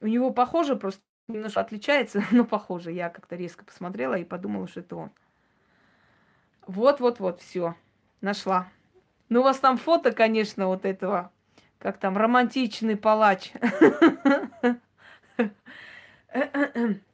[0.00, 2.92] У него похоже, просто немножко отличается, но похоже.
[2.92, 5.10] Я как-то резко посмотрела и подумала, что это он.
[6.66, 7.74] Вот-вот-вот, все,
[8.20, 8.68] нашла.
[9.28, 11.32] Ну, у вас там фото, конечно, вот этого,
[11.78, 13.52] как там, романтичный палач.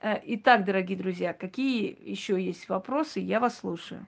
[0.00, 4.06] Итак, дорогие друзья, какие еще есть вопросы, я вас слушаю.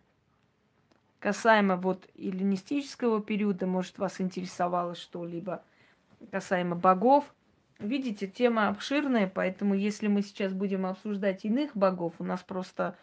[1.19, 5.65] Касаемо вот эллинистического периода, может, вас интересовало что-либо
[6.31, 7.35] касаемо богов.
[7.81, 12.97] Видите, тема обширная, поэтому если мы сейчас будем обсуждать иных богов, у нас просто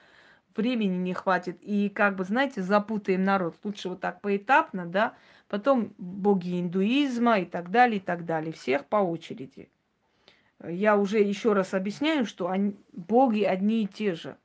[0.56, 1.58] времени не хватит.
[1.62, 3.58] И как бы, знаете, запутаем народ.
[3.64, 5.14] Лучше вот так поэтапно, да,
[5.50, 8.54] потом боги индуизма и так далее, и так далее.
[8.54, 9.68] Всех по очереди.
[10.64, 14.38] Я уже еще раз объясняю, что они, боги одни и те же.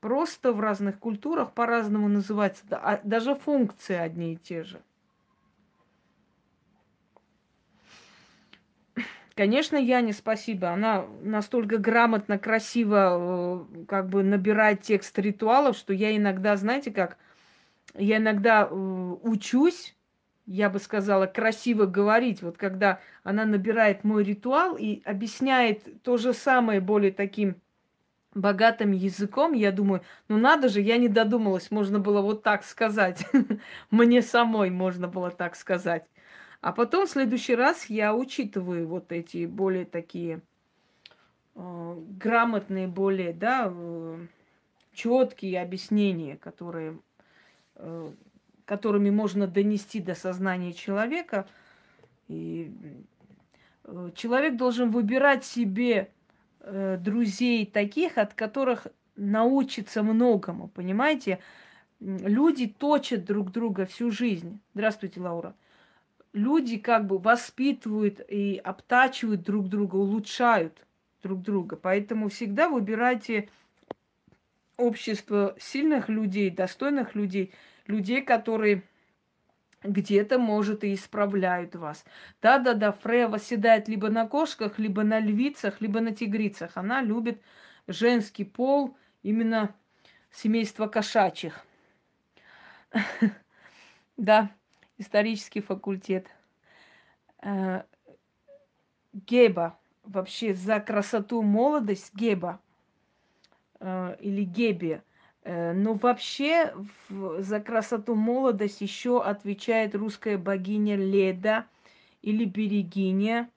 [0.00, 2.64] Просто в разных культурах по-разному называются.
[2.72, 4.80] А даже функции одни и те же.
[9.34, 10.70] Конечно, Яне спасибо.
[10.70, 17.16] Она настолько грамотно, красиво э, как бы набирает текст ритуалов, что я иногда, знаете как,
[17.94, 18.74] я иногда э,
[19.22, 19.96] учусь,
[20.46, 22.42] я бы сказала, красиво говорить.
[22.42, 27.56] Вот когда она набирает мой ритуал и объясняет то же самое более таким
[28.34, 33.26] богатым языком, я думаю, ну надо же, я не додумалась, можно было вот так сказать.
[33.90, 36.04] Мне самой можно было так сказать.
[36.60, 40.42] А потом в следующий раз я учитываю вот эти более такие
[41.54, 44.26] э, грамотные, более, да, э,
[44.92, 46.98] четкие объяснения, которые,
[47.76, 48.12] э,
[48.70, 51.48] которыми можно донести до сознания человека.
[52.28, 52.72] И
[53.82, 56.12] э, человек должен выбирать себе
[56.60, 58.86] э, друзей таких, от которых
[59.16, 61.40] научится многому, понимаете?
[61.98, 64.60] Люди точат друг друга всю жизнь.
[64.74, 65.56] Здравствуйте, Лаура
[66.32, 70.86] люди как бы воспитывают и обтачивают друг друга, улучшают
[71.24, 71.74] друг друга.
[71.74, 73.48] Поэтому всегда выбирайте
[74.80, 77.52] общество сильных людей, достойных людей,
[77.86, 78.82] людей, которые
[79.82, 82.04] где-то, может, и исправляют вас.
[82.42, 86.72] Да-да-да, Фрея восседает либо на кошках, либо на львицах, либо на тигрицах.
[86.74, 87.40] Она любит
[87.86, 89.74] женский пол, именно
[90.30, 91.64] семейство кошачьих.
[94.16, 94.50] Да
[95.00, 96.28] исторический факультет.
[97.42, 97.82] Э,
[99.12, 99.78] Геба.
[100.04, 102.60] Вообще за красоту молодость Геба.
[103.80, 105.02] Э, или Гебе.
[105.42, 106.74] Э, но вообще
[107.08, 111.66] за красоту молодость еще отвечает русская богиня Леда
[112.22, 113.50] или Берегиня.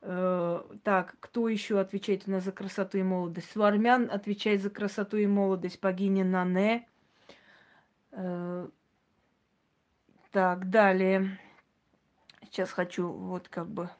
[0.00, 3.56] Так, кто еще отвечает у нас за красоту и молодость?
[3.56, 6.88] У армян отвечает за красоту и молодость богиня Нане.
[10.32, 11.38] Так, далее.
[12.42, 13.90] Сейчас хочу вот как бы...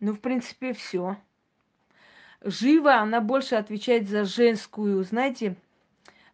[0.00, 1.18] Ну, в принципе, все.
[2.44, 5.56] Жива, она больше отвечает за женскую, знаете,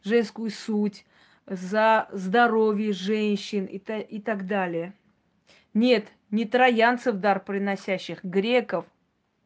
[0.02, 1.06] женскую суть,
[1.46, 4.92] за здоровье женщин и, та, и так далее.
[5.72, 8.86] Нет, не троянцев дар приносящих, греков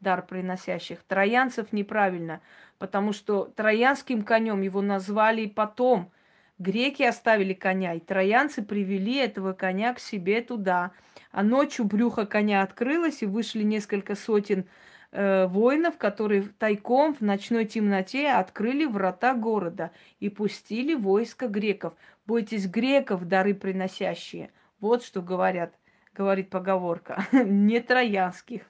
[0.01, 1.03] дар приносящих.
[1.03, 2.41] Троянцев неправильно,
[2.79, 6.11] потому что троянским конем его назвали потом–
[6.59, 10.93] Греки оставили коня, и троянцы привели этого коня к себе туда.
[11.33, 14.67] А ночью брюхо коня открылось, и вышли несколько сотен
[15.15, 21.95] э, воинов, которые тайком в ночной темноте открыли врата города и пустили войско греков.
[22.27, 24.51] Бойтесь греков, дары приносящие.
[24.81, 25.73] Вот что говорят,
[26.15, 27.27] говорит поговорка.
[27.33, 28.63] Не троянских.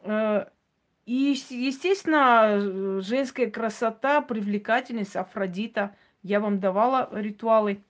[0.00, 0.46] Э,
[1.04, 5.94] и, естественно, женская красота, привлекательность, Афродита.
[6.22, 7.82] Я вам давала ритуалы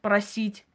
[0.00, 0.66] просить,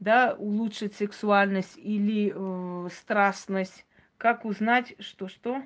[0.00, 3.86] да, улучшить сексуальность или э, страстность.
[4.22, 5.64] Как узнать, что что?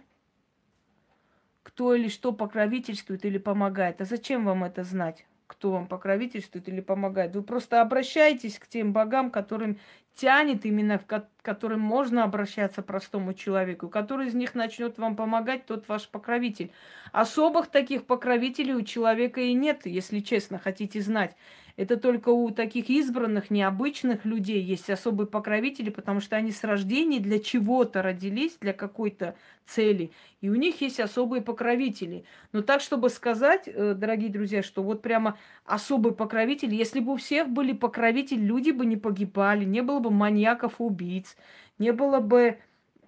[1.63, 4.01] Кто или что покровительствует или помогает?
[4.01, 5.27] А зачем вам это знать?
[5.47, 7.35] кто вам покровительствует или помогает.
[7.35, 9.79] Вы просто обращаетесь к тем богам, которым
[10.15, 13.89] тянет именно, к которым можно обращаться простому человеку.
[13.89, 16.73] Который из них начнет вам помогать, тот ваш покровитель.
[17.13, 21.37] Особых таких покровителей у человека и нет, если честно, хотите знать.
[21.77, 27.21] Это только у таких избранных, необычных людей есть особые покровители, потому что они с рождения
[27.21, 29.37] для чего-то родились, для какой-то
[29.67, 30.11] цели.
[30.41, 32.25] И у них есть особые покровители.
[32.53, 35.37] Но так, чтобы сказать, э, дорогие друзья, что вот прямо
[35.67, 40.11] особый покровитель, если бы у всех были покровители, люди бы не погибали, не было бы
[40.11, 41.37] маньяков убийц,
[41.79, 42.59] не было бы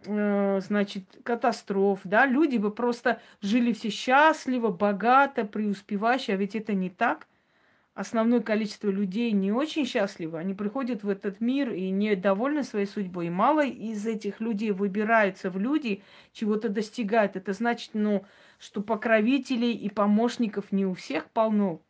[0.05, 6.74] э, значит, катастроф, да, люди бы просто жили все счастливо, богато, преуспевающе, а ведь это
[6.74, 7.27] не так–
[7.99, 10.39] основное количество людей не очень счастливы.
[10.39, 13.27] Они приходят в этот мир и недовольны своей судьбой.
[13.27, 17.35] И мало из этих людей выбираются в люди, чего-то достигают.
[17.35, 18.25] Это значит, ну,
[18.61, 21.83] что покровителей и помощников не у всех полно.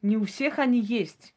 [0.00, 1.34] Не у всех они есть.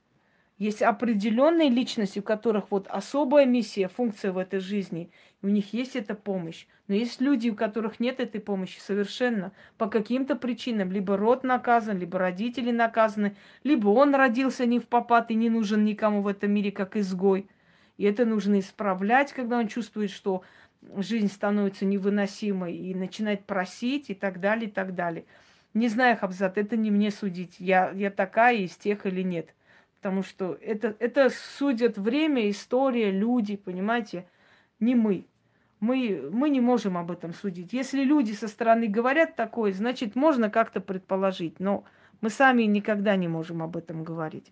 [0.60, 5.10] Есть определенные личности, у которых вот особая миссия, функция в этой жизни.
[5.44, 6.68] У них есть эта помощь.
[6.88, 9.52] Но есть люди, у которых нет этой помощи совершенно.
[9.78, 10.92] По каким-то причинам.
[10.92, 15.84] Либо род наказан, либо родители наказаны, либо он родился не в попад и не нужен
[15.84, 17.48] никому в этом мире, как изгой.
[17.98, 20.44] И это нужно исправлять, когда он чувствует, что
[20.98, 25.26] жизнь становится невыносимой и начинает просить и так далее, и так далее.
[25.74, 29.54] Не знаю, Хабзат, это не мне судить, я, я такая из тех или нет.
[29.98, 34.26] Потому что это, это судят время, история, люди, понимаете,
[34.80, 35.26] не мы.
[35.82, 37.74] Мы, мы не можем об этом судить.
[37.74, 41.60] Если люди со стороны говорят такое, значит, можно как-то предположить.
[41.60, 41.84] Но
[42.22, 44.50] мы сами никогда не можем об этом говорить.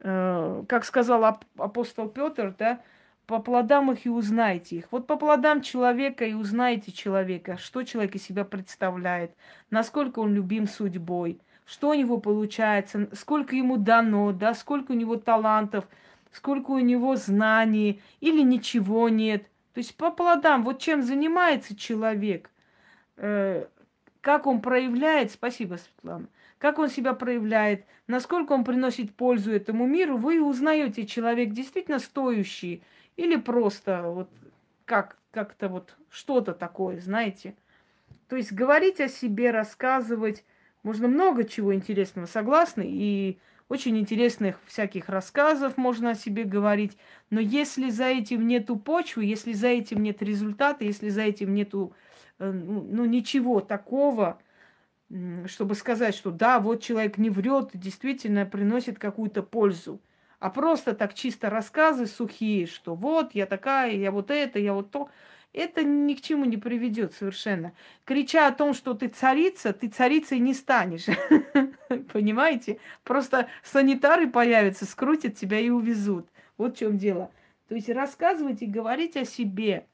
[0.00, 2.80] Э, как сказал апостол Петр, да,
[3.26, 4.86] по плодам их и узнаете их.
[4.90, 9.34] Вот по плодам человека и узнаете человека, что человек из себя представляет,
[9.70, 15.16] насколько он любим судьбой, что у него получается, сколько ему дано, да, сколько у него
[15.16, 15.86] талантов,
[16.32, 19.46] сколько у него знаний или ничего нет.
[19.74, 22.50] То есть по плодам, вот чем занимается человек,
[23.16, 23.66] э,
[24.20, 26.26] как он проявляет, спасибо, Светлана,
[26.58, 32.82] как он себя проявляет, насколько он приносит пользу этому миру, вы узнаете, человек действительно стоящий
[33.16, 34.28] или просто вот
[34.84, 37.54] как, как-то вот что-то такое, знаете.
[38.28, 40.44] То есть говорить о себе, рассказывать,
[40.82, 42.84] можно много чего интересного, согласны?
[42.86, 43.38] И
[43.68, 46.96] очень интересных всяких рассказов можно о себе говорить.
[47.30, 51.94] Но если за этим нету почвы, если за этим нет результата, если за этим нету
[52.38, 54.40] э, ну, ну ничего такого,
[55.46, 60.00] чтобы сказать, что да, вот человек не врет, действительно приносит какую-то пользу.
[60.38, 64.90] А просто так чисто рассказы сухие, что вот я такая, я вот это, я вот
[64.90, 65.08] то,
[65.52, 67.72] это ни к чему не приведет совершенно.
[68.04, 71.06] Крича о том, что ты царица, ты царицей не станешь.
[72.12, 72.78] Понимаете?
[73.04, 76.28] Просто санитары появятся, скрутят тебя и увезут.
[76.56, 77.30] Вот в чем дело.
[77.68, 79.86] То есть рассказывать и говорить о себе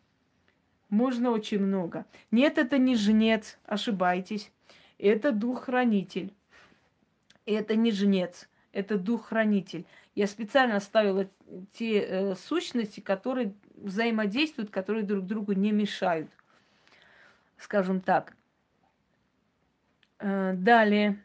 [0.88, 2.06] можно очень много.
[2.30, 4.50] Нет, это не жнец, ошибаетесь
[4.98, 6.32] это дух-хранитель.
[7.46, 9.86] Это не жнец, это дух-хранитель.
[10.14, 11.26] Я специально оставила
[11.78, 16.30] те э, сущности, которые взаимодействуют, которые друг другу не мешают.
[17.56, 18.34] Скажем так.
[20.18, 21.18] Э, далее.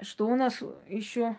[0.00, 1.36] Что у нас еще?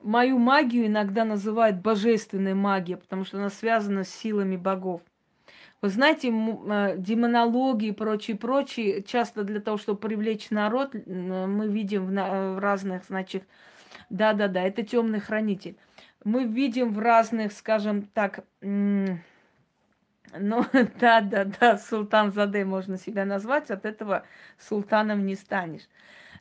[0.00, 5.02] Мою магию иногда называют божественной магией, потому что она связана с силами богов.
[5.82, 12.06] Вы знаете, э, демонологии и прочее, прочее, часто для того, чтобы привлечь народ, мы видим
[12.06, 13.44] в разных, значит,
[14.10, 15.76] да-да-да, это темный хранитель.
[16.24, 19.16] Мы видим в разных, скажем так, ну,
[21.00, 24.24] да-да-да, султан Заде можно себя назвать, от этого
[24.58, 25.88] султаном не станешь.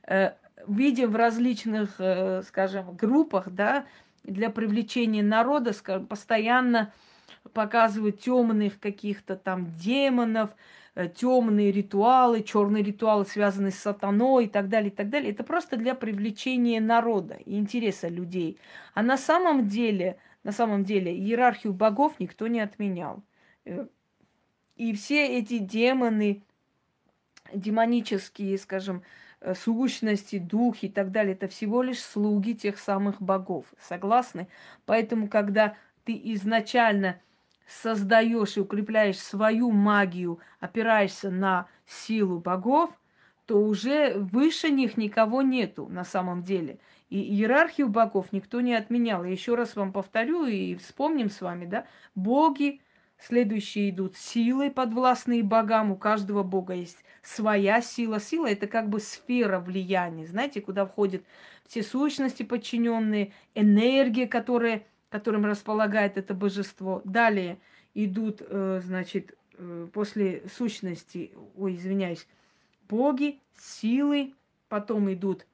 [0.07, 0.31] Э,
[0.67, 3.85] видим в различных, э, скажем, группах, да,
[4.23, 6.91] для привлечения народа, скажем, постоянно
[7.53, 10.55] показывают темных каких-то там демонов,
[10.95, 15.31] э, темные ритуалы, черные ритуалы, связанные с сатаной и так далее, и так далее.
[15.31, 18.57] Это просто для привлечения народа и интереса людей.
[18.93, 23.23] А на самом деле, на самом деле иерархию богов никто не отменял.
[23.65, 23.87] Э,
[24.75, 26.41] и все эти демоны,
[27.53, 29.03] демонические, скажем,
[29.41, 33.65] э, сущности, духи и так далее, это всего лишь слуги тех самых богов.
[33.79, 34.47] Согласны?
[34.85, 35.75] Поэтому, когда
[36.05, 37.19] ты изначально
[37.69, 42.89] создаешь и укрепляешь свою магию, опираешься на силу богов,
[43.45, 46.79] то уже выше них никого нету на самом деле.
[47.09, 49.23] И иерархию богов никто не отменял.
[49.23, 52.81] Еще раз вам повторю и вспомним с вами, да, боги,
[53.17, 55.91] следующие идут силой подвластные богам.
[55.91, 58.19] У каждого бога есть своя сила.
[58.19, 61.23] Сила это как бы сфера влияния, знаете, куда входят
[61.65, 67.01] все сущности подчиненные, энергия, которая которым располагает это божество.
[67.03, 67.59] Далее
[67.93, 72.27] идут, э, значит, э, после сущности, ой, извиняюсь,
[72.87, 74.33] боги, силы,
[74.67, 75.45] потом идут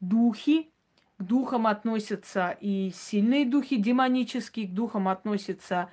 [0.00, 0.70] духи,
[1.18, 5.90] к духам относятся и сильные духи демонические, к духам относятся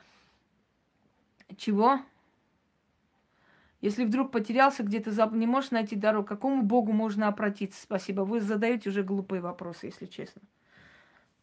[1.57, 1.99] чего?
[3.82, 7.82] Если вдруг потерялся где-то, не можешь найти дорогу, к какому богу можно обратиться?
[7.82, 8.22] Спасибо.
[8.22, 10.41] Вы задаете уже глупые вопросы, если честно.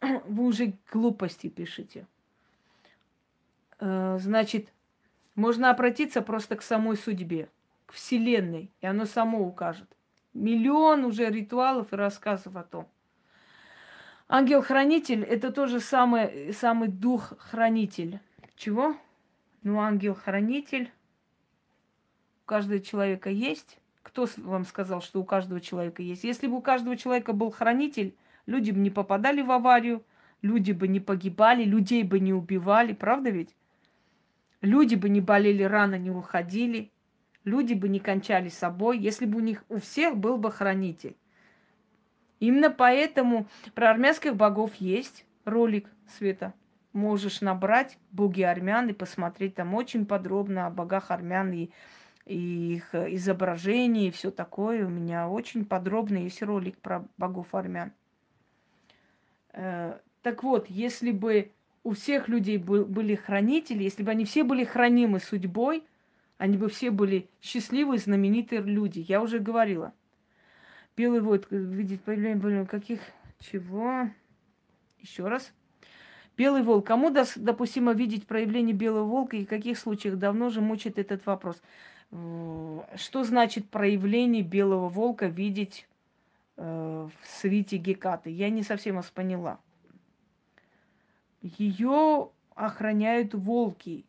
[0.27, 2.07] вы уже глупости пишете.
[3.79, 4.69] Э, значит,
[5.35, 7.49] можно обратиться просто к самой судьбе,
[7.87, 9.89] к Вселенной, и оно само укажет.
[10.35, 12.89] Миллион уже ритуалов и рассказов о том.
[14.29, 18.19] Ангел-хранитель– это тоже самый, самый дух-хранитель.
[18.57, 18.97] Чего?
[19.63, 20.91] Ну, ангел-хранитель
[22.43, 23.79] у каждого человека есть.
[24.03, 26.25] Кто вам сказал, что у каждого человека есть?
[26.25, 28.17] Если бы у каждого человека был хранитель,
[28.47, 30.05] люди бы не попадали в аварию,
[30.41, 33.55] люди бы не погибали, людей бы не убивали, правда ведь?
[34.61, 36.93] Люди бы не болели рано, не уходили,
[37.45, 41.17] люди бы не кончали собой, если бы у них у всех был бы хранитель.
[42.39, 46.55] Именно поэтому про армянских богов есть ролик, Света.
[46.93, 51.71] Можешь набрать боги армян и посмотреть там очень подробно о богах армян и
[52.27, 54.87] и их изображения, и все такое.
[54.87, 57.93] У меня очень подробно есть ролик про богов армян.
[59.53, 61.51] Э, так вот, если бы
[61.85, 65.85] у всех людей были хранители, если бы они все были хранимы судьбой,
[66.39, 69.05] они бы все были счастливые, знаменитые люди.
[69.07, 69.93] Я уже говорила.
[70.97, 73.01] Белый вот видеть появление каких
[73.39, 74.11] чего?
[75.01, 75.53] Еще раз.
[76.37, 76.87] Белый волк.
[76.87, 80.17] Кому допустимо видеть проявление белого волка и в каких случаях?
[80.17, 81.61] Давно же мучает этот вопрос.
[82.11, 85.92] Что значит проявление белого волка видеть э,
[86.57, 88.31] в свите Гекаты?
[88.31, 89.59] Я не совсем вас поняла.
[91.41, 94.05] Ее охраняют волки.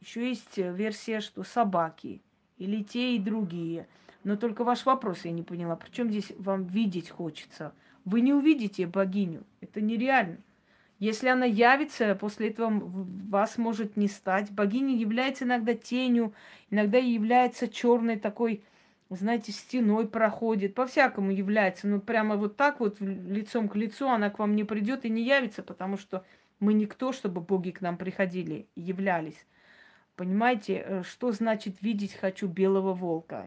[0.00, 2.22] Еще есть версия, что собаки.
[2.56, 3.86] Или те и другие.
[4.24, 5.76] Но только ваш вопрос я не поняла.
[5.76, 7.72] Причем здесь вам видеть хочется?
[8.04, 9.44] Вы не увидите богиню.
[9.60, 10.38] Это нереально.
[10.98, 14.50] Если она явится, после этого вас может не стать.
[14.50, 16.32] Богиня является иногда тенью,
[16.70, 18.64] иногда является черной такой,
[19.16, 20.74] знаете, стеной проходит.
[20.74, 21.88] По-всякому является.
[21.88, 25.22] Но прямо вот так вот лицом к лицу она к вам не придет и не
[25.22, 26.24] явится, потому что
[26.60, 29.46] мы никто, чтобы боги к нам приходили, являлись.
[30.16, 33.46] Понимаете, э, что значит видеть хочу белого волка?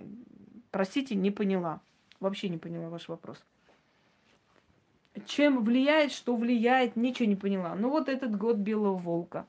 [0.71, 1.81] Простите, не поняла.
[2.19, 3.43] Вообще не поняла ваш вопрос.
[5.25, 7.75] Чем влияет, что влияет, ничего не поняла.
[7.75, 9.45] Ну вот этот год белого волка.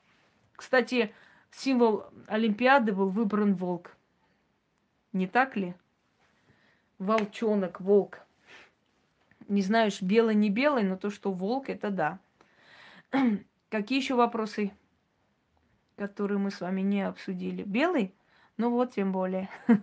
[0.56, 1.14] Кстати,
[1.52, 3.96] символ Олимпиады был выбран волк.
[5.12, 5.74] Не так ли?
[7.02, 8.20] Волчонок, волк.
[9.48, 12.20] Не знаешь, белый, не белый, но то, что волк, это да.
[13.70, 14.70] Какие еще вопросы,
[15.96, 17.64] которые мы с вами не обсудили?
[17.64, 18.14] Белый?
[18.56, 19.50] Ну вот, тем более.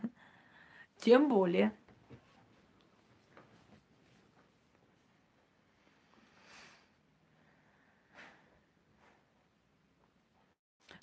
[0.97, 1.73] Тем более.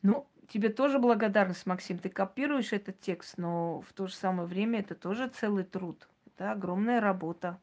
[0.01, 1.99] Ну, тебе тоже благодарность, Максим.
[1.99, 6.09] Ты копируешь этот текст, но в то же самое время это тоже целый труд.
[6.27, 7.61] Это огромная работа.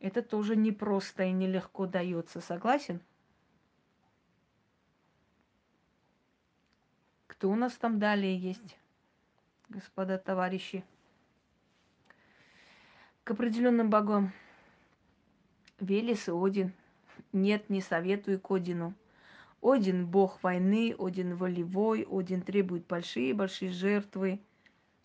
[0.00, 2.40] Это тоже непросто и нелегко дается.
[2.40, 3.00] Согласен?
[7.26, 8.78] Кто у нас там далее есть,
[9.68, 10.84] господа товарищи?
[13.24, 14.32] К определенным богам.
[15.80, 16.72] Велес и Один.
[17.32, 18.94] Нет, не советую к Одину.
[19.62, 24.40] Один– бог войны, Один– волевой, Один требует большие-большие жертвы.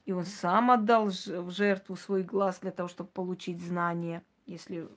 [0.05, 4.87] И он сам отдал в жертву свой глаз для того, чтобы получить знания, если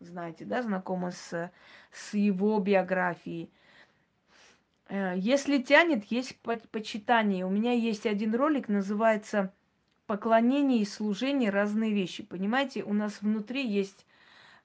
[0.00, 1.50] знаете, да, знакомы с,
[1.90, 3.50] с его биографией.
[4.88, 6.38] Э, если тянет, есть
[6.70, 7.46] почитание.
[7.46, 9.52] У меня есть один ролик, называется
[10.06, 12.22] «Поклонение и служение– разные вещи».
[12.22, 14.04] Понимаете, у нас внутри есть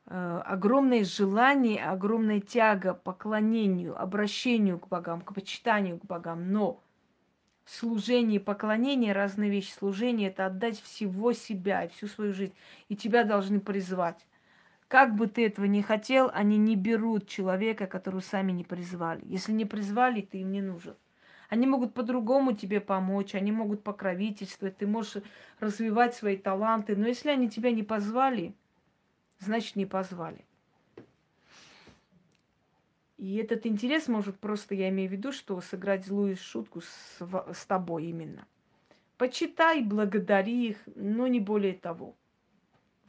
[0.10, 6.52] огромное желание, огромная тяга поклонению, обращению к богам, к почитанию к богам.
[6.52, 6.82] Но
[7.66, 9.72] служение и поклонение– разные вещи.
[9.72, 12.54] Служение– это отдать всего себя и всю свою жизнь.
[12.88, 14.26] И тебя должны призвать.
[14.88, 19.22] Как бы ты этого не хотел, они не берут человека, которого сами не призвали.
[19.26, 20.96] Если не призвали, ты им не нужен.
[21.50, 25.22] Они могут по-другому тебе помочь, они могут покровительствовать, ты можешь
[25.60, 26.96] развивать свои таланты.
[26.96, 28.56] Но если они тебя не позвали–
[29.40, 30.46] значит, не позвали.
[33.18, 37.66] И этот интерес может просто, я имею в виду, что сыграть злую шутку с, с
[37.66, 38.48] тобой именно.
[39.18, 42.16] Почитай, благодари их, но не более того.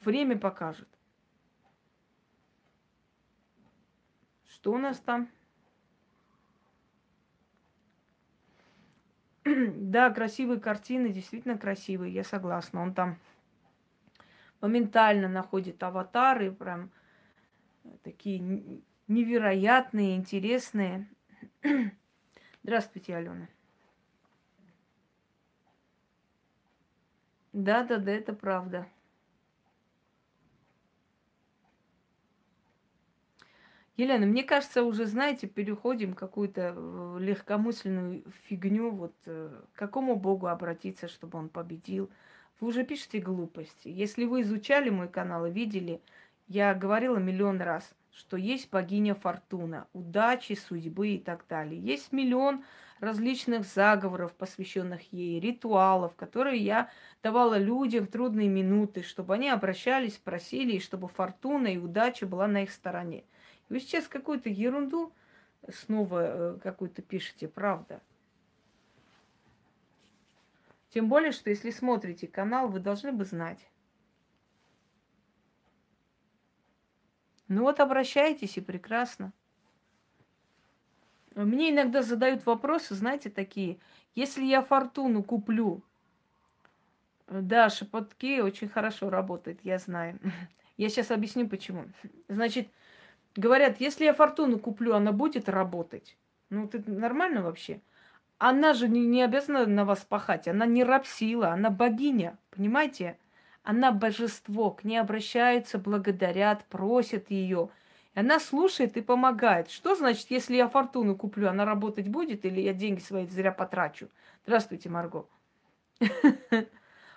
[0.03, 0.89] Время покажет.
[4.47, 5.29] Что у нас там?
[9.45, 12.83] да, красивые картины, действительно красивые, я согласна.
[12.83, 13.19] Он там
[14.61, 16.91] моментально находит аватары, прям
[18.03, 18.41] такие
[19.07, 21.09] невероятные, интересные.
[22.63, 23.49] Здравствуйте, Алена.
[27.53, 28.87] Да, да, да, это правда.
[33.97, 38.93] Елена, мне кажется, уже, знаете, переходим какую-то э, легкомысленную фигню.
[38.93, 42.09] Вот э, к какому богу обратиться, чтобы он победил?
[42.61, 43.89] Вы уже пишете глупости.
[43.89, 46.01] Если вы изучали мой канал и видели,
[46.49, 51.81] я говорила миллион раз, что есть богиня Фортуна, удачи, судьбы и так далее.
[51.81, 52.65] Есть миллион
[52.99, 56.91] различных заговоров, посвященных ей, ритуалов, которые я
[57.23, 62.49] давала людям в трудные минуты, чтобы они обращались, просили, и чтобы фортуна и удача была
[62.49, 63.23] на их стороне.
[63.69, 65.13] Вы сейчас какую-то ерунду
[65.73, 68.01] снова э, какую-то пишете, правда.
[70.91, 73.69] Тем более, что если смотрите канал, вы должны бы знать.
[77.49, 79.33] Ну вот обращайтесь и прекрасно.
[81.35, 83.79] Мне иногда задают вопросы, знаете, такие.
[84.15, 85.83] Если я фортуну куплю,
[87.27, 90.19] Да, шепотки очень хорошо работают, я знаю.
[90.77, 91.87] Я сейчас объясню почему.
[92.29, 92.69] Значит,
[93.37, 96.17] говорят, если я фортуну куплю, она будет работать.
[96.51, 97.81] Ну, это нормально вообще?
[98.39, 100.47] Она же не, не обязана на вас пахать.
[100.49, 102.39] Она не рабсила, она богиня.
[102.51, 103.19] Понимаете?
[103.65, 104.71] Она божество.
[104.71, 107.71] К ней обращаются, благодарят, просят ее.
[108.15, 109.71] И она слушает и помогает.
[109.71, 114.09] Что значит, если я фортуну куплю, она работать будет или я деньги свои зря потрачу?
[114.45, 115.27] Здравствуйте, Марго.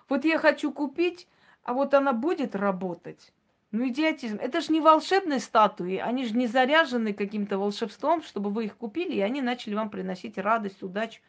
[0.09, 1.25] Вот я хочу купить,
[1.63, 3.31] а вот она будет работать.
[3.71, 4.37] Ну, идиотизм.
[4.37, 5.95] Это же не волшебные статуи.
[5.95, 10.37] Они же не заряжены каким-то волшебством, чтобы вы их купили, и они начали вам приносить
[10.37, 11.21] радость, удачу.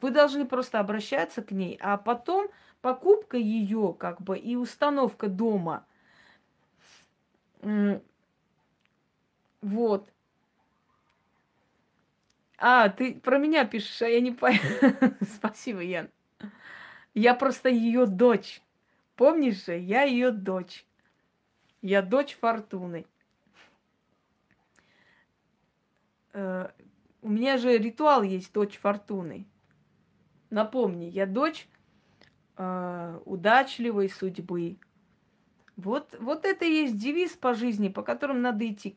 [0.00, 2.48] Вы должны просто обращаться к ней, а потом
[2.82, 5.84] покупка ее, как бы, и установка дома.
[9.60, 10.08] Вот.
[12.58, 14.60] А, ты про меня пишешь, а я не понял.
[15.36, 16.10] Спасибо, Ян.
[17.14, 18.62] Я просто ее дочь.
[19.16, 20.84] Помнишь же, я ее дочь.
[21.82, 23.06] Я дочь Фортуны.
[26.32, 26.68] Э,
[27.22, 29.46] у меня же ритуал есть дочь Фортуны.
[30.50, 31.68] Напомни, я дочь
[32.56, 34.76] э, удачливой судьбы.
[35.76, 38.96] Вот, вот это и есть девиз по жизни, по которым надо идти.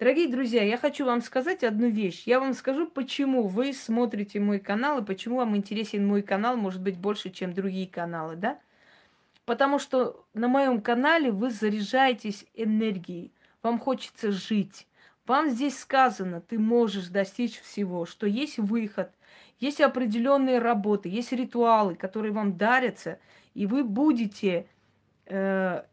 [0.00, 2.24] Дорогие друзья, я хочу вам сказать одну вещь.
[2.26, 6.82] Я вам скажу, почему вы смотрите мой канал и почему вам интересен мой канал, может
[6.82, 8.58] быть, больше, чем другие каналы, да?
[9.48, 14.86] Потому что на моем канале вы заряжаетесь энергией, вам хочется жить.
[15.26, 19.10] Вам здесь сказано, ты можешь достичь всего, что есть выход,
[19.58, 23.20] есть определенные работы, есть ритуалы, которые вам дарятся,
[23.54, 24.66] и вы будете...
[25.24, 25.84] Э,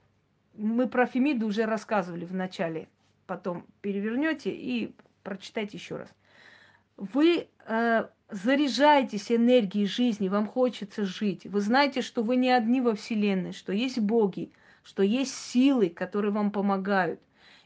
[0.56, 2.90] мы про Фемиду уже рассказывали в начале,
[3.26, 6.14] потом перевернете и прочитайте еще раз.
[6.98, 11.46] Вы э, заряжаетесь энергией жизни, вам хочется жить.
[11.46, 14.52] Вы знаете, что вы не одни во Вселенной, что есть боги,
[14.84, 17.20] что есть силы, которые вам помогают,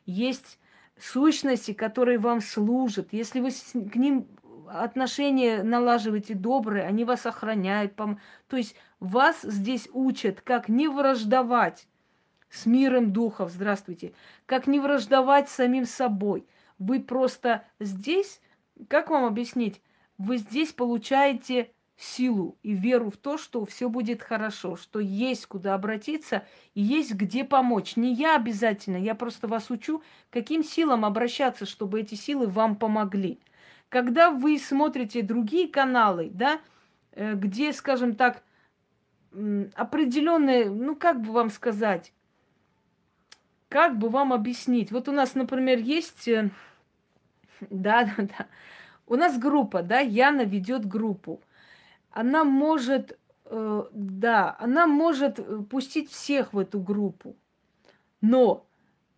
[0.06, 0.60] есть
[1.00, 3.10] сущности, которые вам служат.
[3.12, 4.28] Если вы к ним
[4.68, 7.96] отношения налаживаете добрые, они вас охраняют.
[7.96, 8.20] Пом...
[8.48, 11.88] То есть вас здесь учат, как не враждовать
[12.50, 14.14] с миром духов, здравствуйте,
[14.46, 16.46] как не враждовать самим собой.
[16.78, 18.42] Вы просто здесь,
[18.88, 19.82] как вам объяснить,
[20.20, 25.74] вы здесь получаете силу и веру в то, что все будет хорошо, что есть куда
[25.74, 27.96] обратиться и есть где помочь.
[27.96, 33.40] Не я обязательно, я просто вас учу, каким силам обращаться, чтобы эти силы вам помогли.
[33.90, 36.62] Когда вы смотрите другие каналы, да,
[37.14, 38.44] э, где, скажем так,
[39.76, 42.14] определенные, ну как бы вам сказать,
[43.68, 44.92] как бы вам объяснить?
[44.92, 46.50] Вот у нас, например, есть, э,
[47.70, 48.48] да, да, да,
[49.10, 51.42] у нас группа, да, Яна ведет группу.
[52.12, 57.36] Она может, э, да, она может э, пустить всех в эту группу,
[58.22, 58.68] но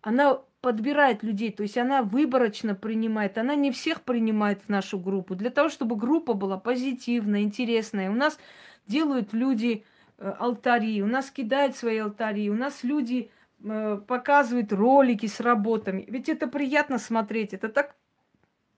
[0.00, 5.34] она подбирает людей, то есть она выборочно принимает, она не всех принимает в нашу группу.
[5.34, 8.38] Для того, чтобы группа была позитивная, интересная, у нас
[8.86, 9.84] делают люди
[10.16, 13.30] э, алтари, у нас кидают свои алтари, у нас люди
[13.62, 16.06] э, показывают ролики с работами.
[16.08, 17.94] Ведь это приятно смотреть, это так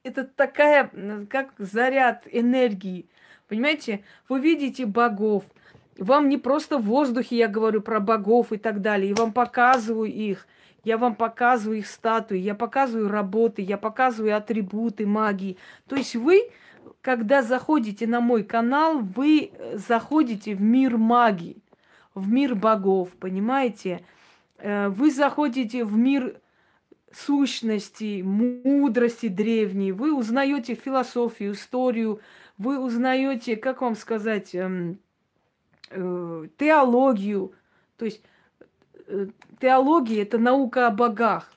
[0.04, 0.90] это такая,
[1.28, 3.06] как заряд энергии.
[3.48, 5.44] Понимаете, вы видите богов.
[5.98, 9.10] Вам не просто в воздухе я говорю про богов и так далее.
[9.10, 10.46] И вам показываю их.
[10.84, 15.56] Я вам показываю их статуи, я показываю работы, я показываю атрибуты магии.
[15.88, 16.42] То есть вы,
[17.00, 21.56] когда заходите на мой канал, вы заходите в мир магии,
[22.14, 24.04] в мир богов, понимаете?
[24.58, 26.36] Э, вы заходите в мир
[27.16, 32.20] сущности, мудрости древней, вы узнаете философию, историю,
[32.58, 34.98] вы узнаете, как вам сказать, эм,
[35.90, 37.52] э, теологию.
[37.96, 38.22] То есть
[39.06, 39.28] э,
[39.60, 41.50] теология это наука о богах.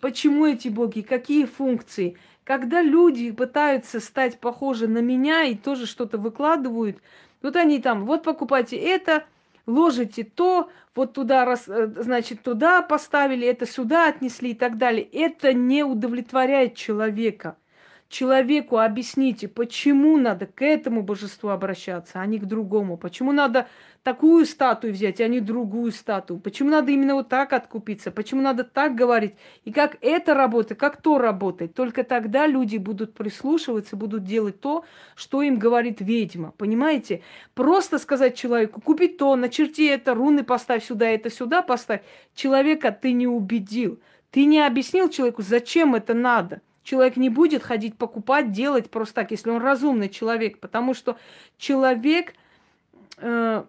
[0.00, 2.16] Почему эти боги, какие функции.
[2.44, 6.98] Когда люди пытаются стать похожи на меня и тоже что-то выкладывают,
[7.42, 9.24] вот они там, вот покупайте это,
[9.66, 15.04] ложите то, вот туда, э, значит, туда поставили, это сюда отнесли и так далее.
[15.04, 17.56] Это не удовлетворяет человека.
[18.08, 22.96] Человеку объясните, почему надо к этому божеству обращаться, а не к другому.
[22.96, 23.68] Почему надо
[24.08, 26.40] такую статую взять, а не другую статую.
[26.40, 28.10] Почему надо именно вот так откупиться?
[28.10, 29.34] Почему надо так говорить?
[29.66, 31.74] И как это работает, как то работает.
[31.74, 36.54] Только тогда люди будут прислушиваться, будут делать то, что им говорит ведьма.
[36.56, 37.20] Понимаете?
[37.52, 42.00] Просто сказать человеку, купи то, начерти это, руны поставь сюда, это сюда поставь.
[42.34, 44.00] Человека ты не убедил.
[44.30, 46.62] Ты не объяснил человеку, зачем это надо.
[46.82, 51.18] Человек не будет ходить покупать, делать просто так, если он разумный человек, потому что
[51.58, 52.32] человек
[53.18, 53.64] э,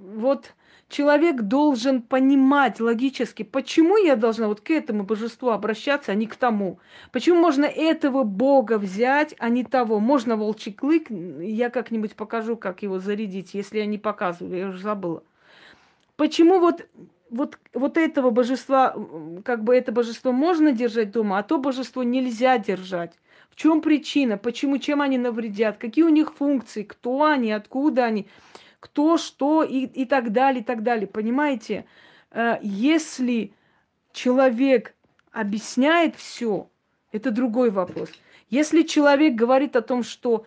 [0.00, 0.54] вот
[0.88, 6.36] человек должен понимать логически, почему я должна вот к этому божеству обращаться, а не к
[6.36, 6.78] тому.
[7.12, 10.00] Почему можно этого бога взять, а не того.
[10.00, 14.80] Можно волчий клык, я как-нибудь покажу, как его зарядить, если я не показываю, я уже
[14.80, 15.22] забыла.
[16.16, 16.86] Почему вот
[17.30, 18.94] вот, вот этого божества,
[19.44, 23.12] как бы это божество можно держать дома, а то божество нельзя держать.
[23.50, 24.36] В чем причина?
[24.36, 24.78] Почему?
[24.78, 25.76] Чем они навредят?
[25.76, 26.82] Какие у них функции?
[26.82, 27.52] Кто они?
[27.52, 28.26] Откуда они?
[28.80, 31.06] Кто, что и, и так далее, и так далее.
[31.06, 31.84] Понимаете,
[32.30, 33.52] э, если
[34.12, 34.94] человек
[35.30, 36.68] объясняет все,
[37.12, 38.10] это другой вопрос.
[38.48, 40.46] Если человек говорит о том, что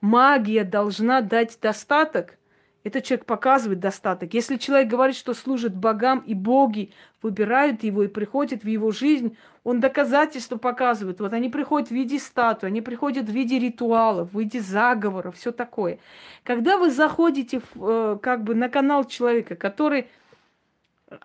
[0.00, 2.36] магия должна дать достаток,
[2.82, 4.34] этот человек показывает достаток.
[4.34, 6.92] Если человек говорит, что служит богам, и боги
[7.22, 11.20] выбирают его и приходят в его жизнь, он доказательства показывает.
[11.20, 15.52] Вот они приходят в виде статуи, они приходят в виде ритуалов, в виде заговоров, все
[15.52, 15.98] такое.
[16.44, 20.08] Когда вы заходите в, э, как бы на канал человека, который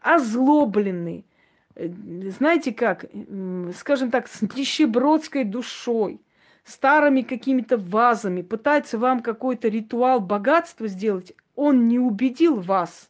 [0.01, 1.25] озлобленный,
[1.75, 1.89] э,
[2.37, 3.05] знаете как,
[3.77, 6.19] скажем так, с нищебродской душой,
[6.65, 13.09] старыми какими-то вазами, пытается вам какой-то ритуал богатства сделать, он не убедил вас.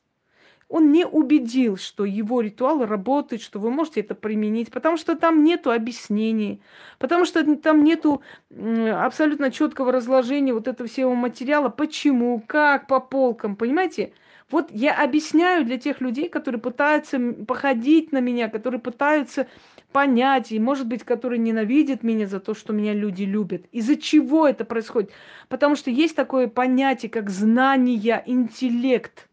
[0.76, 5.42] Он не убедил, что его ритуал работает, что вы можете это применить, потому что там
[5.42, 6.60] нету объяснений,
[7.00, 8.22] потому что там нету
[8.52, 14.12] абсолютно четкого разложения вот этого всего материала, почему, как, по полкам, понимаете?
[14.52, 19.48] Вот я объясняю для тех людей, которые пытаются походить на меня, которые пытаются
[19.94, 23.64] понять, и, может быть, которые ненавидят меня за то, что меня люди любят.
[23.72, 25.12] Из-за чего это происходит?
[25.48, 29.30] Потому что есть такое понятие, как знание, интеллект.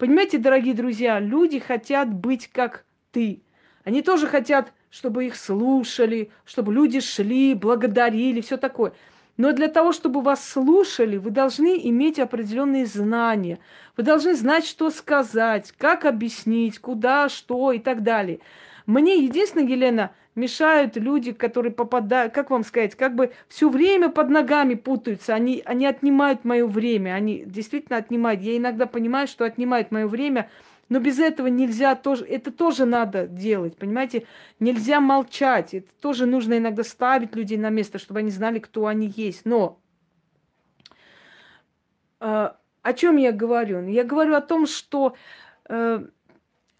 [0.00, 3.42] Понимаете, дорогие друзья, люди хотят быть как ты.
[3.84, 8.94] Они тоже хотят, чтобы их слушали, чтобы люди шли, благодарили, все такое.
[9.36, 13.58] Но для того, чтобы вас слушали, вы должны иметь определенные знания.
[13.94, 18.40] Вы должны знать, что сказать, как объяснить, куда, что и так далее.
[18.86, 24.30] Мне единственное, Елена, мешают люди, которые попадают, как вам сказать, как бы все время под
[24.30, 25.34] ногами путаются.
[25.34, 27.14] Они, они отнимают мое время.
[27.14, 28.40] Они действительно отнимают.
[28.40, 30.48] Я иногда понимаю, что отнимают мое время,
[30.88, 34.26] но без этого нельзя тоже, это тоже надо делать, понимаете?
[34.58, 35.72] Нельзя молчать.
[35.72, 39.44] Это тоже нужно иногда ставить людей на место, чтобы они знали, кто они есть.
[39.44, 39.80] Но
[42.20, 42.50] э,
[42.82, 43.86] о чем я говорю?
[43.86, 45.14] Я говорю о том, что
[45.68, 46.04] э,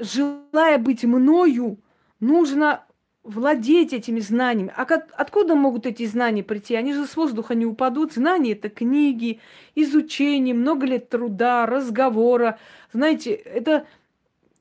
[0.00, 1.78] желая быть мною,
[2.18, 2.84] нужно
[3.22, 4.72] владеть этими знаниями.
[4.76, 6.74] А как, откуда могут эти знания прийти?
[6.74, 8.12] Они же с воздуха не упадут.
[8.12, 9.40] Знания– это книги,
[9.74, 12.58] изучение, много лет труда, разговора.
[12.92, 13.86] Знаете, это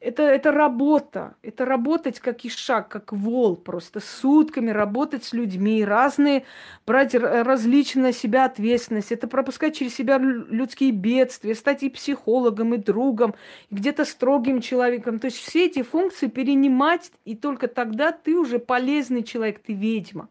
[0.01, 1.35] это, это работа.
[1.41, 3.57] Это работать как ишак, как вол.
[3.57, 5.83] Просто сутками работать с людьми.
[5.83, 6.45] Разные,
[6.87, 9.11] брать различные на себя ответственность.
[9.11, 11.53] Это пропускать через себя людские бедствия.
[11.53, 13.35] Стать и психологом, и другом,
[13.69, 15.19] и где-то строгим человеком.
[15.19, 20.29] То есть все эти функции перенимать, и только тогда ты уже полезный человек, ты ведьма.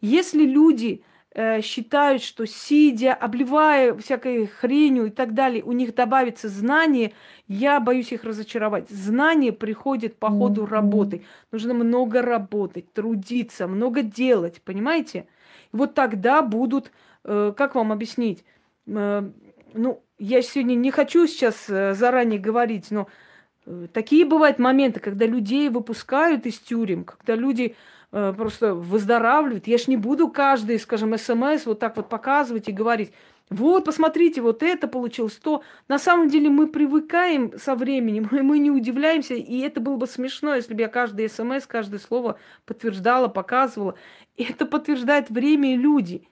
[0.00, 6.48] Если люди Э, считают, что сидя, обливая всякой хренью и так далее, у них добавится
[6.48, 7.12] знание,
[7.46, 8.90] я боюсь их разочаровать.
[8.90, 11.22] Знание приходит по ходу работы.
[11.52, 15.28] Нужно много работать, трудиться, много делать, понимаете?
[15.72, 16.90] И вот тогда будут,
[17.22, 18.44] э, как вам объяснить,
[18.88, 19.30] э,
[19.74, 23.06] ну, я сегодня не хочу сейчас заранее говорить, но
[23.92, 27.76] такие бывают моменты, когда людей выпускают из тюрем, когда люди Э,
[28.10, 29.66] просто выздоравливает.
[29.66, 33.12] Я ж не буду каждый, скажем, смс вот так вот показывать и говорить,
[33.50, 35.62] вот, посмотрите, вот это получилось, то.
[35.88, 40.06] На самом деле мы привыкаем со временем, и мы не удивляемся, и это было бы
[40.06, 43.96] смешно, если бы я каждый смс, каждое слово подтверждала, показывала.
[44.36, 46.28] И это подтверждает время и люди.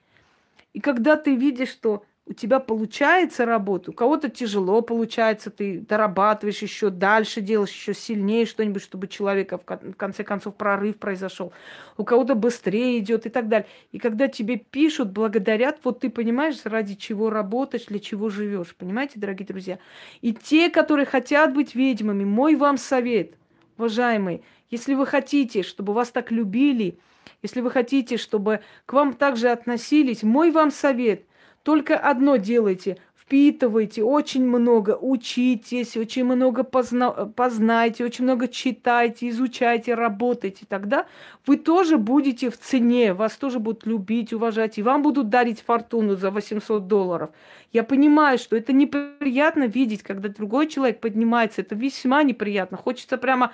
[0.73, 6.61] И когда ты видишь, что у тебя получается работа, у кого-то тяжело получается, ты дорабатываешь
[6.61, 11.51] еще дальше, делаешь еще сильнее что-нибудь, чтобы человека в конце концов прорыв произошел.
[11.97, 13.67] У кого-то быстрее идет и так далее.
[13.91, 18.75] И когда тебе пишут, благодарят, вот ты понимаешь, ради чего работаешь, для чего живешь.
[18.75, 19.79] Понимаете, дорогие друзья?
[20.21, 23.33] И те, которые хотят быть ведьмами, мой вам совет,
[23.75, 26.99] уважаемые, если вы хотите, чтобы вас так любили,
[27.41, 31.23] если вы хотите, чтобы к вам также относились, мой вам совет–
[31.63, 32.97] только одно делайте.
[33.29, 37.11] Впитывайте очень много, учитесь, очень много позна...
[37.11, 40.65] познайте, очень много читайте, изучайте, работайте.
[40.67, 41.05] Тогда
[41.45, 46.15] вы тоже будете в цене, вас тоже будут любить, уважать, и вам будут дарить фортуну
[46.15, 47.29] за 800 долларов.
[47.71, 51.61] Я понимаю, что это неприятно видеть, когда другой человек поднимается.
[51.61, 52.77] Это весьма неприятно.
[52.77, 53.51] Хочется прямо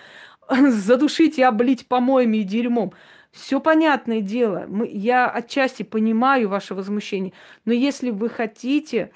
[0.50, 2.94] задушить и облить помоями и дерьмом.
[3.36, 4.64] Все понятное дело.
[4.70, 7.34] Мы, я отчасти понимаю ваше возмущение.
[7.66, 9.12] Но если вы хотите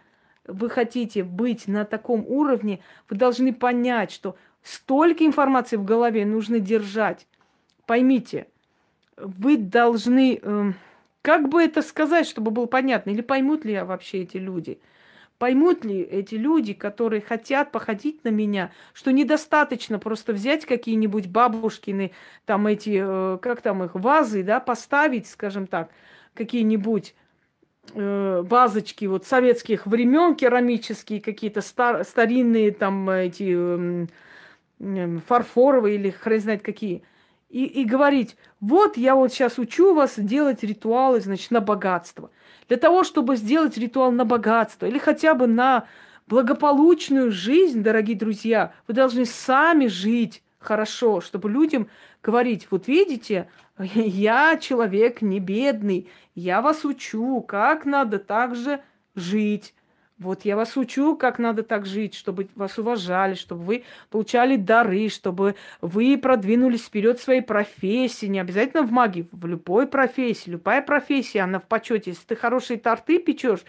[0.46, 6.60] вы хотите быть на таком уровне, вы должны понять, что столько информации в голове нужно
[6.60, 7.28] держать.
[7.86, 8.48] Поймите,
[9.16, 10.72] вы должны, э,
[11.22, 14.80] как бы это сказать, чтобы было понятно, или поймут ли я вообще эти люди–
[15.40, 22.12] Поймут ли эти люди, которые хотят походить на меня, что недостаточно просто взять какие-нибудь бабушкины,
[22.46, 25.92] там эти, э, как там их, вазы, да, поставить, скажем так,
[26.34, 27.16] какие-нибудь
[27.94, 34.08] э, вазочки вот советских времен, керамические какие-то стар, старинные там эти э,
[34.82, 37.04] э, фарфоровые или хрен знает какие.
[37.50, 42.30] И, и говорить, вот я вот сейчас учу вас делать ритуалы, значит, на богатство.
[42.68, 45.88] Для того, чтобы сделать ритуал на богатство или хотя бы на
[46.28, 51.90] благополучную жизнь, дорогие друзья, вы должны сами жить хорошо, чтобы людям
[52.22, 58.82] говорить, вот видите, я человек не бедный, я вас учу, как надо также
[59.16, 59.74] жить.
[60.20, 65.08] Вот я вас учу, как надо так жить, чтобы вас уважали, чтобы вы получали дары,
[65.08, 68.26] чтобы вы продвинулись вперед в своей профессии.
[68.26, 70.50] Не обязательно в магии, в любой профессии.
[70.50, 72.12] Любая профессия, она в почете.
[72.12, 73.64] Если ты хорошие торты печешь,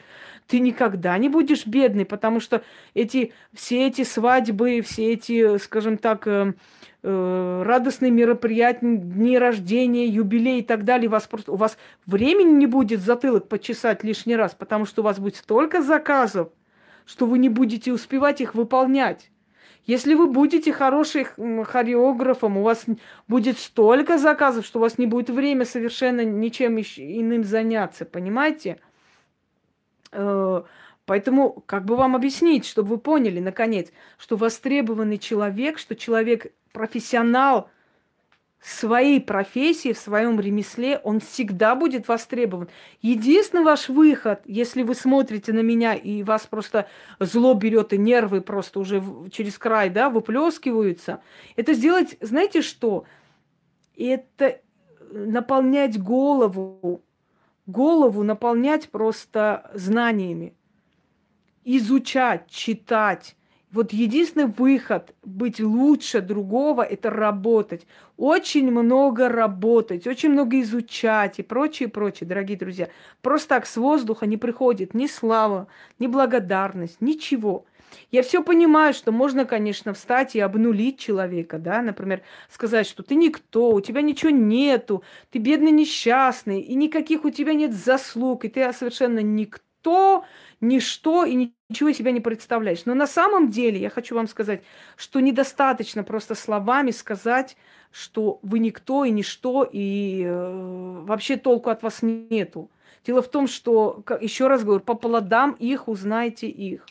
[0.49, 2.65] ты никогда не будешь бедный, потому что
[2.95, 6.55] эти, все эти свадьбы, все эти, скажем так, э,
[7.03, 12.67] радостные мероприятия, дни рождения, юбилей и так далее, у вас просто у вас времени не
[12.67, 16.51] будет затылок почесать лишний раз, потому что у вас будет столько заказов,
[17.07, 19.31] что вы не будете успевать их выполнять.
[19.87, 22.85] Если вы будете хорошим хореографом, у вас
[23.27, 28.79] будет столько заказов, что у вас не будет время совершенно ничем иным заняться, понимаете?
[31.11, 37.69] Поэтому как бы вам объяснить, чтобы вы поняли, наконец, что востребованный человек, что человек профессионал
[38.61, 42.69] своей профессии, в своем ремесле, он всегда будет востребован.
[43.03, 46.87] Единственный ваш выход, если вы смотрите на меня и вас просто
[47.19, 51.23] зло берет и нервы просто уже через край, да, выплескиваются,
[51.57, 53.05] это сделать, знаете что?
[53.97, 54.61] Это
[55.11, 57.03] наполнять голову
[57.67, 60.55] голову наполнять просто знаниями,
[61.65, 63.37] изучать, читать.
[63.73, 67.87] Вот единственный выход быть лучше другого– это работать.
[68.17, 72.89] Очень много работать, очень много изучать и прочее, прочее, дорогие друзья.
[73.23, 75.69] Просто так с воздуха не приходит ни слава,
[76.01, 77.65] ни благодарность, ничего.
[78.11, 83.15] Я все понимаю, что можно, конечно, встать и обнулить человека, да, например, сказать, что ты
[83.15, 88.49] никто, у тебя ничего нету, ты бедный несчастный, и никаких у тебя нет заслуг, и
[88.49, 90.25] ты совершенно никто,
[90.61, 92.85] ничто, и ничего себя не представляешь.
[92.85, 94.63] Но на самом деле я хочу вам сказать,
[94.97, 97.57] что недостаточно просто словами сказать,
[97.91, 102.71] что вы никто и ничто, и э, вообще толку от вас нету.
[103.05, 106.87] Дело в том, что, еще раз говорю, по плодам их узнаете их.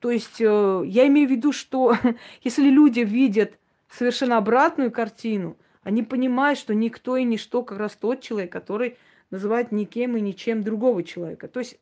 [0.00, 1.96] То есть э, я имею в виду, что
[2.42, 3.58] если люди видят
[3.88, 8.96] совершенно обратную картину, они понимают, что никто и ничто как раз тот человек, который
[9.30, 11.48] называет никем и ничем другого человека.
[11.48, 11.78] То есть,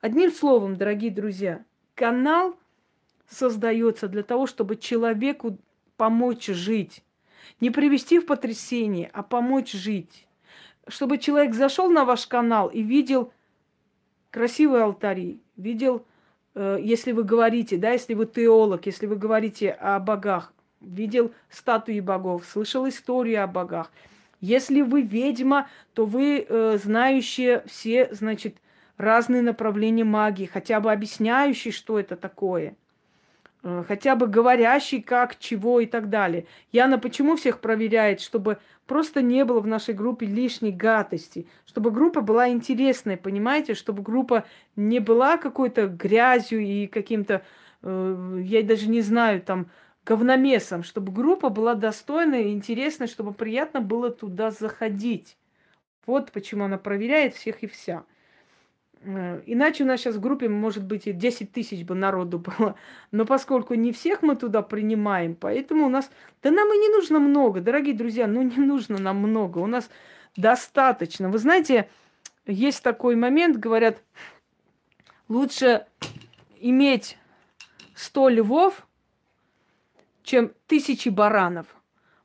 [0.00, 1.64] одним словом, дорогие друзья,
[1.94, 2.56] канал
[3.28, 5.58] создается для того, чтобы человеку
[5.96, 7.02] помочь жить.
[7.60, 10.26] Не привести в потрясение, а помочь жить.
[10.88, 13.32] Чтобы человек зашел на ваш канал и видел
[14.30, 16.04] красивые алтари, видел
[16.54, 22.00] Э, если вы говорите, да, если вы теолог, если вы говорите о богах, видел статуи
[22.00, 23.90] богов, слышал историю о богах.
[24.40, 28.56] Если вы ведьма, то вы э, знающие все, значит,
[29.00, 32.76] разные направления магии, хотя бы объясняющие, что это такое.
[33.62, 36.46] Э, хотя бы говорящий как, чего и так далее.
[36.72, 42.20] Яна почему всех проверяет, чтобы просто не было в нашей группе лишней гадости, чтобы группа
[42.20, 44.44] была интересной, понимаете, чтобы группа
[44.76, 47.42] не была какой-то грязью и каким-то,
[47.82, 49.70] э, я даже не знаю, там,
[50.06, 55.36] говномесом, чтобы группа была достойной и интересной, чтобы приятно было туда заходить.
[56.06, 58.04] Вот почему она проверяет всех и вся.
[59.02, 62.74] Э, иначе у нас сейчас в группе, может быть, и 10 тысяч бы народу было.
[63.10, 66.10] Но поскольку не всех мы туда принимаем, поэтому у нас...
[66.42, 69.58] Да нам и не нужно много, дорогие друзья, ну не нужно нам много.
[69.58, 69.90] У нас
[70.36, 71.28] достаточно.
[71.28, 71.88] Вы знаете,
[72.46, 74.02] есть такой момент, говорят,
[75.28, 75.86] лучше
[76.58, 77.16] иметь
[77.94, 78.86] 100 львов,
[80.22, 81.66] чем тысячи баранов.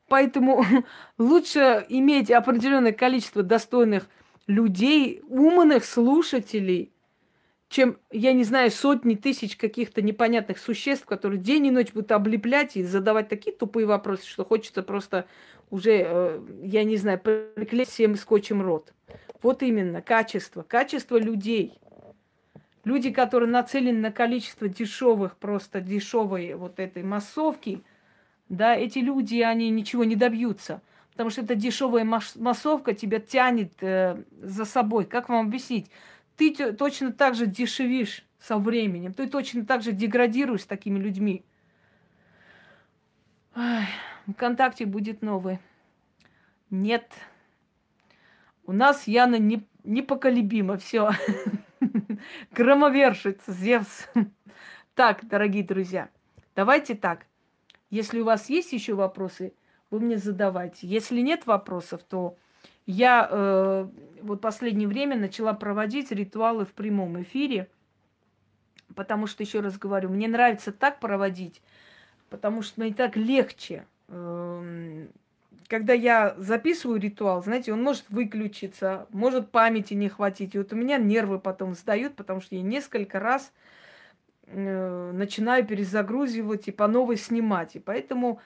[0.07, 0.63] Поэтому
[1.17, 4.07] лучше иметь определенное количество достойных
[4.47, 6.91] людей, умных слушателей,
[7.69, 12.77] чем, я не знаю, сотни тысяч каких-то непонятных существ, которые день и ночь будут облеплять
[12.77, 15.25] и задавать такие тупые вопросы, что хочется просто
[15.69, 18.93] уже, э, я не знаю, приклеить всем скотчем рот.
[19.41, 21.73] Вот именно, качество, качество людей.
[22.83, 27.83] Люди, которые нацелены на количество дешевых, просто дешевой вот этой массовки,
[28.47, 30.81] да, эти люди, они ничего не добьются.
[31.15, 35.05] Потому что эта дешевая массовка тебя тянет э, за собой.
[35.05, 35.89] Как вам объяснить?
[36.35, 39.13] Ты точно так же дешевишь со временем.
[39.13, 41.45] Ты точно так же деградируешь с такими людьми.
[43.55, 43.85] Ой,
[44.27, 45.59] ВКонтакте будет новый.
[46.69, 47.09] Нет.
[48.65, 50.75] У нас Яна не, непоколебима.
[50.77, 51.11] Все.
[52.51, 54.09] Громовершец, Зевс.
[54.95, 56.09] Так, дорогие друзья,
[56.57, 57.25] давайте так.
[57.89, 59.53] Если у вас есть еще вопросы,
[59.95, 60.87] вы мне задавайте.
[60.87, 62.37] Если нет вопросов, то
[62.85, 63.87] я э,
[64.21, 67.69] вот последнее время начала проводить ритуалы в прямом эфире,
[68.95, 71.61] потому что, еще раз говорю, мне нравится так проводить,
[72.29, 73.85] потому что мне так легче.
[74.09, 75.07] Э,
[75.67, 80.53] когда я записываю ритуал, знаете, он может выключиться, может памяти не хватить.
[80.53, 83.51] И вот у меня нервы потом сдают, потому что я несколько раз
[84.45, 87.75] э, начинаю перезагрузивать и по новой снимать.
[87.75, 88.41] И поэтому,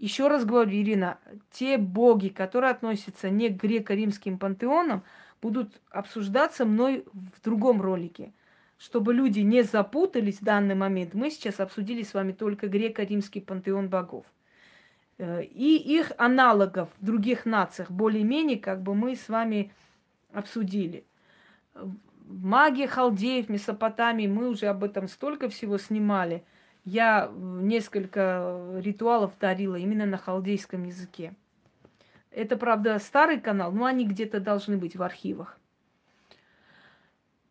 [0.00, 1.18] еще раз говорю, Ирина,
[1.50, 5.04] те боги, которые относятся не к греко-римским пантеонам,
[5.42, 8.32] будут обсуждаться мной в другом ролике.
[8.78, 13.88] Чтобы люди не запутались в данный момент, мы сейчас обсудили с вами только греко-римский пантеон
[13.88, 14.24] богов.
[15.18, 19.70] Э, и их аналогов в других нациях более-менее как бы мы с вами
[20.32, 21.04] обсудили.
[22.26, 26.42] Магия халдеев, Месопотамии, мы уже об этом столько всего снимали.
[26.84, 31.34] Я несколько ритуалов дарила именно на халдейском языке.
[32.30, 35.58] Это, правда, старый канал, но они где-то должны быть в архивах.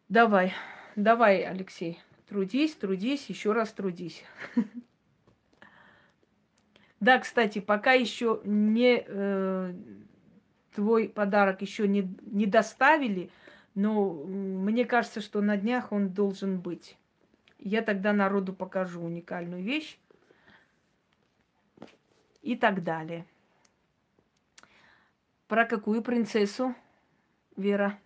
[0.07, 0.53] Давай,
[0.95, 4.23] давай, Алексей, трудись, трудись, еще раз трудись.
[6.99, 9.73] Да, кстати, пока еще не э,
[10.75, 13.31] твой подарок еще не, не доставили,
[13.73, 16.97] но мне кажется, что на днях он должен быть.
[17.59, 19.99] Я тогда народу покажу уникальную вещь
[22.41, 23.25] и так далее.
[25.47, 26.73] Про какую принцессу,
[27.57, 27.99] Вера?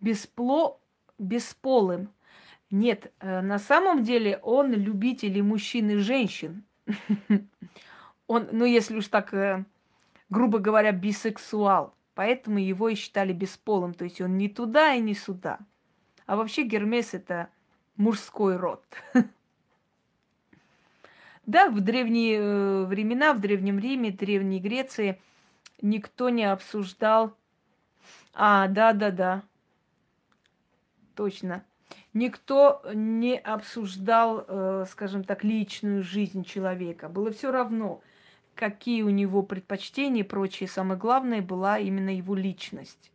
[0.00, 0.80] Беспло...
[1.18, 2.12] Бесполым.
[2.70, 6.64] Нет, э, на самом деле он любитель и мужчин, и женщин.
[8.26, 9.64] Он, ну, если уж так, э,
[10.28, 11.94] грубо говоря, бисексуал.
[12.14, 13.94] Поэтому его и считали бесполым.
[13.94, 15.58] То есть он не туда и не сюда.
[16.26, 17.48] А вообще Гермес это
[17.96, 18.84] мужской род.
[21.46, 25.20] Да, в древние э, времена, в Древнем Риме, Древней Греции
[25.82, 27.36] никто не обсуждал.
[28.32, 29.42] А, да, да, да.
[31.14, 31.62] Точно
[32.14, 37.08] никто не обсуждал, э, скажем так, личную жизнь человека.
[37.08, 38.00] Было все равно,
[38.54, 40.68] какие у него предпочтения и прочее.
[40.68, 43.10] Самое главное была именно его личность.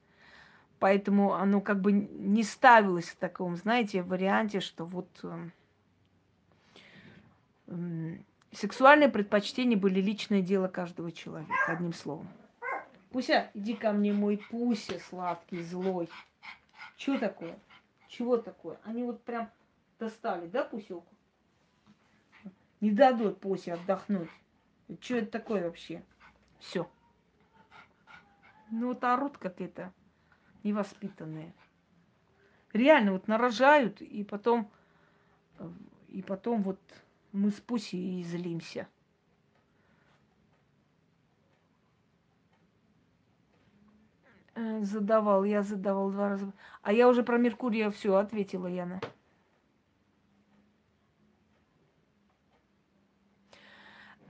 [0.80, 5.50] Поэтому оно как бы не ставилось в таком, знаете, варианте, что вот э,
[7.68, 8.18] э,
[8.54, 12.30] сексуальные предпочтения были личное дело каждого человека, одним словом.
[13.12, 16.10] Пуся, иди ко мне, мой Пуся сладкий, злой.
[16.96, 17.58] Что такое?
[18.08, 18.80] Чего такое?
[18.84, 19.50] Они вот прям
[20.00, 21.14] достали, да, пуселку?
[22.80, 24.30] Не дадут Пусе отдохнуть.
[25.00, 26.04] Что это такое вообще?
[26.60, 26.90] Все.
[28.72, 29.94] Ну вот орут как это
[30.64, 31.54] невоспитанные.
[32.74, 34.70] Реально вот нарожают, и потом,
[36.08, 36.80] и потом вот
[37.32, 38.88] мы с Пусей и злимся.
[44.56, 46.52] Э, задавал, я задавал два раза.
[46.82, 49.00] А я уже про Меркурия все ответила, Яна.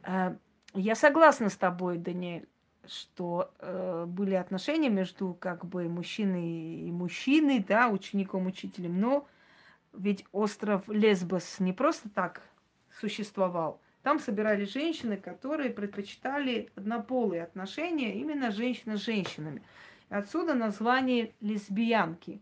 [0.03, 0.35] Э,
[0.73, 2.47] я согласна с тобой, Даниэль,
[2.87, 9.27] что э, были отношения между как бы мужчиной и мужчиной, да, учеником-учителем, но
[9.93, 12.41] ведь остров Лесбос не просто так
[12.99, 13.81] существовал.
[14.03, 19.61] Там собирались женщины, которые предпочитали однополые отношения, именно женщина с женщинами.
[20.09, 22.41] Отсюда название лесбиянки.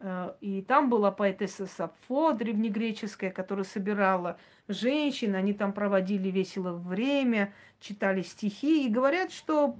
[0.00, 4.38] Э, и там была поэтесса Сапфо, древнегреческая, которая собирала
[4.68, 9.76] женщин, они там проводили весело время, читали стихи и говорят, что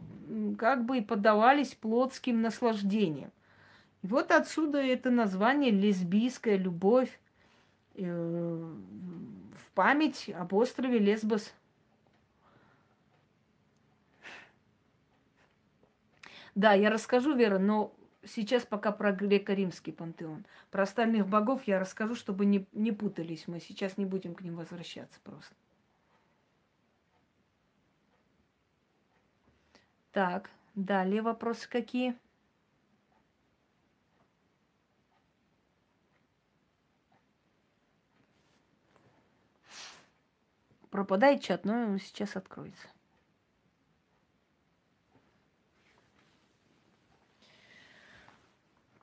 [0.59, 3.31] как бы поддавались плотским наслаждениям.
[4.03, 7.19] И вот отсюда это название лесбийская любовь
[7.95, 11.53] э, в память об острове Лесбос.
[16.55, 17.93] Да, я расскажу, Вера, но
[18.24, 20.45] сейчас пока про греко-римский пантеон.
[20.70, 23.49] Про остальных богов я расскажу, чтобы не, не путались.
[23.49, 25.55] Мы сейчас не будем к ним возвращаться просто.
[30.12, 32.15] Так, Далее вопросы какие?
[40.90, 42.86] Пропадает чат, но сейчас откроется.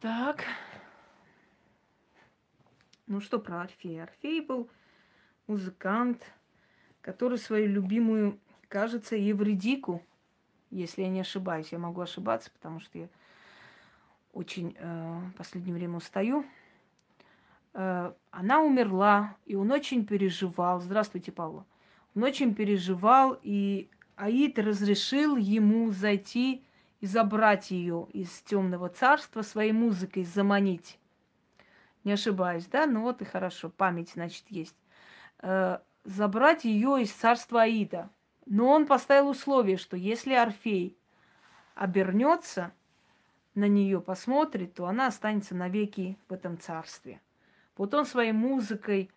[0.06, 0.46] Так.
[3.08, 4.04] Ну что про Орфея?
[4.04, 4.70] Орфей был
[5.48, 6.22] музыкант,
[7.02, 10.04] который свою любимую, кажется, Евредику,
[10.70, 13.08] если я не ошибаюсь, я могу ошибаться, потому что я
[14.32, 16.46] очень э, в последнее время устаю.
[17.74, 20.82] Э, она умерла, и он очень переживал.
[20.82, 21.66] Здравствуйте, Павла.
[22.14, 26.64] Он очень переживал, и Аид разрешил ему зайти
[27.06, 30.98] и забрать ее из темного царства своей музыкой, заманить.
[32.04, 32.88] Не ошибаюсь, да?
[32.88, 34.76] Ну вот и хорошо, память, значит, есть.
[35.38, 38.10] Э, забрать ее из царства Аида.
[38.48, 40.98] Но он поставил условие, что если Орфей
[41.76, 42.72] обернется
[43.54, 47.22] на нее, посмотрит, то она останется навеки в этом царстве.
[47.78, 49.12] Вот он своей музыкой,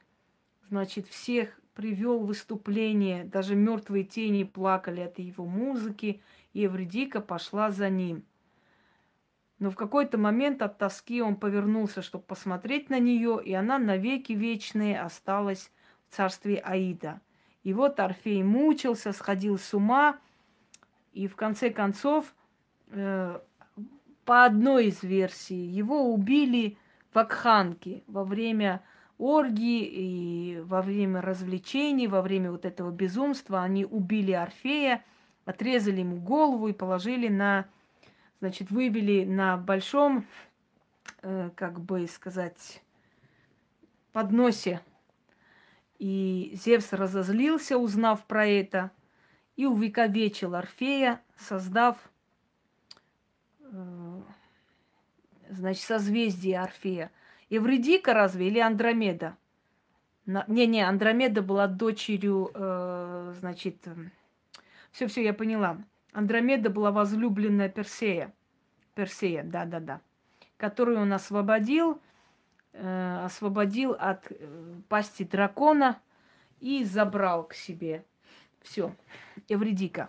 [0.69, 6.21] значит, всех привел выступление, даже мертвые тени плакали от его музыки,
[6.53, 8.25] и Эвредика пошла за ним.
[9.59, 14.33] Но в какой-то момент от тоски он повернулся, чтобы посмотреть на нее, и она навеки
[14.33, 15.73] вечные осталась
[16.07, 17.21] в царстве Аида.
[17.65, 20.19] И вот Орфей мучился, сходил с ума,
[21.13, 22.35] и в конце концов,
[22.91, 23.41] э,
[24.25, 26.79] по одной из версий, его убили
[27.13, 28.83] в Акханке во время
[29.19, 35.05] оргии и во время развлечений, во время вот этого безумства они убили Орфея,
[35.49, 37.67] отрезали ему голову и положили на,
[38.41, 40.27] значит, вывели на большом,
[41.23, 42.83] э, как бы сказать,
[44.13, 44.81] подносе.
[45.99, 48.91] И Зевс разозлился, узнав про это,
[49.57, 51.97] и увековечил Орфея, создав,
[53.61, 54.21] э,
[55.51, 57.11] значит, созвездие Орфея–
[57.51, 59.37] Евредика разве или Андромеда?
[60.27, 63.89] Не-не, Андромеда была дочерью, э, значит,
[64.93, 65.79] все-все, я поняла.
[66.13, 68.33] Андромеда была возлюбленная Персея.
[68.95, 70.01] Персея, да-да-да.
[70.57, 72.01] Которую он освободил,
[72.73, 76.01] э, освободил от э, пасти дракона
[76.61, 78.05] и забрал к себе.
[78.63, 78.95] Все,
[79.49, 80.09] Евредика.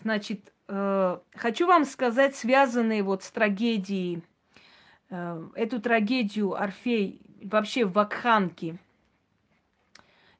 [0.00, 4.22] Значит, э, хочу вам сказать, связанные вот с трагедией
[5.12, 8.78] Э, эту трагедию Орфей вообще в Вакханке.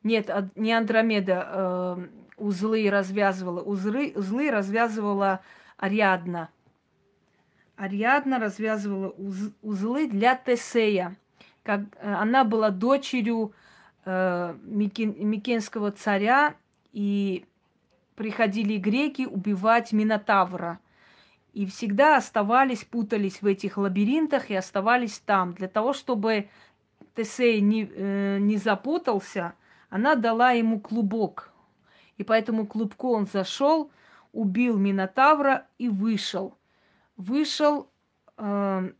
[0.02, 2.06] Нет, не Андромеда э,
[2.42, 3.60] узлы развязывала.
[3.60, 5.40] Узлы, узлы развязывала
[5.76, 6.48] Ариадна.
[7.76, 11.16] Ариадна развязывала уз, узлы для Тесея.
[11.62, 13.52] Как, э, она была дочерью
[14.04, 16.54] э, Микен, Микенского царя,
[16.92, 17.44] и
[18.16, 20.78] приходили греки убивать Минотавра–
[21.52, 25.52] и всегда оставались, путались в этих лабиринтах и оставались там.
[25.52, 26.48] Для того, чтобы
[27.14, 29.54] Тесей не, э, не запутался,
[29.90, 31.51] она дала ему клубок.
[32.18, 33.90] И по этому клубку он зашел,
[34.32, 36.56] убил Минотавра и вышел.
[37.16, 37.88] Вышел
[38.36, 38.92] э,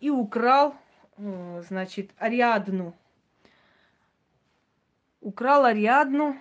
[0.00, 0.74] и украл,
[1.16, 2.94] э, значит, Ариадну.
[5.20, 6.36] Украл Ариадну,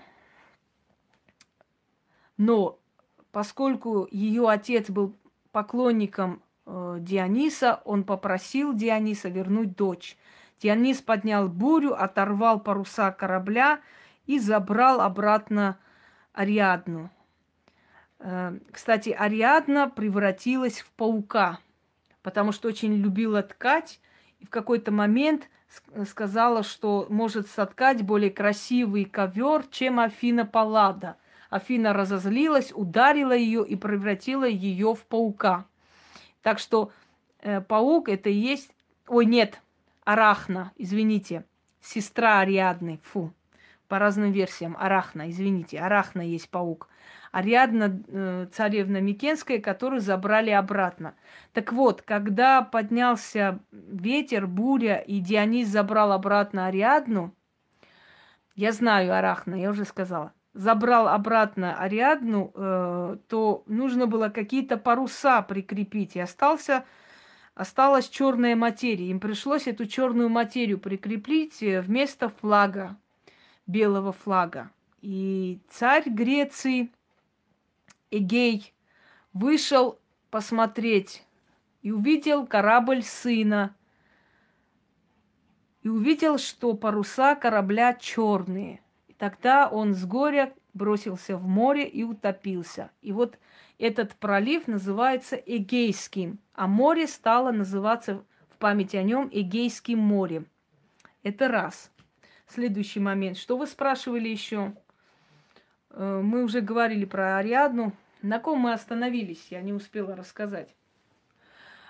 [2.38, 2.80] но
[3.36, 5.14] Поскольку ее отец был
[5.52, 10.18] поклонником э, Диониса, он попросил Диониса вернуть дочь.
[10.64, 13.82] Дионис поднял бурю, оторвал паруса корабля
[14.26, 15.78] и забрал обратно
[16.34, 17.10] Ариадну.
[18.20, 21.60] Э, кстати, Ариадна превратилась в паука,
[22.22, 24.00] потому что очень любила ткать,
[24.40, 25.50] и в какой-то момент
[26.08, 31.18] сказала, что может соткать более красивый ковер, чем Афина Паллада–
[31.56, 35.66] Афина разозлилась, ударила ее и превратила ее в паука.
[36.42, 36.92] Так что
[37.40, 38.76] э, паук это и есть...
[39.08, 39.62] Ой, нет,
[40.04, 41.46] Арахна, извините.
[41.82, 43.32] Сестра Ариадны, фу.
[43.88, 44.76] По разным версиям.
[44.80, 45.80] Арахна, извините.
[45.80, 46.90] Арахна есть паук.
[47.32, 51.16] Ариадна, э, царевна Микенская, которую забрали обратно.
[51.54, 57.36] Так вот, когда поднялся ветер, буря, и Дионис забрал обратно Ариадну,
[58.56, 65.42] я знаю Арахна, я уже сказала– забрал обратно Ариадну, э, то нужно было какие-то паруса
[65.42, 66.16] прикрепить.
[66.16, 66.86] И остался,
[67.54, 69.10] осталась черная материя.
[69.10, 72.98] Им пришлось эту черную материю прикрепить э, вместо флага,
[73.68, 74.72] белого флага.
[75.02, 76.92] И царь Греции
[78.12, 78.74] Эгей
[79.34, 80.00] вышел
[80.32, 81.26] посмотреть
[81.82, 83.76] и увидел корабль сына.
[85.82, 88.82] И увидел, что паруса корабля черные.
[89.18, 92.92] Тогда он с горя бросился в море и утопился.
[93.02, 93.38] И вот
[93.78, 100.48] этот пролив называется Эгейским, а море стало называться в память о нем Эгейским морем.
[101.24, 101.92] Это раз.
[102.48, 103.38] Следующий момент.
[103.38, 104.74] Что вы спрашивали еще?
[105.92, 107.94] Э, мы уже говорили про Ариадну.
[108.22, 109.48] На ком мы остановились?
[109.50, 110.74] Я не успела рассказать.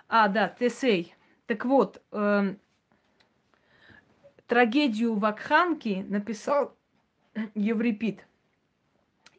[0.07, 1.15] А, да, Тесей.
[1.48, 2.56] Так вот, э,
[4.48, 6.76] трагедию Вакханки написал
[7.56, 8.26] Еврипид.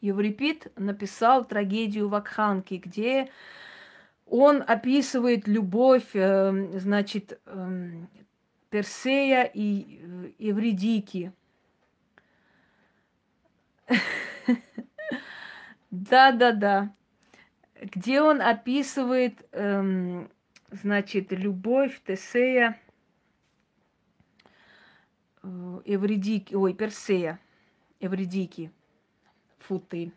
[0.00, 3.30] Еврипид написал трагедию Вакханки, где
[4.26, 7.90] он описывает любовь, э, значит, э,
[8.70, 11.32] Персея и э, Евридики.
[15.90, 16.94] Да-да-да.
[17.80, 20.30] Где он описывает, эм,
[20.70, 22.80] значит, любовь Тесея
[25.42, 27.38] э, Эвридики, ой, Персея,
[28.00, 28.72] Эвридики,
[29.58, 30.12] фу ты.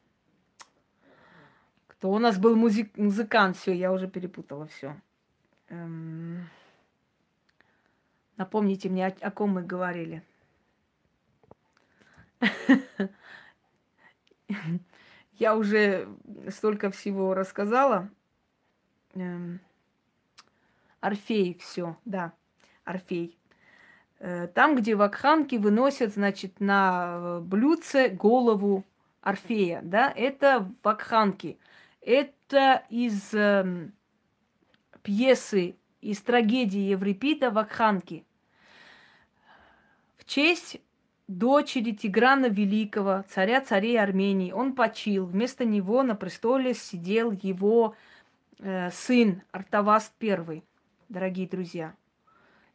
[1.87, 4.95] Кто у нас был музык, музыкант, все, я уже перепутала все.
[5.67, 6.47] Эм,
[8.39, 10.23] напомните мне, о, о ком мы говорили.
[15.33, 16.07] Я уже
[16.49, 18.09] столько всего рассказала.
[19.13, 19.59] Эм,
[21.01, 22.33] Орфей, все, да,
[22.85, 23.37] Орфей.
[24.19, 28.85] Э, там, где вакханки выносят, значит, на блюдце голову
[29.21, 31.59] Орфея, да, это вакханки.
[32.01, 33.91] Это из э,
[35.03, 38.25] пьесы, из трагедии Еврипида «Вакханки».
[40.29, 40.79] Честь
[41.27, 44.51] дочери Тиграна Великого, царя царей Армении.
[44.51, 45.25] Он почил.
[45.25, 47.95] Вместо него на престоле сидел его
[48.59, 50.61] э, сын Артаваст I,
[51.09, 51.95] дорогие друзья.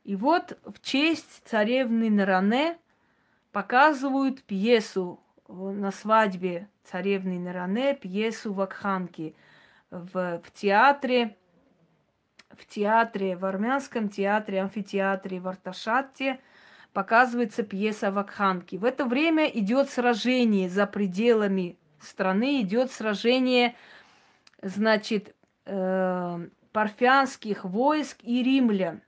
[0.03, 2.77] И вот в честь царевны Наране
[3.53, 9.37] показывают пьесу на свадьбе царевны Наране, пьесу Вакханки
[9.93, 11.37] в, в театре,
[12.51, 16.41] в театре, в армянском театре, амфитеатре в Арташатте–
[16.95, 18.77] показывается пьеса Вакханки.
[18.77, 23.75] В это время идет сражение за пределами страны, идет сражение,
[24.62, 25.35] значит,
[25.66, 29.03] э, парфянских войск и римлян.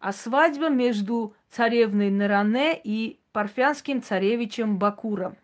[0.00, 5.36] А свадьба между царевной Наране и парфянским царевичем Бакуром.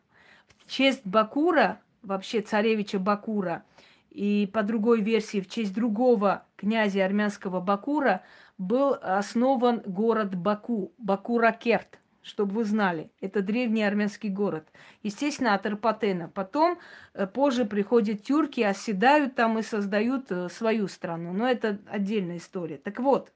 [0.57, 3.63] В честь Бакура, вообще царевича Бакура,
[4.11, 8.23] и по другой версии в честь другого князя армянского Бакура–
[8.59, 13.11] был основан город Баку, Баку-Ракерт, чтобы вы знали.
[13.21, 14.69] Это древний армянский город.
[15.03, 16.29] Естественно, от Арпатена.
[16.29, 16.79] Потом,
[17.15, 21.33] э, позже приходят тюрки, оседают там и создают э, свою страну.
[21.33, 22.77] Но это отдельная история.
[22.77, 23.33] Так вот,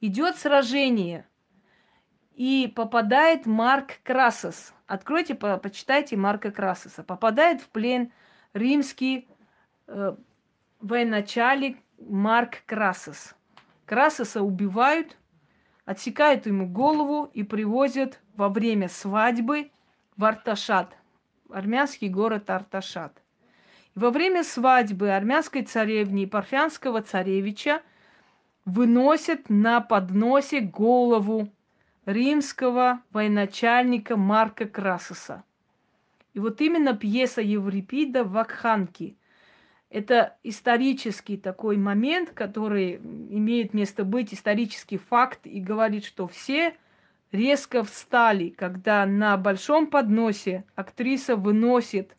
[0.00, 1.26] идет сражение,
[2.34, 4.74] и попадает Марк Красос.
[4.86, 7.04] Откройте, по почитайте Марка Красоса.
[7.04, 8.12] Попадает в плен
[8.52, 9.28] римский
[9.86, 10.16] э,
[10.80, 13.34] военачальник Марк Красос.
[13.86, 15.16] Красоса убивают,
[15.84, 19.70] отсекают ему голову и привозят во время свадьбы
[20.16, 20.96] в Арташат,
[21.50, 23.22] армянский город Арташат.
[23.94, 27.82] И во время свадьбы армянской царевни и парфянского царевича
[28.64, 31.52] выносят на подносе голову
[32.06, 35.44] римского военачальника Марка Красоса.
[36.32, 39.16] И вот именно пьеса Еврипида «Вакханки»
[39.94, 46.74] Это исторический такой момент, который имеет место быть, исторический факт, и говорит, что все
[47.30, 52.16] резко встали, когда на большом подносе актриса выносит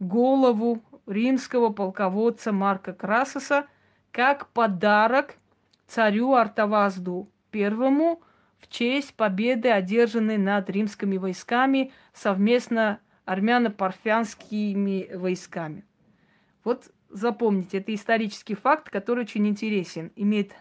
[0.00, 3.66] голову римского полководца Марка Красоса
[4.10, 5.36] как подарок
[5.86, 8.20] царю Артавазду первому
[8.58, 15.84] в честь победы, одержанной над римскими войсками совместно армяно-парфянскими войсками.
[16.64, 20.52] Вот запомните, это исторический факт, который очень интересен, имеет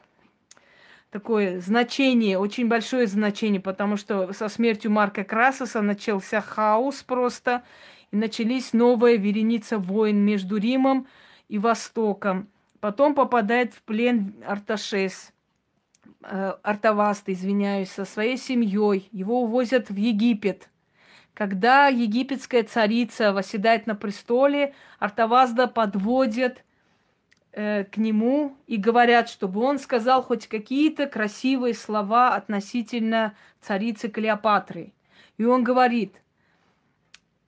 [1.11, 7.63] такое значение, очень большое значение, потому что со смертью Марка Красоса начался хаос просто,
[8.11, 11.07] и начались новая вереница войн между Римом
[11.47, 12.47] и Востоком.
[12.79, 15.31] Потом попадает в плен Арташес,
[16.23, 19.09] э, Артаваст, извиняюсь, со своей семьей.
[19.11, 20.68] Его увозят в Египет–
[21.39, 26.65] когда египетская царица восседает на престоле, Артавазда подводит
[27.53, 34.91] э, к нему и говорят, чтобы он сказал хоть какие-то красивые слова относительно царицы Клеопатры.
[35.37, 36.21] И он говорит,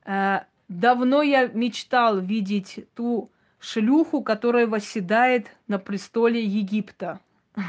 [0.05, 0.39] э,
[0.69, 7.19] давно я мечтал видеть ту шлюху, которая восседает на престоле Египта.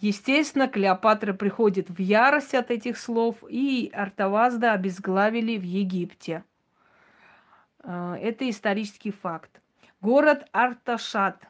[0.00, 6.44] Естественно, Клеопатра приходит в ярость от этих слов, и Артавазда обезглавили в Египте.
[7.82, 9.60] Э, это исторический факт.
[10.02, 11.48] Город Арташат,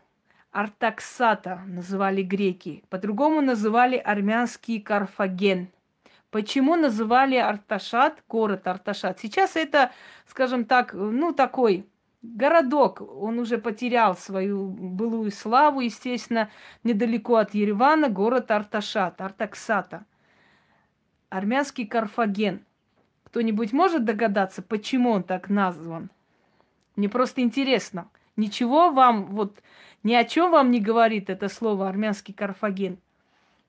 [0.52, 2.84] Артаксата называли греки.
[2.88, 5.68] По-другому называли армянский Карфаген.
[6.30, 9.18] Почему называли Арташат, город Арташат?
[9.18, 9.90] Сейчас это,
[10.26, 11.86] скажем так, ну такой
[12.22, 13.00] городок.
[13.00, 16.50] Он уже потерял свою былую славу, естественно,
[16.84, 20.04] недалеко от Еревана, город Арташат, Артаксата.
[21.28, 22.64] Армянский Карфаген.
[23.24, 26.10] Кто-нибудь может догадаться, почему он так назван?
[26.94, 28.08] Мне просто интересно.
[28.36, 29.62] Ничего вам, вот,
[30.02, 32.98] ни о чем вам не говорит это слово армянский Карфаген.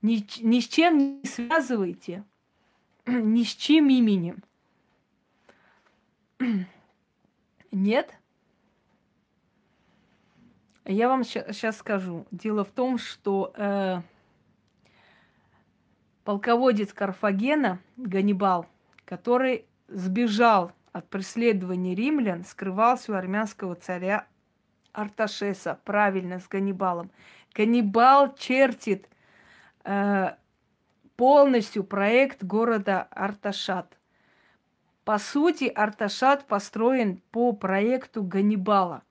[0.01, 2.23] Ни, ни с чем не связывайте.
[3.07, 4.43] ни с чьим именем.
[7.71, 8.13] Нет?
[10.89, 12.25] Я вам сейчас скажу.
[12.31, 13.99] Дело в том, что э,
[16.23, 18.67] полководец Карфагена, Ганнибал,
[19.03, 24.27] который сбежал от преследования римлян, скрывался у армянского царя
[24.93, 27.11] Арташеса, правильно, с Ганнибалом.
[27.53, 29.09] Ганнибал чертит
[29.83, 30.35] э,
[31.17, 33.97] полностью проект города Арташат.
[35.03, 39.03] По сути, Арташат построен по проекту Ганнибала.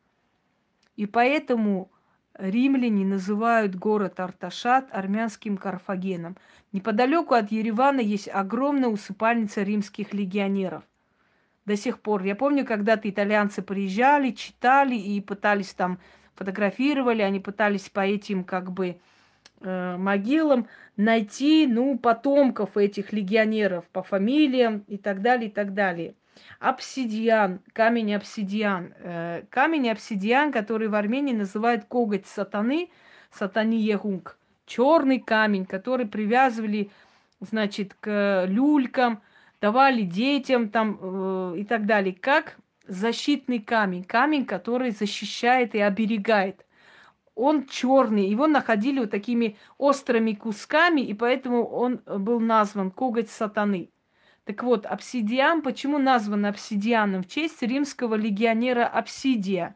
[0.96, 1.90] И поэтому
[2.38, 6.36] римляне называют город Арташат армянским Карфагеном.
[6.72, 10.82] Неподалеку от Еревана есть огромная усыпальница римских легионеров.
[11.64, 12.22] До сих пор.
[12.22, 15.98] Я помню, когда-то итальянцы приезжали, читали и пытались там
[16.36, 19.00] фотографировали, они пытались по этим как бы
[19.60, 26.14] э, могилам найти, ну, потомков этих легионеров по фамилиям и так далее, и так далее.
[26.60, 28.94] Обсидиан, камень обсидиан.
[28.98, 32.90] Э, камень обсидиан, который в Армении называют коготь сатаны,
[33.30, 34.38] сатани егунг.
[34.66, 36.90] Черный камень, который привязывали,
[37.40, 39.22] значит, к люлькам,
[39.60, 42.14] давали детям там э, и так далее.
[42.14, 42.56] Как
[42.86, 46.66] защитный камень, камень, который защищает и оберегает
[47.36, 53.90] он черный, его находили вот такими острыми кусками, и поэтому он был назван коготь сатаны.
[54.46, 57.24] Так вот, обсидиан, почему назван обсидианом?
[57.24, 59.74] В честь римского легионера Обсидия,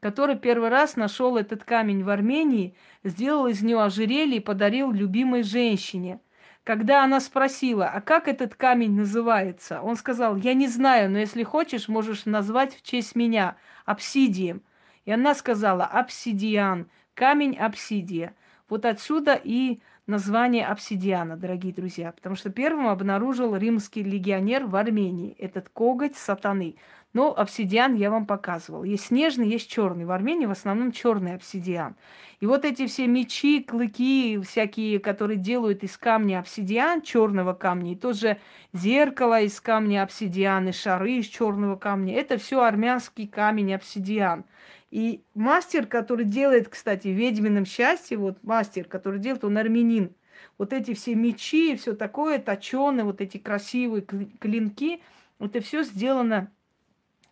[0.00, 5.42] который первый раз нашел этот камень в Армении, сделал из него ожерелье и подарил любимой
[5.42, 6.18] женщине.
[6.64, 11.42] Когда она спросила, а как этот камень называется, он сказал, я не знаю, но если
[11.42, 14.62] хочешь, можешь назвать в честь меня, обсидием.
[15.04, 18.34] И она сказала обсидиан, камень обсидия.
[18.70, 25.34] Вот отсюда и название обсидиана, дорогие друзья, потому что первым обнаружил римский легионер в Армении
[25.38, 26.76] этот коготь сатаны.
[27.12, 28.84] Но обсидиан я вам показывал.
[28.84, 30.04] Есть снежный, есть черный.
[30.04, 31.96] В Армении в основном черный обсидиан.
[32.38, 37.96] И вот эти все мечи, клыки, всякие, которые делают из камня обсидиан, черного камня, и
[37.96, 38.38] тоже
[38.72, 44.44] зеркало из камня обсидиан, и шары из черного камня, это все армянский камень обсидиан.
[44.90, 50.14] И мастер, который делает, кстати, ведьмином счастье, вот мастер, который делает, он армянин.
[50.58, 55.02] Вот эти все мечи и все такое, точеные, вот эти красивые клинки,
[55.38, 56.50] это все сделано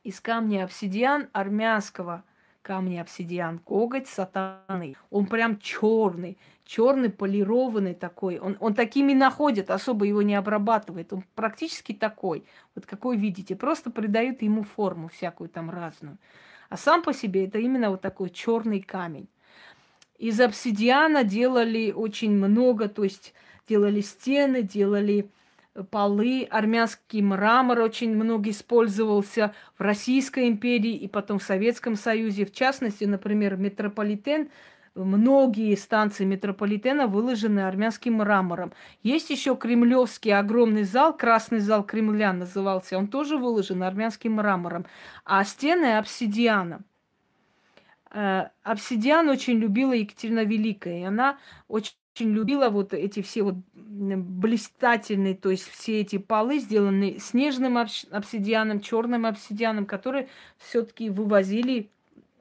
[0.04, 2.24] из камня обсидиан армянского
[2.68, 4.94] камня обсидиан, коготь сатаны.
[5.08, 8.38] Он прям черный, черный полированный такой.
[8.38, 11.10] Он, он такими находит, особо его не обрабатывает.
[11.14, 13.56] Он практически такой, вот какой видите.
[13.56, 16.18] Просто придают ему форму всякую там разную.
[16.68, 19.28] А сам по себе это именно вот такой черный камень.
[20.18, 23.34] Из обсидиана делали очень много, то есть
[23.68, 25.30] делали стены, делали
[25.74, 32.44] э, полы, армянский мрамор очень много использовался в Российской империи и потом в Советском Союзе.
[32.44, 34.50] В частности, например, метрополитен
[35.04, 38.72] многие станции метрополитена выложены армянским мрамором.
[39.02, 44.86] Есть еще кремлевский огромный зал, красный зал Кремля назывался, он тоже выложен армянским мрамором,
[45.24, 46.84] а стены обсидианом.
[48.10, 55.34] Э, обсидиан очень любила Екатерина Великая, и она очень любила вот эти все вот блистательные,
[55.34, 61.90] то есть все эти полы, сделанные снежным обсидианом, черным обсидианом, которые все-таки вывозили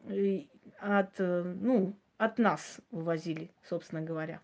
[0.06, 0.44] э,
[0.80, 4.42] от, э, ну, от нас увозили, собственно говоря.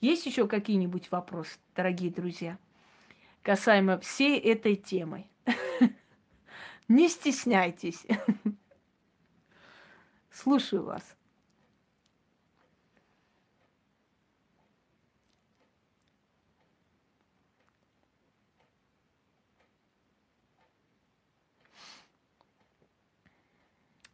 [0.00, 2.58] Есть еще какие-нибудь вопросы, дорогие друзья,
[3.42, 5.26] касаемо всей этой темы?
[6.88, 8.06] Не стесняйтесь.
[10.30, 11.02] Слушаю вас.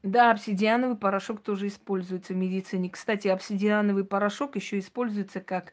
[0.06, 2.90] Да, обсидиановый порошок тоже используется в медицине.
[2.90, 5.72] Кстати, обсидиановый порошок еще используется как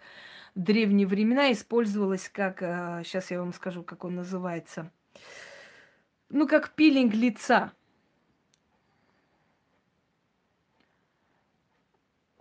[0.56, 4.92] в древние времена, использовалось как, э, сейчас я вам скажу, как он называется,
[6.30, 7.72] ну, как пилинг лица.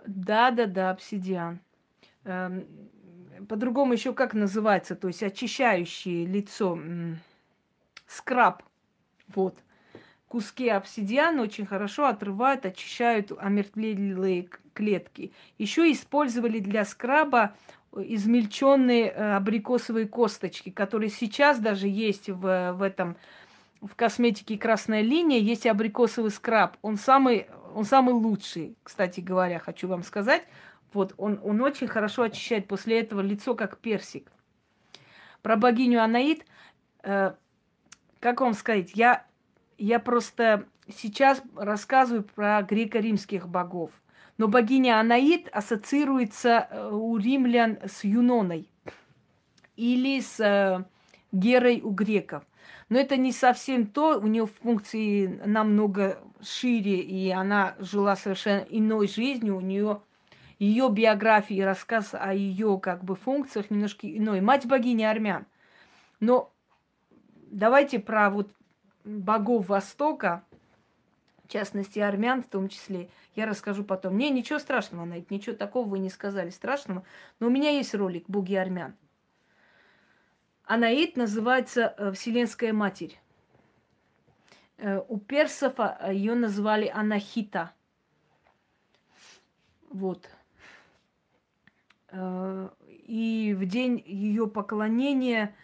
[0.07, 1.61] Да-да-да, обсидиан.
[2.25, 2.67] Эм,
[3.49, 6.79] по-другому еще как называется, то есть очищающее лицо,
[8.07, 8.63] скраб,
[9.29, 9.57] вот–
[10.33, 15.31] Куски обсидиана очень хорошо отрывают, очищают омертвелые клетки.
[15.59, 17.55] Еще использовали для скраба
[17.95, 23.19] измельченные э, абрикосовые косточки, которые сейчас даже есть в, в этом
[23.83, 26.79] в косметике красная линия есть абрикосовый скраб.
[26.81, 30.45] Он самый, он самый лучший, кстати говоря, хочу вам сказать.
[30.95, 34.33] Вот, он, он очень хорошо очищает после этого лицо, как персик.
[35.43, 36.47] Про богиню Анаид,
[37.03, 37.35] э,
[38.19, 39.27] как вам сказать, я,
[39.83, 43.91] я просто сейчас рассказываю про греко-римских богов.
[44.39, 48.69] Но богиня Анаид ассоциируется э, у римлян с Юноной
[49.77, 50.85] или с э,
[51.33, 52.45] Герой у греков.
[52.91, 59.09] Но это не совсем то, у нее функции намного шире, и она жила совершенно иной
[59.09, 60.01] жизнью, у нее
[60.59, 64.43] ее биография и рассказ о ее как бы функциях немножко иной.
[64.43, 65.47] Мать богини армян.
[66.21, 66.53] Но
[67.51, 68.49] давайте про вот
[69.05, 70.45] богов Востока,
[71.45, 74.17] в частности армян в том числе, я расскажу потом.
[74.17, 77.05] Не, ничего страшного, на это ничего такого вы не сказали страшного,
[77.41, 78.95] но у меня есть ролик «Боги армян».
[80.65, 83.19] Анаид называется э, Вселенская Матерь.
[84.79, 87.73] Э, у персов э, ее называли Анахита.
[89.91, 90.31] Вот.
[93.07, 95.55] И в день ее поклонения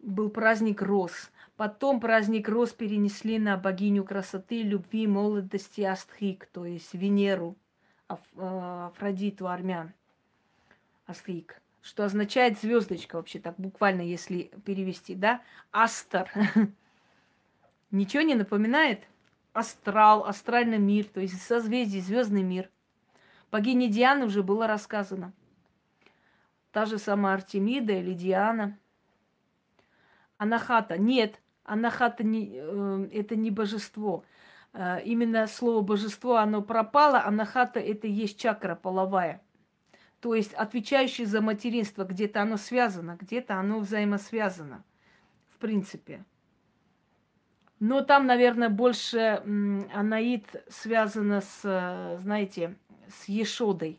[0.00, 1.30] был праздник роз.
[1.60, 7.54] Потом праздник роз перенесли на богиню красоты, любви, молодости Астхик, то есть Венеру,
[8.08, 9.92] Афродиту армян.
[11.04, 15.42] Астхик что означает звездочка вообще так буквально, если перевести, да?
[15.70, 16.30] Астер.
[17.90, 19.06] Ничего не напоминает?
[19.52, 22.70] Астрал, астральный мир, то есть созвездие, звездный мир.
[23.50, 25.34] Богине Дианы уже было рассказано.
[26.72, 28.78] Та же самая Артемида или Диана.
[30.38, 30.96] Анахата.
[30.96, 34.24] Нет, Анахата не, э, это не божество.
[34.72, 37.22] Э, именно слово божество, оно пропало.
[37.22, 39.42] Анахата это и есть чакра половая
[40.20, 44.84] то есть отвечающий за материнство, где-то оно связано, где-то оно взаимосвязано,
[45.48, 46.24] в принципе.
[47.80, 49.42] Но там, наверное, больше
[49.94, 52.76] анаид связана с, знаете,
[53.08, 53.98] с Ешодой.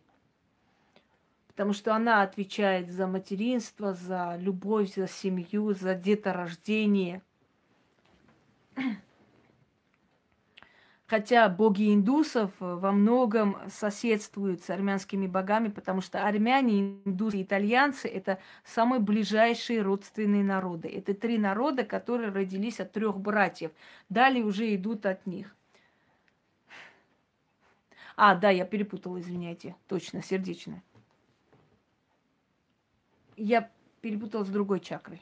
[1.48, 7.24] Потому что она отвечает за материнство, за любовь, за семью, за деторождение.
[11.08, 18.08] Хотя боги индусов э, во многом соседствуют с армянскими богами, потому что армяне, индусы итальянцы–
[18.10, 20.88] это самые ближайшие родственные народы.
[20.88, 23.72] Это три народа, которые родились от трех братьев.
[24.10, 25.54] Далее уже идут от них.
[28.16, 29.76] А, да, я перепутала, извиняйте.
[29.88, 30.84] Точно, сердечная.
[33.36, 33.70] Я
[34.02, 35.22] перепутала с другой чакрой.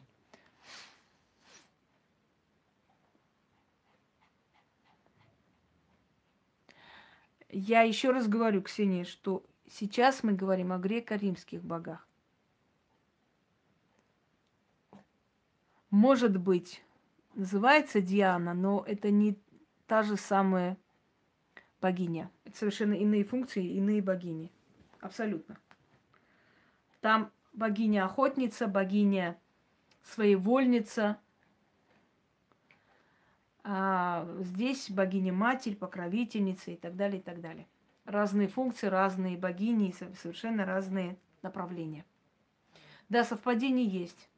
[7.50, 12.08] Я еще раз говорю, Ксения, что сейчас мы говорим о греко-римских богах.
[15.90, 16.84] Может быть,
[17.34, 19.40] называется Диана, но это не
[19.88, 20.78] та же самая
[21.82, 22.30] богиня.
[22.46, 24.52] Это совершенно иные функции, иные богини.
[25.00, 25.58] Абсолютно.
[27.02, 29.40] Там богиня-охотница, богиня
[30.04, 31.20] своевольница–
[33.64, 37.68] а здесь богиня-матерь, покровительница и так далее, и так далее.
[38.06, 42.06] Разные функции, разные богини, совершенно разные направления.
[43.10, 44.30] Да, совпадение есть.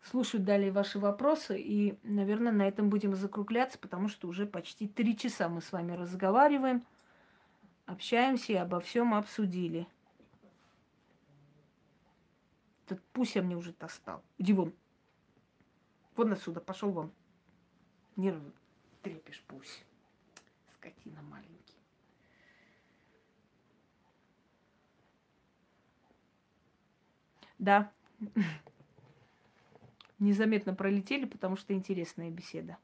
[0.00, 5.14] Слушаю далее ваши вопросы, и, наверное, на этом будем закругляться, потому что уже почти три
[5.14, 6.82] часа мы с вами разговариваем,
[7.84, 9.86] общаемся и обо всем обсудили.
[12.88, 14.24] Этот Пуся мне уже достал.
[14.38, 14.72] Иди вон.
[16.16, 17.12] Вон отсюда, пошел вон.
[18.16, 18.50] Нервы
[19.02, 19.84] трепишь, Пусь.
[20.72, 21.76] Скотина маленький.
[27.58, 27.92] Да.
[30.18, 32.78] Незаметно пролетели, потому что интересная беседа.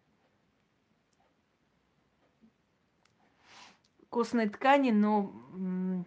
[4.10, 6.05] Костной ткани, но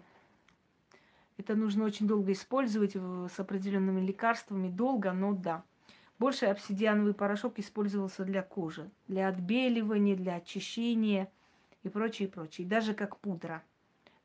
[1.47, 4.67] это нужно очень долго использовать с определенными лекарствами.
[4.69, 5.63] Долго, но да.
[6.19, 11.31] Больше обсидиановый порошок использовался для кожи, для отбеливания, для очищения
[11.83, 12.67] и прочее, прочее.
[12.67, 13.63] даже как пудра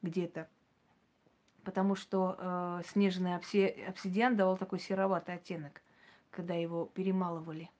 [0.02, 0.48] где-то.
[1.62, 5.80] Потому что э, снежный обсидиан давал такой сероватый оттенок,
[6.32, 7.70] когда его перемалывали.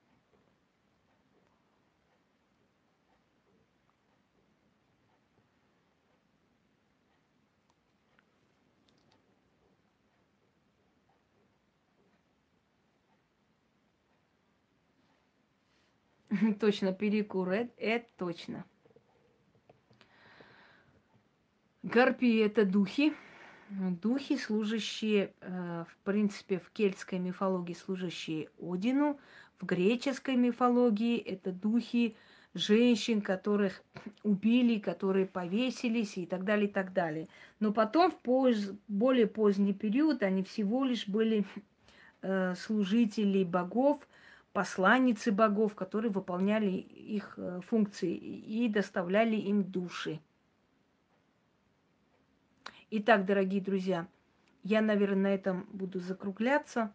[16.59, 18.65] Точно, перекур, это, точно.
[21.83, 23.13] Гарпии– это духи.
[23.69, 29.19] Духи, служащие, э, в принципе, в кельтской мифологии, служащие Одину.
[29.59, 32.15] В греческой мифологии это духи
[32.53, 33.83] женщин, которых
[34.23, 37.27] убили, которые повесились и так далее, и так далее.
[37.59, 41.45] Но потом, в поз, более поздний период, они всего лишь были
[42.21, 44.07] э, служители богов,
[44.53, 50.21] посланницы богов, которые выполняли их э, функции и доставляли им души.
[52.91, 54.07] Итак, дорогие друзья,
[54.61, 56.93] я, наверное, на этом буду закругляться.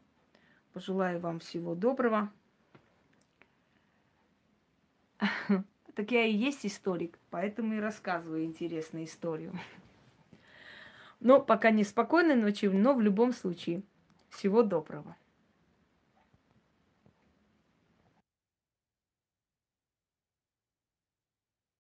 [0.72, 2.32] Пожелаю вам всего доброго.
[5.94, 9.52] Так я и есть историк, поэтому и рассказываю интересную историю.
[11.18, 13.82] Но пока не спокойной ночи, но в любом случае
[14.30, 15.16] всего доброго.